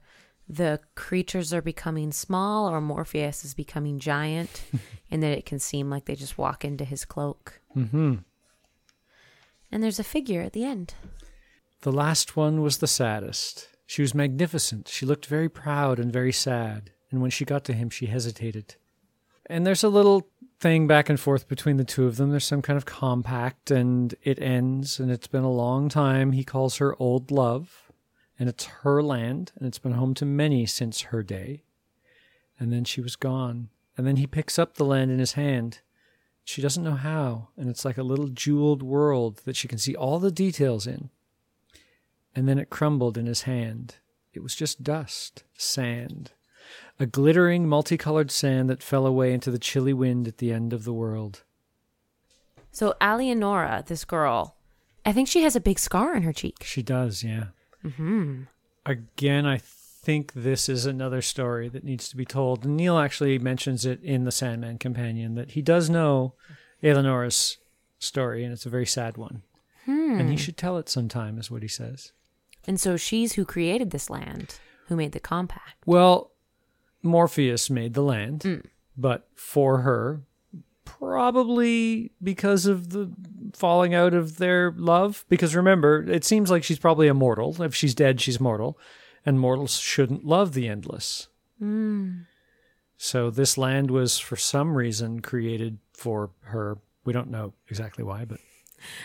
the 0.49 0.81
creatures 0.95 1.53
are 1.53 1.63
becoming 1.63 2.13
small 2.13 2.69
or 2.69 2.81
Morpheus 2.81 3.45
is 3.45 3.55
becoming 3.55 3.99
giant, 3.99 4.65
and 5.11 5.23
that 5.23 5.37
it 5.37 5.47
can 5.47 5.59
seem 5.59 5.91
like 5.91 6.05
they 6.05 6.15
just 6.15 6.39
walk 6.39 6.65
into 6.65 6.85
his 6.85 7.05
cloak. 7.05 7.61
Mm-hmm. 7.77 8.17
And 9.73 9.83
there's 9.83 9.99
a 9.99 10.05
figure 10.05 10.43
at 10.43 10.53
the 10.53 10.65
end. 10.65 10.95
The 11.83 11.93
last 11.93 12.37
one 12.37 12.63
was 12.63 12.79
the 12.79 12.87
saddest. 12.87 13.69
She 13.87 14.03
was 14.03 14.15
magnificent. 14.15 14.89
She 14.89 15.07
looked 15.07 15.27
very 15.27 15.49
proud 15.49 15.99
and 15.99 16.13
very 16.13 16.33
sad. 16.33 16.91
And 17.11 17.21
when 17.21 17.31
she 17.31 17.45
got 17.45 17.65
to 17.65 17.73
him, 17.73 17.91
she 17.91 18.07
hesitated. 18.07 18.77
And 19.47 19.67
there's 19.67 19.85
a 19.85 19.89
little 19.89 20.27
thing 20.59 20.87
back 20.87 21.09
and 21.09 21.21
forth 21.21 21.49
between 21.49 21.77
the 21.77 21.85
two 21.85 22.07
of 22.07 22.17
them. 22.17 22.31
There's 22.31 22.45
some 22.45 22.63
kind 22.63 22.77
of 22.77 22.85
compact, 22.85 23.71
and 23.71 24.15
it 24.23 24.41
ends. 24.41 24.99
And 24.99 25.11
it's 25.11 25.29
been 25.29 25.45
a 25.45 25.51
long 25.51 25.89
time. 25.89 26.33
He 26.33 26.43
calls 26.43 26.79
her 26.79 26.97
old 27.01 27.31
love, 27.31 27.86
and 28.39 28.49
it's 28.49 28.65
her 28.83 29.03
land, 29.03 29.53
and 29.57 29.67
it's 29.67 29.79
been 29.79 29.93
home 29.93 30.15
to 30.15 30.25
many 30.25 30.67
since 30.67 31.03
her 31.03 31.23
day. 31.23 31.65
And 32.59 32.73
then 32.73 32.85
she 32.85 33.01
was 33.01 33.17
gone. 33.17 33.69
And 33.97 34.07
then 34.07 34.17
he 34.17 34.27
picks 34.27 34.59
up 34.59 34.75
the 34.75 34.85
land 34.85 35.11
in 35.11 35.19
his 35.19 35.33
hand. 35.33 35.81
She 36.45 36.63
doesn't 36.63 36.85
know 36.85 36.95
how, 36.95 37.49
and 37.57 37.69
it's 37.69 37.85
like 37.85 37.99
a 37.99 38.03
little 38.03 38.29
jeweled 38.29 38.83
world 38.83 39.43
that 39.45 39.57
she 39.57 39.69
can 39.69 39.79
see 39.79 39.95
all 39.95 40.19
the 40.19 40.31
details 40.31 40.87
in 40.87 41.11
and 42.37 42.47
then 42.47 42.59
it 42.59 42.69
crumbled 42.69 43.17
in 43.17 43.25
his 43.25 43.43
hand. 43.43 43.97
It 44.35 44.43
was 44.43 44.55
just 44.55 44.85
dust, 44.85 45.43
sand, 45.55 46.33
a 47.01 47.07
glittering, 47.07 47.67
multicolored 47.67 48.31
sand 48.31 48.69
that 48.69 48.83
fell 48.83 49.07
away 49.07 49.33
into 49.33 49.51
the 49.51 49.59
chilly 49.59 49.95
wind 49.95 50.29
at 50.29 50.37
the 50.37 50.53
end 50.53 50.75
of 50.75 50.85
the 50.85 50.93
world. 50.93 51.43
So 52.71 52.95
Alienora, 53.01 53.87
this 53.87 54.05
girl, 54.05 54.55
I 55.07 55.13
think 55.13 55.29
she 55.29 55.43
has 55.43 55.57
a 55.57 55.61
big 55.61 55.79
scar 55.79 56.15
on 56.15 56.23
her 56.23 56.33
cheek. 56.35 56.63
She 56.63 56.83
does, 56.83 57.25
yeah. 57.25 57.47
Mm-hmm. 57.85 58.43
Again, 58.85 59.47
I 59.47 59.59
think 59.59 60.33
this 60.35 60.69
is 60.69 60.87
another 60.87 61.21
story 61.23 61.69
that 61.69 61.85
needs 61.85 62.09
to 62.09 62.17
be 62.17 62.25
told. 62.25 62.65
And 62.65 62.77
Neil 62.77 62.99
actually 62.99 63.39
mentions 63.39 63.85
it 63.85 64.03
in 64.03 64.25
the 64.25 64.33
Sandman 64.33 64.79
Companion 64.79 65.35
that 65.35 65.53
he 65.53 65.63
does 65.63 65.91
know 65.91 66.35
Eleanor's 66.83 67.59
story, 67.99 68.45
and 68.45 68.53
it's 68.53 68.67
a 68.67 68.71
very 68.71 68.87
sad 68.87 69.17
one. 69.17 69.43
And 69.89 70.31
he 70.31 70.37
should 70.37 70.57
tell 70.57 70.79
it 70.79 70.89
sometime, 70.89 71.39
is 71.39 71.51
what 71.51 71.63
he 71.63 71.69
says. 71.69 72.13
And 72.67 72.81
so 72.81 72.97
she's 72.97 73.35
who 73.35 73.45
created 73.45 73.91
this 73.93 74.11
land, 74.11 74.59
who 74.87 74.97
made 74.97 75.13
the 75.13 75.21
compact. 75.21 75.83
Well, 75.85 76.33
Morpheus 77.03 77.71
made 77.71 77.95
the 77.95 78.03
land, 78.03 78.63
but 78.97 79.29
for 79.37 79.83
her, 79.83 80.23
probably 80.87 82.13
because 82.23 82.65
of 82.65 82.89
the 82.91 83.13
falling 83.53 83.95
out 83.95 84.15
of 84.15 84.39
their 84.39 84.73
love. 84.77 85.27
Because 85.29 85.55
remember, 85.55 86.03
it 86.09 86.25
seems 86.25 86.51
like 86.51 86.65
she's 86.65 86.79
probably 86.79 87.09
immortal. 87.09 87.63
If 87.63 87.75
she's 87.75 87.95
dead, 87.95 88.23
she's 88.23 88.41
mortal, 88.41 88.79
and 89.27 89.39
mortals 89.39 89.79
shouldn't 89.79 90.25
love 90.25 90.55
the 90.55 90.67
endless. 90.67 91.29
Hmm. 91.59 92.21
So 92.97 93.29
this 93.29 93.59
land 93.59 93.91
was, 93.91 94.19
for 94.19 94.37
some 94.37 94.75
reason, 94.75 95.21
created 95.21 95.79
for 95.93 96.31
her. 96.45 96.79
We 97.05 97.13
don't 97.13 97.31
know 97.31 97.53
exactly 97.69 98.03
why, 98.03 98.25
but 98.25 98.41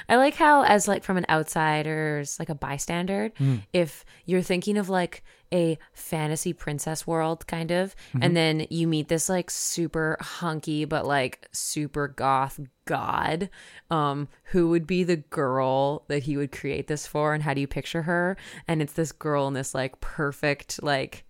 I 0.10 0.18
like 0.18 0.36
how, 0.36 0.64
as 0.64 0.88
like 0.88 1.04
from 1.04 1.18
an 1.18 1.26
outsider's 1.30 2.38
like 2.40 2.50
a 2.50 2.56
bystander, 2.56 3.32
if 3.74 4.06
you're 4.26 4.42
thinking 4.42 4.78
of 4.78 4.90
like 4.90 5.24
a 5.54 5.78
fantasy 5.94 6.54
princess 6.54 7.06
world, 7.06 7.46
kind 7.48 7.72
of, 7.72 7.96
and 8.22 8.36
then 8.38 8.68
you 8.70 8.88
meet 8.88 9.08
this 9.10 9.28
like 9.30 9.50
super 9.50 10.18
hunky 10.20 10.86
but 10.86 11.06
like 11.06 11.48
super 11.52 12.08
goth 12.08 12.60
god, 12.86 13.50
um, 13.90 14.28
who 14.46 14.70
would 14.70 14.88
be 14.88 15.04
the 15.04 15.18
girl 15.18 16.06
that 16.08 16.24
he 16.24 16.38
would 16.38 16.52
create 16.52 16.88
this 16.88 17.06
for, 17.08 17.34
and 17.34 17.44
how 17.44 17.54
do 17.54 17.62
you 17.62 17.68
picture 17.68 18.04
her? 18.04 18.38
And 18.68 18.82
it's 18.82 18.94
this 18.94 19.12
girl 19.12 19.48
in 19.48 19.54
this 19.54 19.74
like 19.76 20.00
perfect 20.00 20.82
like 20.84 21.26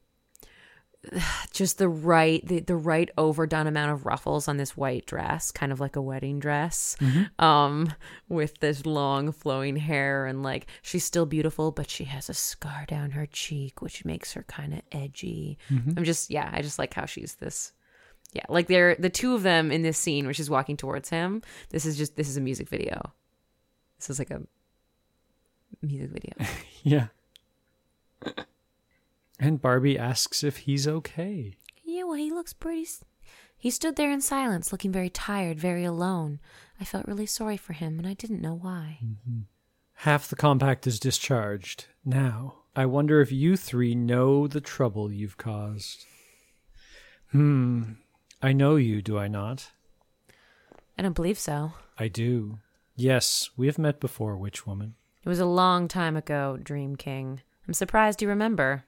just 1.51 1.77
the 1.77 1.89
right 1.89 2.45
the, 2.47 2.59
the 2.59 2.75
right 2.75 3.09
overdone 3.17 3.67
amount 3.67 3.91
of 3.91 4.05
ruffles 4.05 4.47
on 4.47 4.57
this 4.57 4.77
white 4.77 5.05
dress 5.05 5.51
kind 5.51 5.71
of 5.71 5.79
like 5.79 5.95
a 5.95 6.01
wedding 6.01 6.39
dress 6.39 6.95
um 7.39 7.93
with 8.29 8.59
this 8.59 8.85
long 8.85 9.31
flowing 9.31 9.75
hair 9.77 10.25
and 10.25 10.43
like 10.43 10.67
she's 10.81 11.03
still 11.03 11.25
beautiful 11.25 11.71
but 11.71 11.89
she 11.89 12.03
has 12.03 12.29
a 12.29 12.33
scar 12.33 12.85
down 12.87 13.11
her 13.11 13.25
cheek 13.25 13.81
which 13.81 14.05
makes 14.05 14.33
her 14.33 14.43
kind 14.43 14.73
of 14.73 14.81
edgy 14.91 15.57
i'm 15.97 16.03
just 16.03 16.29
yeah 16.29 16.49
i 16.53 16.61
just 16.61 16.77
like 16.77 16.93
how 16.93 17.05
she's 17.05 17.35
this 17.35 17.73
yeah 18.33 18.45
like 18.47 18.67
they're 18.67 18.95
the 18.95 19.09
two 19.09 19.33
of 19.33 19.43
them 19.43 19.71
in 19.71 19.81
this 19.81 19.97
scene 19.97 20.25
where 20.25 20.33
she's 20.33 20.49
walking 20.49 20.77
towards 20.77 21.09
him 21.09 21.41
this 21.69 21.85
is 21.85 21.97
just 21.97 22.15
this 22.15 22.29
is 22.29 22.37
a 22.37 22.41
music 22.41 22.69
video. 22.69 23.13
This 23.97 24.09
is 24.09 24.19
like 24.19 24.31
a 24.31 24.41
music 25.81 26.09
video. 26.11 26.33
Yeah. 26.83 27.07
And 29.41 29.61
Barbie 29.61 29.97
asks 29.99 30.41
if 30.43 30.57
he's 30.59 30.87
okay. 30.87 31.57
Yeah, 31.83 32.03
well, 32.03 32.13
he 32.13 32.31
looks 32.31 32.53
pretty. 32.53 32.83
s- 32.83 33.03
He 33.57 33.69
stood 33.69 33.95
there 33.97 34.11
in 34.11 34.21
silence, 34.21 34.71
looking 34.71 34.91
very 34.93 35.09
tired, 35.09 35.59
very 35.59 35.83
alone. 35.83 36.39
I 36.79 36.85
felt 36.85 37.05
really 37.07 37.25
sorry 37.25 37.57
for 37.57 37.73
him, 37.73 37.99
and 37.99 38.07
I 38.07 38.13
didn't 38.13 38.41
know 38.41 38.55
why. 38.55 38.99
Half 39.95 40.29
the 40.29 40.35
compact 40.37 40.87
is 40.87 40.99
discharged. 40.99 41.85
Now, 42.05 42.59
I 42.75 42.85
wonder 42.85 43.19
if 43.21 43.31
you 43.31 43.57
three 43.57 43.93
know 43.93 44.47
the 44.47 44.61
trouble 44.61 45.11
you've 45.11 45.37
caused. 45.37 46.05
Hmm. 47.31 47.83
I 48.41 48.53
know 48.53 48.75
you, 48.77 49.01
do 49.01 49.17
I 49.17 49.27
not? 49.27 49.71
I 50.97 51.01
don't 51.03 51.13
believe 51.15 51.37
so. 51.39 51.73
I 51.97 52.07
do. 52.07 52.59
Yes, 52.95 53.49
we 53.55 53.67
have 53.67 53.77
met 53.77 53.99
before, 53.99 54.35
Witch 54.37 54.65
Woman. 54.65 54.95
It 55.23 55.29
was 55.29 55.39
a 55.39 55.45
long 55.45 55.87
time 55.87 56.17
ago, 56.17 56.57
Dream 56.61 56.95
King. 56.95 57.41
I'm 57.67 57.73
surprised 57.73 58.21
you 58.21 58.27
remember. 58.27 58.85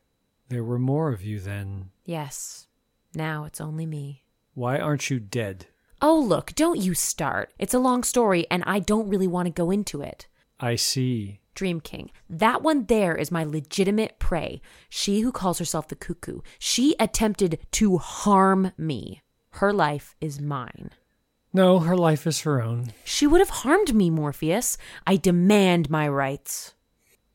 There 0.50 0.64
were 0.64 0.80
more 0.80 1.12
of 1.12 1.24
you 1.24 1.40
then. 1.40 1.90
Yes. 2.06 2.68
Now 3.16 3.46
it's 3.46 3.62
only 3.62 3.86
me. 3.86 4.24
Why 4.54 4.78
aren't 4.78 5.10
you 5.10 5.20
dead? 5.20 5.68
Oh, 6.02 6.20
look, 6.20 6.54
don't 6.54 6.80
you 6.82 6.94
start. 6.94 7.54
It's 7.58 7.74
a 7.74 7.80
long 7.80 8.04
story, 8.04 8.46
and 8.52 8.64
I 8.66 8.80
don't 8.80 9.10
really 9.10 9.28
want 9.28 9.46
to 9.48 9.52
go 9.52 9.72
into 9.72 10.02
it. 10.02 10.28
I 10.60 10.76
see. 10.76 11.40
Dream 11.56 11.80
King. 11.80 12.12
That 12.30 12.62
one 12.62 12.86
there 12.86 13.16
is 13.16 13.32
my 13.32 13.44
legitimate 13.44 14.20
prey. 14.20 14.62
She 14.90 15.22
who 15.22 15.32
calls 15.32 15.60
herself 15.60 15.88
the 15.88 15.96
cuckoo. 15.96 16.42
She 16.60 16.96
attempted 17.00 17.60
to 17.72 17.98
harm 18.00 18.72
me. 18.78 19.22
Her 19.52 19.72
life 19.72 20.16
is 20.20 20.42
mine. 20.42 20.90
No, 21.54 21.80
her 21.80 21.96
life 21.96 22.26
is 22.26 22.42
her 22.42 22.62
own. 22.62 22.94
She 23.04 23.28
would 23.28 23.40
have 23.40 23.50
harmed 23.50 23.94
me, 23.94 24.10
Morpheus. 24.10 24.78
I 25.06 25.16
demand 25.18 25.90
my 25.90 26.08
rights. 26.08 26.74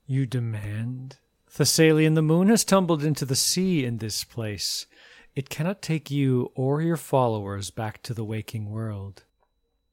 You 0.06 0.26
demand? 0.26 1.18
Thessalian 1.50 2.14
the 2.14 2.22
moon 2.22 2.48
has 2.48 2.64
tumbled 2.64 3.02
into 3.04 3.24
the 3.24 3.36
sea 3.36 3.84
in 3.84 3.98
this 3.98 4.24
place. 4.24 4.86
It 5.34 5.48
cannot 5.48 5.82
take 5.82 6.10
you 6.10 6.52
or 6.54 6.82
your 6.82 6.96
followers 6.96 7.70
back 7.70 8.02
to 8.04 8.14
the 8.14 8.24
waking 8.24 8.70
world. 8.70 9.24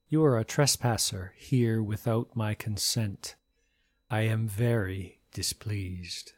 You 0.10 0.24
are 0.24 0.38
a 0.38 0.44
trespasser 0.44 1.34
here 1.38 1.82
without 1.82 2.36
my 2.36 2.54
consent. 2.54 3.36
I 4.10 4.22
am 4.22 4.48
very 4.48 5.20
displeased. 5.34 6.34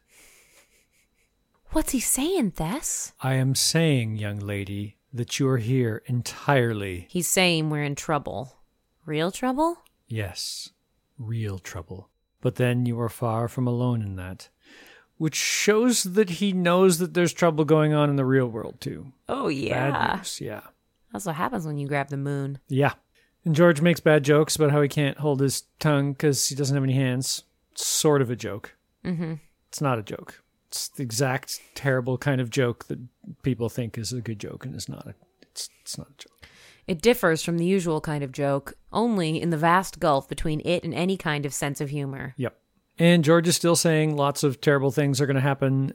What's 1.71 1.91
he 1.91 1.99
saying, 1.99 2.51
Thess? 2.51 3.13
I 3.21 3.33
am 3.33 3.53
saying, 3.55 4.15
young 4.15 4.39
lady, 4.39 4.97
that 5.13 5.39
you 5.39 5.47
are 5.49 5.57
here 5.57 6.01
entirely, 6.05 7.07
He's 7.09 7.27
saying 7.27 7.69
we're 7.69 7.83
in 7.83 7.95
trouble. 7.95 8.53
Real 9.05 9.31
trouble? 9.31 9.77
yes, 10.07 10.69
real 11.17 11.59
trouble. 11.59 12.09
But 12.41 12.55
then 12.55 12.85
you 12.85 12.99
are 13.01 13.09
far 13.09 13.47
from 13.47 13.67
alone 13.67 14.01
in 14.01 14.15
that, 14.17 14.49
which 15.17 15.35
shows 15.35 16.03
that 16.03 16.29
he 16.29 16.53
knows 16.53 16.99
that 16.99 17.13
there's 17.13 17.33
trouble 17.33 17.65
going 17.65 17.93
on 17.93 18.09
in 18.09 18.15
the 18.15 18.25
real 18.25 18.47
world 18.47 18.79
too. 18.79 19.11
Oh, 19.27 19.47
yeah. 19.47 19.91
Bad 19.91 20.09
yeah. 20.09 20.15
news, 20.15 20.41
yeah. 20.41 20.61
That's 21.11 21.25
what 21.25 21.35
happens 21.35 21.65
when 21.65 21.77
you 21.77 21.87
grab 21.87 22.09
the 22.09 22.17
moon. 22.17 22.59
Yeah. 22.67 22.93
And 23.45 23.55
George 23.55 23.81
makes 23.81 23.99
bad 23.99 24.23
jokes 24.23 24.55
about 24.55 24.71
how 24.71 24.81
he 24.81 24.89
can't 24.89 25.17
hold 25.17 25.39
his 25.39 25.63
tongue 25.79 26.13
because 26.13 26.49
he 26.49 26.55
doesn't 26.55 26.75
have 26.75 26.83
any 26.83 26.93
hands. 26.93 27.43
It's 27.71 27.85
sort 27.85 28.21
of 28.21 28.29
a 28.29 28.35
joke. 28.35 28.75
Mm-hmm. 29.05 29.35
It's 29.69 29.81
not 29.81 29.99
a 29.99 30.03
joke. 30.03 30.43
It's 30.67 30.89
the 30.89 31.03
exact 31.03 31.61
terrible 31.75 32.17
kind 32.17 32.41
of 32.41 32.49
joke 32.49 32.87
that 32.87 32.99
people 33.43 33.69
think 33.69 33.97
is 33.97 34.11
a 34.11 34.21
good 34.21 34.39
joke 34.39 34.65
and 34.65 34.75
is 34.75 34.89
not. 34.89 35.07
A, 35.07 35.15
it's 35.41 35.69
it's 35.81 35.97
not 35.97 36.07
a 36.09 36.17
joke. 36.17 36.47
It 36.87 37.01
differs 37.01 37.43
from 37.43 37.57
the 37.57 37.65
usual 37.65 38.01
kind 38.01 38.23
of 38.23 38.31
joke, 38.31 38.73
only 38.91 39.41
in 39.41 39.49
the 39.49 39.57
vast 39.57 39.99
gulf 39.99 40.27
between 40.27 40.61
it 40.65 40.83
and 40.83 40.93
any 40.93 41.17
kind 41.17 41.45
of 41.45 41.53
sense 41.53 41.79
of 41.79 41.89
humor. 41.89 42.33
Yep. 42.37 42.57
And 42.99 43.23
George 43.23 43.47
is 43.47 43.55
still 43.55 43.75
saying 43.75 44.15
lots 44.15 44.43
of 44.43 44.59
terrible 44.59 44.91
things 44.91 45.21
are 45.21 45.25
going 45.25 45.35
to 45.35 45.41
happen, 45.41 45.93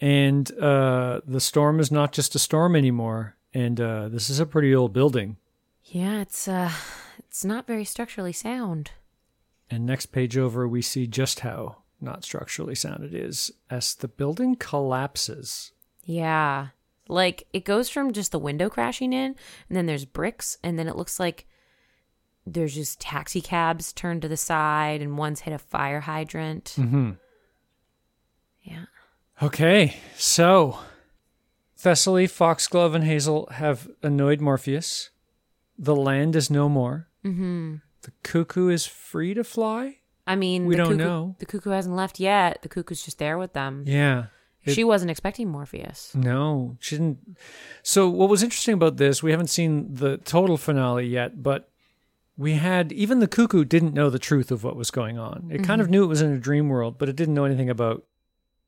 and 0.00 0.50
uh, 0.58 1.20
the 1.26 1.40
storm 1.40 1.80
is 1.80 1.90
not 1.90 2.12
just 2.12 2.34
a 2.34 2.38
storm 2.38 2.76
anymore. 2.76 3.36
And 3.54 3.80
uh, 3.80 4.08
this 4.08 4.28
is 4.28 4.40
a 4.40 4.46
pretty 4.46 4.74
old 4.74 4.92
building. 4.92 5.36
Yeah, 5.84 6.20
it's 6.20 6.48
uh 6.48 6.72
it's 7.18 7.44
not 7.44 7.66
very 7.66 7.84
structurally 7.84 8.32
sound. 8.32 8.90
And 9.70 9.86
next 9.86 10.06
page 10.06 10.36
over, 10.36 10.66
we 10.66 10.82
see 10.82 11.06
just 11.06 11.40
how 11.40 11.76
not 12.00 12.24
structurally 12.24 12.74
sound 12.74 13.04
it 13.04 13.14
is 13.14 13.50
as 13.70 13.94
the 13.94 14.08
building 14.08 14.56
collapses. 14.56 15.72
Yeah. 16.04 16.68
Like 17.08 17.46
it 17.52 17.64
goes 17.64 17.88
from 17.88 18.12
just 18.12 18.32
the 18.32 18.38
window 18.38 18.68
crashing 18.68 19.12
in, 19.12 19.36
and 19.68 19.76
then 19.76 19.86
there's 19.86 20.04
bricks, 20.04 20.58
and 20.62 20.78
then 20.78 20.88
it 20.88 20.96
looks 20.96 21.20
like 21.20 21.46
there's 22.46 22.74
just 22.74 23.00
taxi 23.00 23.40
cabs 23.40 23.92
turned 23.92 24.22
to 24.22 24.28
the 24.28 24.36
side, 24.36 25.00
and 25.02 25.16
one's 25.18 25.40
hit 25.40 25.52
a 25.54 25.58
fire 25.58 26.00
hydrant. 26.00 26.74
Mm-hmm. 26.78 27.12
Yeah. 28.62 28.84
Okay, 29.42 29.96
so 30.16 30.78
Thessaly, 31.78 32.26
Foxglove, 32.26 32.94
and 32.94 33.04
Hazel 33.04 33.48
have 33.52 33.88
annoyed 34.02 34.40
Morpheus. 34.40 35.10
The 35.78 35.96
land 35.96 36.36
is 36.36 36.50
no 36.50 36.68
more. 36.68 37.08
Mm-hmm. 37.24 37.76
The 38.02 38.12
cuckoo 38.22 38.68
is 38.68 38.86
free 38.86 39.34
to 39.34 39.44
fly. 39.44 39.98
I 40.26 40.36
mean, 40.36 40.66
We 40.66 40.74
the 40.76 40.82
don't 40.82 40.92
cuckoo, 40.92 41.04
know. 41.04 41.36
The 41.38 41.46
cuckoo 41.46 41.70
hasn't 41.70 41.96
left 41.96 42.20
yet. 42.20 42.62
The 42.62 42.68
cuckoo's 42.68 43.04
just 43.04 43.18
there 43.18 43.36
with 43.38 43.52
them. 43.54 43.84
Yeah. 43.86 44.26
It- 44.62 44.72
she 44.74 44.84
wasn't 44.84 45.10
expecting 45.10 45.48
Morpheus. 45.50 46.14
No, 46.14 46.76
she 46.80 46.96
didn't. 46.96 47.36
So, 47.82 48.08
what 48.08 48.30
was 48.30 48.42
interesting 48.42 48.74
about 48.74 48.96
this, 48.96 49.22
we 49.22 49.30
haven't 49.32 49.48
seen 49.48 49.92
the 49.94 50.16
total 50.18 50.56
finale 50.56 51.06
yet, 51.06 51.42
but 51.42 51.68
we 52.36 52.54
had 52.54 52.92
even 52.92 53.20
the 53.20 53.28
cuckoo 53.28 53.64
didn't 53.64 53.94
know 53.94 54.10
the 54.10 54.18
truth 54.18 54.50
of 54.50 54.64
what 54.64 54.76
was 54.76 54.90
going 54.90 55.18
on. 55.18 55.48
It 55.50 55.62
kind 55.62 55.80
of 55.80 55.88
knew 55.88 56.02
it 56.02 56.08
was 56.08 56.22
in 56.22 56.32
a 56.32 56.38
dream 56.38 56.68
world, 56.68 56.98
but 56.98 57.08
it 57.08 57.16
didn't 57.16 57.34
know 57.34 57.44
anything 57.44 57.70
about 57.70 58.04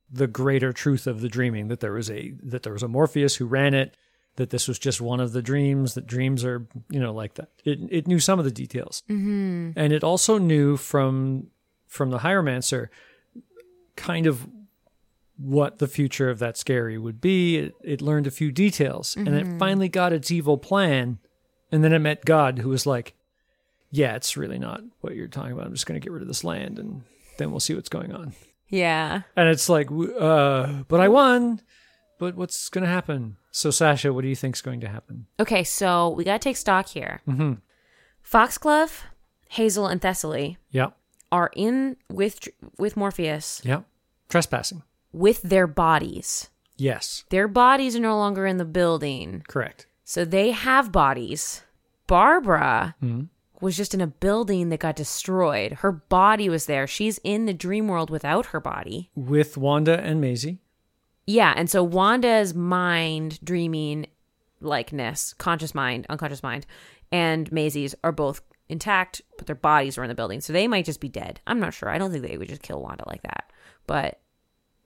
the 0.09 0.27
greater 0.27 0.71
truth 0.71 1.05
of 1.05 1.19
the 1.19 1.27
dreaming 1.27 1.67
that 1.67 1.81
there 1.81 1.91
was 1.91 2.09
a 2.09 2.31
that 2.43 2.63
there 2.63 2.73
was 2.73 2.83
a 2.83 2.87
Morpheus 2.87 3.35
who 3.35 3.45
ran 3.45 3.73
it, 3.73 3.97
that 4.37 4.51
this 4.51 4.67
was 4.67 4.79
just 4.79 5.01
one 5.01 5.19
of 5.19 5.33
the 5.33 5.41
dreams, 5.41 5.95
that 5.95 6.07
dreams 6.07 6.45
are, 6.45 6.65
you 6.89 6.99
know, 6.99 7.13
like 7.13 7.33
that. 7.33 7.49
It 7.65 7.79
it 7.89 8.07
knew 8.07 8.19
some 8.19 8.39
of 8.39 8.45
the 8.45 8.51
details. 8.51 9.03
Mm-hmm. 9.09 9.71
And 9.75 9.91
it 9.91 10.03
also 10.03 10.37
knew 10.37 10.77
from 10.77 11.47
from 11.87 12.09
the 12.09 12.19
hieromancer 12.19 12.89
kind 13.97 14.27
of 14.27 14.47
what 15.37 15.79
the 15.79 15.87
future 15.87 16.29
of 16.29 16.39
that 16.39 16.57
skerry 16.57 16.97
would 16.97 17.19
be. 17.19 17.57
It, 17.57 17.75
it 17.83 18.01
learned 18.01 18.27
a 18.27 18.31
few 18.31 18.51
details 18.51 19.15
and 19.15 19.29
it 19.29 19.59
finally 19.59 19.89
got 19.89 20.13
its 20.13 20.31
evil 20.31 20.57
plan. 20.57 21.19
And 21.71 21.83
then 21.83 21.91
it 21.91 21.99
met 21.99 22.23
God, 22.23 22.59
who 22.59 22.69
was 22.69 22.85
like, 22.85 23.13
Yeah, 23.91 24.15
it's 24.15 24.35
really 24.37 24.59
not 24.59 24.81
what 25.01 25.15
you're 25.15 25.27
talking 25.27 25.51
about. 25.53 25.65
I'm 25.65 25.73
just 25.73 25.85
going 25.85 25.99
to 25.99 26.03
get 26.03 26.11
rid 26.11 26.21
of 26.21 26.27
this 26.27 26.43
land 26.43 26.77
and 26.79 27.03
then 27.37 27.51
we'll 27.51 27.59
see 27.59 27.73
what's 27.75 27.89
going 27.89 28.11
on. 28.13 28.33
Yeah. 28.69 29.21
And 29.35 29.47
it's 29.49 29.69
like, 29.69 29.89
uh, 29.91 30.83
but 30.87 30.99
I 30.99 31.07
won. 31.07 31.61
But 32.19 32.35
what's 32.35 32.67
going 32.69 32.83
to 32.83 32.89
happen? 32.89 33.37
So, 33.51 33.69
Sasha, 33.71 34.11
what 34.11 34.23
do 34.23 34.27
you 34.27 34.35
think's 34.35 34.61
going 34.61 34.81
to 34.81 34.87
happen? 34.89 35.27
Okay, 35.39 35.63
so 35.63 36.09
we 36.09 36.23
gotta 36.23 36.39
take 36.39 36.57
stock 36.57 36.87
here. 36.89 37.21
Mm-hmm. 37.27 37.53
Foxglove, 38.23 39.03
Hazel, 39.49 39.87
and 39.87 40.01
Thessaly 40.01 40.57
Yep. 40.71 40.97
are 41.31 41.49
in 41.55 41.95
with 42.09 42.47
with 42.77 42.97
Morpheus 42.97 43.61
Yep. 43.63 43.85
Trespassing. 44.29 44.83
with 45.13 45.41
their 45.43 45.67
bodies. 45.67 46.49
Yes. 46.75 47.23
Their 47.29 47.47
bodies 47.47 47.95
are 47.95 47.99
no 48.01 48.17
longer 48.17 48.45
in 48.45 48.57
the 48.57 48.65
building, 48.65 49.43
Correct. 49.47 49.87
so 50.03 50.25
they 50.25 50.51
have 50.51 50.91
bodies. 50.91 51.63
Barbara 52.07 52.95
Mhm. 53.01 53.29
Was 53.61 53.77
just 53.77 53.93
in 53.93 54.01
a 54.01 54.07
building 54.07 54.69
that 54.69 54.79
got 54.79 54.95
destroyed. 54.95 55.73
Her 55.73 55.91
body 55.91 56.49
was 56.49 56.65
there. 56.65 56.87
She's 56.87 57.19
in 57.23 57.45
the 57.45 57.53
dream 57.53 57.87
world 57.87 58.09
without 58.09 58.47
her 58.47 58.59
body. 58.59 59.09
With 59.15 59.57
Wanda 59.57 59.99
and 59.99 60.21
Maisie. 60.21 60.59
Yeah, 61.25 61.53
and 61.57 61.69
so 61.69 61.83
Wanda's 61.83 62.53
mind, 62.53 63.39
dreaming 63.43 64.07
likeness, 64.61 65.33
conscious 65.33 65.75
mind, 65.75 66.05
unconscious 66.09 66.41
mind, 66.41 66.65
and 67.11 67.51
Maisie's 67.51 67.95
are 68.03 68.11
both 68.11 68.41
intact, 68.69 69.21
but 69.37 69.47
their 69.47 69.55
bodies 69.55 69.97
were 69.97 70.03
in 70.03 70.09
the 70.09 70.15
building. 70.15 70.41
So 70.41 70.53
they 70.53 70.67
might 70.67 70.85
just 70.85 71.01
be 71.01 71.09
dead. 71.09 71.41
I'm 71.47 71.59
not 71.59 71.73
sure. 71.73 71.89
I 71.89 71.97
don't 71.97 72.11
think 72.11 72.25
they 72.25 72.37
would 72.37 72.49
just 72.49 72.63
kill 72.63 72.81
Wanda 72.81 73.03
like 73.07 73.23
that. 73.23 73.51
But 73.87 74.19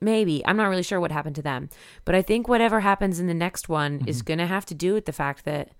maybe. 0.00 0.44
I'm 0.46 0.56
not 0.56 0.68
really 0.68 0.82
sure 0.82 1.00
what 1.00 1.12
happened 1.12 1.36
to 1.36 1.42
them. 1.42 1.68
But 2.04 2.14
I 2.14 2.22
think 2.22 2.48
whatever 2.48 2.80
happens 2.80 3.20
in 3.20 3.26
the 3.26 3.34
next 3.34 3.68
one 3.68 4.00
mm-hmm. 4.00 4.08
is 4.08 4.22
going 4.22 4.38
to 4.38 4.46
have 4.46 4.66
to 4.66 4.74
do 4.74 4.94
with 4.94 5.06
the 5.06 5.12
fact 5.12 5.44
that 5.44 5.70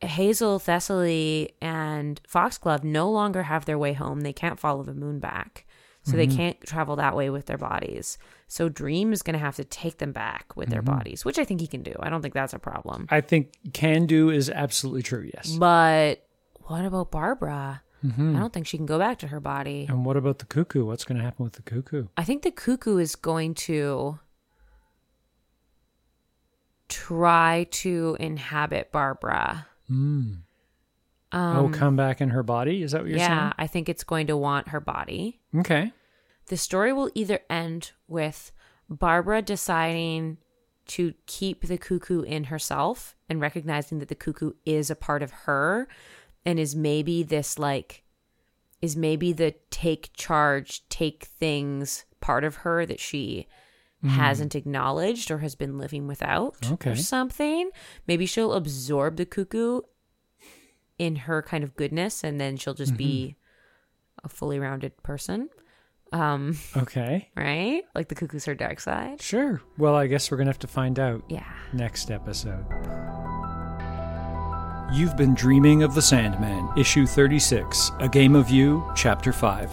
Hazel, 0.00 0.58
Thessaly, 0.58 1.50
and 1.60 2.20
Foxglove 2.26 2.84
no 2.84 3.10
longer 3.10 3.44
have 3.44 3.64
their 3.64 3.78
way 3.78 3.92
home. 3.92 4.20
They 4.20 4.32
can't 4.32 4.60
follow 4.60 4.82
the 4.82 4.94
moon 4.94 5.18
back. 5.18 5.64
So 6.04 6.16
they 6.16 6.26
mm-hmm. 6.26 6.36
can't 6.36 6.60
travel 6.62 6.96
that 6.96 7.14
way 7.14 7.28
with 7.28 7.46
their 7.46 7.58
bodies. 7.58 8.16
So 8.46 8.70
Dream 8.70 9.12
is 9.12 9.20
going 9.20 9.34
to 9.34 9.38
have 9.38 9.56
to 9.56 9.64
take 9.64 9.98
them 9.98 10.12
back 10.12 10.56
with 10.56 10.70
their 10.70 10.80
mm-hmm. 10.80 10.96
bodies, 10.96 11.24
which 11.24 11.38
I 11.38 11.44
think 11.44 11.60
he 11.60 11.66
can 11.66 11.82
do. 11.82 11.94
I 12.00 12.08
don't 12.08 12.22
think 12.22 12.32
that's 12.32 12.54
a 12.54 12.58
problem. 12.58 13.08
I 13.10 13.20
think 13.20 13.52
can 13.74 14.06
do 14.06 14.30
is 14.30 14.48
absolutely 14.48 15.02
true, 15.02 15.28
yes. 15.34 15.54
But 15.54 16.26
what 16.62 16.86
about 16.86 17.10
Barbara? 17.10 17.82
Mm-hmm. 18.02 18.36
I 18.36 18.38
don't 18.38 18.52
think 18.52 18.66
she 18.66 18.78
can 18.78 18.86
go 18.86 18.98
back 18.98 19.18
to 19.18 19.26
her 19.26 19.40
body. 19.40 19.86
And 19.86 20.06
what 20.06 20.16
about 20.16 20.38
the 20.38 20.46
cuckoo? 20.46 20.86
What's 20.86 21.04
going 21.04 21.18
to 21.18 21.24
happen 21.24 21.44
with 21.44 21.54
the 21.54 21.62
cuckoo? 21.62 22.06
I 22.16 22.24
think 22.24 22.42
the 22.42 22.52
cuckoo 22.52 22.96
is 22.96 23.14
going 23.14 23.54
to 23.54 24.18
try 26.88 27.66
to 27.70 28.16
inhabit 28.18 28.92
Barbara. 28.92 29.66
Um, 29.90 30.44
oh, 31.32 31.68
come 31.68 31.96
back 31.96 32.20
in 32.20 32.30
her 32.30 32.42
body? 32.42 32.82
Is 32.82 32.92
that 32.92 33.02
what 33.02 33.10
you're 33.10 33.18
saying? 33.18 33.30
yeah, 33.30 33.52
I 33.58 33.66
think 33.66 33.88
it's 33.88 34.04
going 34.04 34.26
to 34.28 34.36
want 34.36 34.68
her 34.68 34.80
body. 34.80 35.40
Okay. 35.54 35.92
The 36.46 36.56
story 36.56 36.92
will 36.92 37.10
either 37.14 37.40
end 37.50 37.92
with 38.06 38.52
Barbara 38.88 39.42
deciding 39.42 40.38
to 40.88 41.12
keep 41.26 41.66
the 41.66 41.76
cuckoo 41.76 42.22
in 42.22 42.44
herself 42.44 43.14
and 43.28 43.40
recognizing 43.40 43.98
that 43.98 44.08
the 44.08 44.14
cuckoo 44.14 44.52
is 44.64 44.90
a 44.90 44.96
part 44.96 45.22
of 45.22 45.30
her 45.30 45.86
and 46.46 46.58
is 46.58 46.74
maybe 46.74 47.22
this 47.22 47.58
like 47.58 48.04
is 48.80 48.96
maybe 48.96 49.32
the 49.32 49.54
take 49.70 50.10
charge, 50.14 50.88
take 50.88 51.24
things 51.24 52.04
part 52.20 52.44
of 52.44 52.56
her 52.56 52.86
that 52.86 53.00
she 53.00 53.46
hasn't 54.04 54.54
acknowledged 54.54 55.30
or 55.30 55.38
has 55.38 55.54
been 55.56 55.76
living 55.78 56.06
without 56.06 56.56
Okay. 56.72 56.92
or 56.92 56.96
something. 56.96 57.70
Maybe 58.06 58.26
she'll 58.26 58.52
absorb 58.52 59.16
the 59.16 59.26
cuckoo 59.26 59.80
in 60.98 61.16
her 61.16 61.42
kind 61.42 61.64
of 61.64 61.74
goodness 61.76 62.22
and 62.22 62.40
then 62.40 62.56
she'll 62.56 62.74
just 62.74 62.96
be 62.96 63.36
a 64.24 64.28
fully 64.28 64.58
rounded 64.60 65.00
person. 65.02 65.48
Um, 66.12 66.56
Okay. 66.76 67.28
right? 67.36 67.82
Like 67.94 68.08
the 68.08 68.14
cuckoo's 68.14 68.44
her 68.46 68.54
dark 68.54 68.80
side. 68.80 69.20
Sure. 69.20 69.60
Well, 69.76 69.94
I 69.94 70.06
guess 70.06 70.30
we're 70.30 70.36
going 70.38 70.46
to 70.46 70.50
have 70.52 70.58
to 70.60 70.66
find 70.68 70.98
out 70.98 71.22
Yeah. 71.28 71.44
next 71.72 72.10
episode. 72.10 72.64
You've 74.92 75.16
been 75.18 75.34
dreaming 75.34 75.82
of 75.82 75.94
the 75.94 76.00
Sandman, 76.00 76.66
issue 76.78 77.04
36, 77.06 77.92
A 78.00 78.08
Game 78.08 78.34
of 78.34 78.48
You, 78.48 78.90
chapter 78.96 79.32
5. 79.34 79.70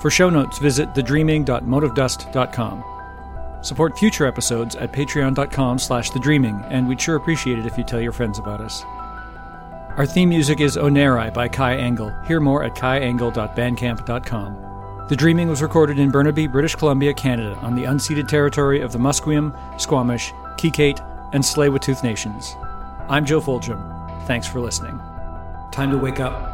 For 0.00 0.08
show 0.08 0.30
notes, 0.30 0.58
visit 0.58 0.92
thedreaming.motivedust.com. 0.94 2.84
Support 3.62 3.98
future 3.98 4.26
episodes 4.26 4.76
at 4.76 4.92
patreon.com 4.92 5.78
slash 5.78 6.10
thedreaming, 6.10 6.66
and 6.70 6.86
we'd 6.86 7.00
sure 7.00 7.16
appreciate 7.16 7.58
it 7.58 7.66
if 7.66 7.78
you 7.78 7.84
tell 7.84 8.00
your 8.00 8.12
friends 8.12 8.38
about 8.38 8.60
us. 8.60 8.84
Our 9.96 10.06
theme 10.06 10.30
music 10.30 10.60
is 10.60 10.76
Onerai 10.76 11.32
by 11.32 11.48
Kai 11.48 11.76
Engel. 11.76 12.12
Hear 12.26 12.40
more 12.40 12.64
at 12.64 12.74
kaiengel.bandcamp.com. 12.74 15.06
The 15.08 15.16
Dreaming 15.16 15.48
was 15.48 15.62
recorded 15.62 15.98
in 15.98 16.10
Burnaby, 16.10 16.46
British 16.46 16.74
Columbia, 16.74 17.12
Canada, 17.12 17.54
on 17.56 17.74
the 17.74 17.84
unceded 17.84 18.28
territory 18.28 18.80
of 18.80 18.92
the 18.92 18.98
Musqueam, 18.98 19.54
Squamish, 19.80 20.32
Kwikwetlem, 20.56 21.30
and 21.34 21.44
Tsleil-Waututh 21.44 22.02
nations. 22.02 22.56
I'm 23.08 23.26
Joe 23.26 23.40
Foljam. 23.40 24.26
Thanks 24.26 24.46
for 24.46 24.60
listening. 24.60 24.98
Time 25.70 25.90
to 25.90 25.98
wake 25.98 26.20
up. 26.20 26.51